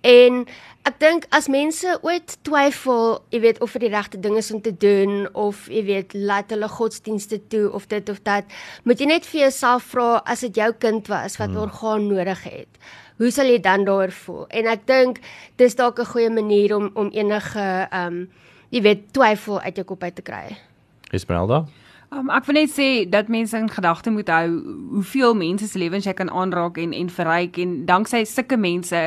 en 0.07 0.45
ek 0.89 1.01
dink 1.01 1.27
as 1.35 1.49
mense 1.49 1.97
ooit 2.07 2.37
twyfel, 2.47 3.19
jy 3.35 3.41
weet 3.41 3.61
of 3.65 3.75
dit 3.75 3.87
die 3.87 3.93
regte 3.93 4.21
ding 4.21 4.39
is 4.39 4.53
om 4.55 4.63
te 4.63 4.73
doen 4.73 5.27
of 5.33 5.67
jy 5.73 5.83
weet 5.89 6.15
laat 6.15 6.55
hulle 6.55 6.69
godsdienste 6.69 7.41
toe 7.53 7.67
of 7.73 7.89
dit 7.91 8.09
of 8.09 8.23
dat, 8.23 8.49
moet 8.85 9.01
jy 9.01 9.11
net 9.11 9.27
vir 9.27 9.47
jouself 9.47 9.91
vra 9.93 10.09
as 10.31 10.47
dit 10.47 10.63
jou 10.63 10.71
kind 10.79 11.09
was 11.13 11.39
wat 11.41 11.51
hmm. 11.51 11.65
orgaan 11.67 12.09
nodig 12.09 12.47
het. 12.47 12.83
Hoe 13.19 13.31
sal 13.35 13.51
jy 13.51 13.61
dan 13.63 13.85
daar 13.85 14.13
voel? 14.13 14.45
En 14.51 14.69
ek 14.71 14.87
dink 14.87 15.23
dis 15.59 15.75
dalk 15.75 15.99
'n 15.99 16.13
goeie 16.13 16.31
manier 16.31 16.77
om 16.77 16.91
om 16.95 17.11
enige 17.11 17.89
ehm 17.91 18.07
um, 18.07 18.29
jy 18.71 18.81
weet 18.83 19.13
twyfel 19.13 19.61
uit 19.61 19.77
jou 19.77 19.85
kop 19.87 20.03
uit 20.03 20.15
te 20.15 20.23
kry. 20.23 20.57
Esmeralda? 21.13 21.67
Um, 22.15 22.29
ek 22.31 22.47
wil 22.47 22.61
net 22.61 22.71
sê 22.71 22.89
dat 23.11 23.31
mense 23.33 23.59
in 23.59 23.67
gedagte 23.71 24.13
moet 24.15 24.29
hou 24.31 24.47
hoeveel 24.93 25.35
mense 25.35 25.67
se 25.67 25.79
lewens 25.83 26.07
jy 26.07 26.13
kan 26.15 26.31
aanraak 26.31 26.79
en 26.79 26.93
en 26.95 27.09
verryk 27.11 27.59
en 27.59 27.73
danksy 27.89 28.23
sulke 28.29 28.59
mense 28.61 29.01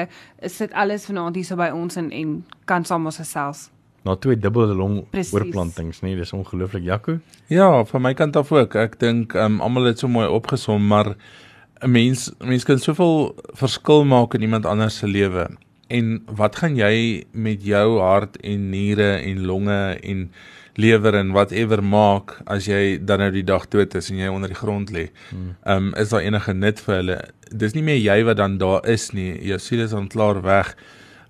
is 0.44 0.58
dit 0.60 0.74
alles 0.74 1.06
vanaand 1.08 1.38
hier 1.40 1.48
so 1.48 1.56
by 1.56 1.70
ons 1.72 1.96
en 1.96 2.10
en 2.12 2.34
kan 2.68 2.84
saam 2.84 3.08
ons 3.08 3.20
gesels. 3.22 3.70
Na 4.04 4.16
twee 4.16 4.36
dubbele 4.40 4.76
long 4.76 5.00
oorplantings, 5.12 6.02
nee, 6.04 6.16
dis 6.20 6.34
ongelooflik 6.36 6.84
Jaco. 6.84 7.18
Ja, 7.52 7.70
van 7.86 8.04
my 8.04 8.14
kant 8.14 8.36
af 8.36 8.52
ook. 8.52 8.76
Ek 8.76 9.00
dink 9.00 9.36
um, 9.40 9.62
almal 9.64 9.92
het 9.92 10.04
so 10.04 10.12
mooi 10.12 10.28
opgesom, 10.28 10.88
maar 10.88 11.16
'n 11.82 11.92
mens 11.92 12.32
mens 12.44 12.66
kan 12.66 12.80
soveel 12.80 13.36
verskil 13.56 14.04
maak 14.06 14.34
in 14.34 14.42
iemand 14.42 14.66
anders 14.66 14.98
se 14.98 15.08
lewe. 15.08 15.48
En 15.88 16.24
wat 16.36 16.56
gaan 16.56 16.76
jy 16.76 17.24
met 17.32 17.64
jou 17.64 18.00
hart 18.00 18.38
en 18.38 18.70
niere 18.70 19.12
en 19.24 19.46
longe 19.46 20.00
en 20.04 20.32
lewer 20.78 21.16
en 21.18 21.32
whatever 21.34 21.82
maak 21.84 22.36
as 22.46 22.68
jy 22.70 22.98
dan 23.02 23.24
nou 23.24 23.32
die 23.34 23.46
dag 23.46 23.66
dood 23.74 23.96
is 23.98 24.12
en 24.14 24.20
jy 24.22 24.30
onder 24.30 24.52
die 24.54 24.60
grond 24.60 24.94
lê. 24.94 25.08
Hmm. 25.30 25.56
Ehm 25.66 25.90
um, 25.90 25.94
is 25.98 26.14
daar 26.14 26.26
enige 26.26 26.54
nut 26.54 26.82
vir 26.86 26.96
hulle? 27.00 27.18
Dis 27.50 27.74
nie 27.74 27.84
meer 27.84 27.98
jy 27.98 28.20
wat 28.28 28.38
dan 28.38 28.60
daar 28.62 28.86
is 28.86 29.10
nie. 29.18 29.32
Jou 29.48 29.58
siel 29.60 29.82
is 29.88 29.96
dan 29.96 30.10
klaar 30.14 30.42
weg. 30.46 30.76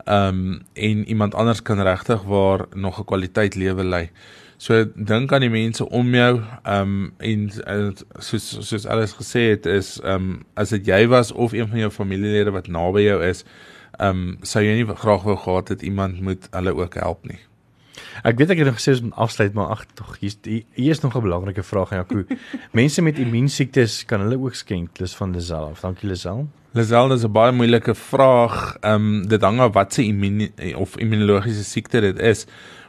Ehm 0.05 0.41
um, 0.41 0.59
en 0.73 1.05
iemand 1.07 1.35
anders 1.35 1.61
kan 1.61 1.79
regtig 1.81 2.23
waar 2.23 2.65
nog 2.75 2.99
'n 2.99 3.05
kwaliteit 3.05 3.55
lewe 3.55 3.83
lei. 3.83 4.09
So 4.57 4.85
dink 4.95 5.31
aan 5.33 5.45
die 5.45 5.53
mense 5.53 5.89
om 5.89 6.13
jou 6.15 6.41
ehm 6.63 6.81
um, 6.81 7.13
en, 7.17 7.49
en 7.65 7.95
soos 8.19 8.47
soos 8.69 8.85
alles 8.85 9.13
gesê 9.13 9.49
het 9.53 9.65
is 9.65 9.99
ehm 10.03 10.15
um, 10.15 10.45
as 10.53 10.69
dit 10.69 10.87
jy 10.87 11.07
was 11.07 11.31
of 11.31 11.53
een 11.53 11.67
van 11.67 11.79
jou 11.79 11.91
familielede 11.91 12.51
wat 12.51 12.67
naby 12.67 13.07
jou 13.07 13.23
is, 13.23 13.45
ehm 13.99 14.09
um, 14.09 14.37
sou 14.41 14.63
jy 14.65 14.79
nie 14.81 14.95
graag 14.95 15.23
wou 15.23 15.37
gehad 15.37 15.67
het 15.67 15.81
iemand 15.81 16.21
moet 16.21 16.47
hulle 16.51 16.75
ook 16.75 16.93
help 16.93 17.27
nie. 17.27 17.46
Ek 18.23 18.37
weet 18.37 18.49
ek 18.49 18.61
het 18.61 18.69
nog 18.69 18.79
gesê 18.79 18.93
ons 18.95 19.01
moet 19.01 19.19
afsluit, 19.27 19.53
maar 19.53 19.73
ag 19.75 19.85
tog, 19.93 20.17
hier 20.19 20.35
hier 20.43 20.91
is 20.91 21.01
nog 21.01 21.15
'n 21.15 21.21
belangrike 21.21 21.63
vraag 21.63 21.91
aan 21.91 22.05
Jaco. 22.05 22.35
Mense 22.79 23.01
met 23.01 23.17
immuunsiektes 23.17 24.05
kan 24.05 24.21
hulle 24.21 24.39
ook 24.39 24.55
skenk, 24.55 24.97
dis 24.97 25.15
van 25.15 25.31
Lisel. 25.31 25.73
Dankie 25.81 26.09
Lisel. 26.09 26.47
Lisel, 26.71 27.07
dis 27.07 27.23
'n 27.23 27.31
baie 27.31 27.51
moeilike 27.51 27.95
vraag. 27.95 28.77
Ehm 28.81 28.93
um, 28.93 29.27
dit 29.27 29.41
hang 29.41 29.59
af 29.59 29.73
wat 29.73 29.93
se 29.93 30.03
immuun 30.03 30.51
of 30.75 30.97
immunologiese 30.97 31.63
siekte 31.63 32.01
dit 32.01 32.19
is. 32.19 32.45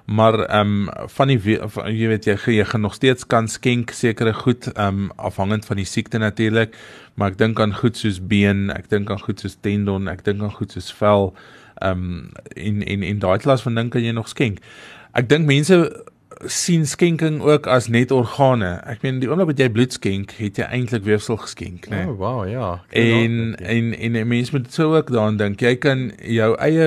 Maar 0.09 0.39
ehm 0.39 0.89
um, 0.89 1.09
van 1.09 1.29
die 1.29 1.39
jy 1.39 2.09
weet 2.09 2.25
jy 2.25 2.37
jy 2.45 2.65
gaan 2.65 2.81
nog 2.81 2.95
steeds 2.95 3.27
kan 3.27 3.49
skenk 3.49 3.91
sekere 3.91 4.33
goed 4.33 4.73
ehm 4.73 4.87
um, 4.87 5.11
afhangend 5.17 5.67
van 5.67 5.77
die 5.77 5.85
siekte 5.85 6.19
natuurlik, 6.19 6.77
maar 7.15 7.31
ek 7.31 7.39
dink 7.39 7.61
aan 7.61 7.75
goed 7.75 7.97
soos 7.97 8.21
been, 8.27 8.71
ek 8.71 8.89
dink 8.89 9.11
aan 9.11 9.21
goed 9.21 9.41
soos 9.41 9.59
tendon, 9.61 10.09
ek 10.09 10.25
dink 10.25 10.43
aan 10.43 10.53
goed 10.53 10.73
soos 10.73 10.93
vel 10.93 11.35
ehm 11.81 11.93
um, 11.93 12.31
en 12.57 12.83
en 12.83 13.03
en 13.03 13.19
daai 13.19 13.39
klas 13.39 13.63
van 13.63 13.75
ding 13.75 13.91
kan 13.91 14.03
jy 14.03 14.13
nog 14.17 14.29
skenk. 14.29 14.59
Ek 15.13 15.29
dink 15.29 15.47
mense 15.47 16.05
sien 16.47 16.87
skenking 16.87 17.41
ook 17.43 17.67
as 17.67 17.89
net 17.91 18.13
organe. 18.15 18.71
Ek 18.87 19.03
meen 19.03 19.19
die 19.23 19.29
oomblik 19.31 19.51
wat 19.51 19.61
jy 19.63 19.69
bloed 19.75 19.95
skenk, 19.97 20.35
het 20.39 20.59
jy 20.61 20.67
eintlik 20.71 21.03
weefsel 21.07 21.39
geskenk, 21.41 21.89
né? 21.91 22.05
Nee? 22.05 22.13
Oh, 22.13 22.19
wow, 22.21 22.43
ja. 22.47 22.69
En, 22.95 23.57
en 23.59 23.91
en 23.97 24.19
en 24.21 24.29
mense 24.31 24.55
moet 24.55 24.69
so 24.73 24.95
ook 24.95 25.11
daaraan 25.11 25.39
dink. 25.41 25.63
Jy 25.65 25.75
kan 25.83 26.05
jou 26.23 26.53
eie 26.63 26.87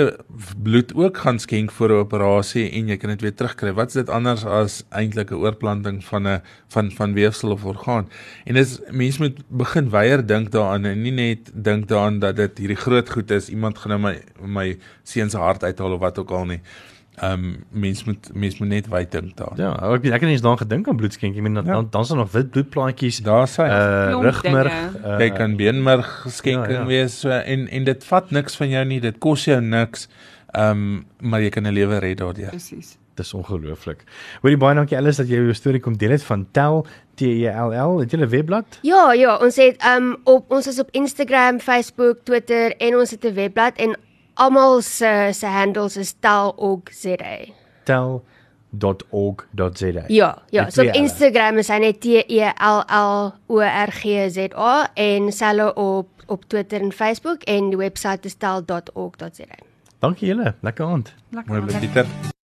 bloed 0.64 0.94
ook 0.96 1.20
gaan 1.26 1.40
skenk 1.44 1.74
vir 1.76 1.92
'n 1.92 2.04
operasie 2.06 2.70
en 2.70 2.88
jy 2.88 2.98
kan 2.98 3.10
dit 3.10 3.22
weer 3.22 3.36
terugkry. 3.36 3.74
Wat 3.74 3.88
is 3.88 4.00
dit 4.00 4.10
anders 4.10 4.46
as 4.46 4.84
eintlik 4.90 5.32
'n 5.32 5.42
oorplanting 5.44 6.04
van 6.04 6.28
'n 6.28 6.42
van 6.70 6.92
van 6.92 7.14
weefsel 7.14 7.52
of 7.52 7.66
orgaan? 7.66 8.08
En 8.46 8.56
dis 8.56 8.80
mense 8.92 9.22
moet 9.22 9.38
begin 9.50 9.90
weier 9.90 10.26
dink 10.26 10.52
daaraan 10.52 10.86
en 10.86 11.02
nie 11.02 11.12
net 11.12 11.52
dink 11.54 11.88
daaraan 11.88 12.20
dat 12.20 12.36
dit 12.36 12.58
hierdie 12.58 12.80
groot 12.80 13.10
goed 13.10 13.32
is. 13.32 13.50
Iemand 13.50 13.78
gaan 13.78 14.00
nou 14.00 14.02
my 14.02 14.22
my 14.46 14.78
seun 15.04 15.30
se 15.30 15.38
hart 15.38 15.64
uithaal 15.64 15.92
of 15.92 16.00
wat 16.00 16.20
ook 16.20 16.32
al 16.32 16.46
nie. 16.46 16.62
Ehm 16.62 16.91
um, 17.20 17.64
mens 17.70 18.04
moet 18.04 18.30
mens 18.34 18.60
moet 18.60 18.68
net 18.68 18.88
wyd 18.88 19.12
dink 19.12 19.36
daar. 19.38 19.54
Ja, 19.60 19.72
ek 19.94 20.06
ek 20.06 20.22
het 20.22 20.30
nie 20.30 20.38
eens 20.38 20.46
daaraan 20.46 20.64
gedink 20.64 20.88
aan 20.88 21.00
bloedskenk. 21.00 21.36
Ek 21.36 21.42
meen 21.42 21.60
dan 21.60 21.66
ja. 21.66 21.74
dan 21.74 21.88
dan 21.92 22.02
is 22.02 22.08
daar 22.08 22.18
nog 22.18 22.32
wit 22.32 22.52
bloedplaatjies. 22.52 23.22
Daar 23.26 23.48
sê 23.48 23.68
uh, 23.68 24.22
rugmerg, 24.22 24.78
uh, 25.04 25.18
jy 25.20 25.30
kan 25.36 25.56
beenmerg 25.60 26.26
skenking 26.28 26.72
ja, 26.72 26.82
ja. 26.82 26.88
wees 26.88 27.20
so 27.20 27.30
en 27.30 27.68
en 27.68 27.84
dit 27.84 28.04
vat 28.04 28.32
niks 28.32 28.56
van 28.56 28.70
jou 28.70 28.86
nie. 28.86 29.00
Dit 29.04 29.20
kos 29.20 29.46
jou 29.46 29.62
niks. 29.62 30.08
Ehm 30.52 30.72
um, 30.72 31.06
maar 31.20 31.42
jy 31.42 31.50
kan 31.50 31.68
'n 31.68 31.74
lewe 31.74 32.00
red 32.00 32.18
daardeur. 32.18 32.50
Presies. 32.50 32.98
Dis 33.16 33.34
ongelooflik. 33.34 34.04
Hoorie 34.42 34.58
baie 34.58 34.76
dankie 34.76 34.98
Alice 34.98 35.22
dat 35.22 35.30
jy 35.30 35.36
jou 35.36 35.54
storie 35.54 35.80
kom 35.80 35.98
deel 35.98 36.12
het 36.16 36.24
van 36.24 36.48
Tel 36.52 36.86
T 37.16 37.22
E 37.22 37.52
L 37.52 37.74
L. 37.76 38.00
Het 38.00 38.12
jy 38.12 38.20
'n 38.20 38.30
webblad? 38.30 38.80
Ja, 38.82 39.12
ja, 39.14 39.36
ons 39.38 39.56
het 39.56 39.84
um 39.96 40.16
op 40.24 40.52
ons 40.52 40.68
is 40.68 40.80
op 40.80 40.88
Instagram, 40.92 41.60
Facebook, 41.60 42.24
Twitter 42.24 42.76
en 42.78 42.96
ons 42.96 43.12
het 43.12 43.26
'n 43.26 43.34
webblad 43.34 43.78
en 43.78 43.96
almal 44.34 44.82
se 44.82 45.30
se 45.34 45.48
handles 45.48 45.98
is 45.98 46.14
tel.org.za. 46.14 47.54
tel.org.za. 47.84 50.04
Ja, 50.08 50.42
ja, 50.50 50.70
so 50.70 50.82
op 50.82 50.96
Instagram 50.96 51.58
is 51.58 51.68
hy 51.68 51.80
net 51.80 52.02
T 52.02 52.06
E 52.28 52.52
L 52.52 52.84
L 52.88 53.34
O 53.48 53.60
R 53.62 53.92
G 53.92 54.30
Z 54.30 54.38
A 54.56 54.92
en 54.96 55.32
selle 55.32 55.76
op 55.76 56.08
op 56.32 56.46
Twitter 56.48 56.82
en 56.82 56.92
Facebook 56.92 57.44
en 57.44 57.70
die 57.70 57.78
webwerf 57.78 58.24
is 58.24 58.38
tel.org.za. 58.40 59.64
Dankie 60.00 60.28
julle, 60.28 60.56
lekker 60.62 60.86
aand. 60.86 61.16
Lekker. 61.30 61.64
Mooi 61.64 61.80
Pieter. 61.80 62.40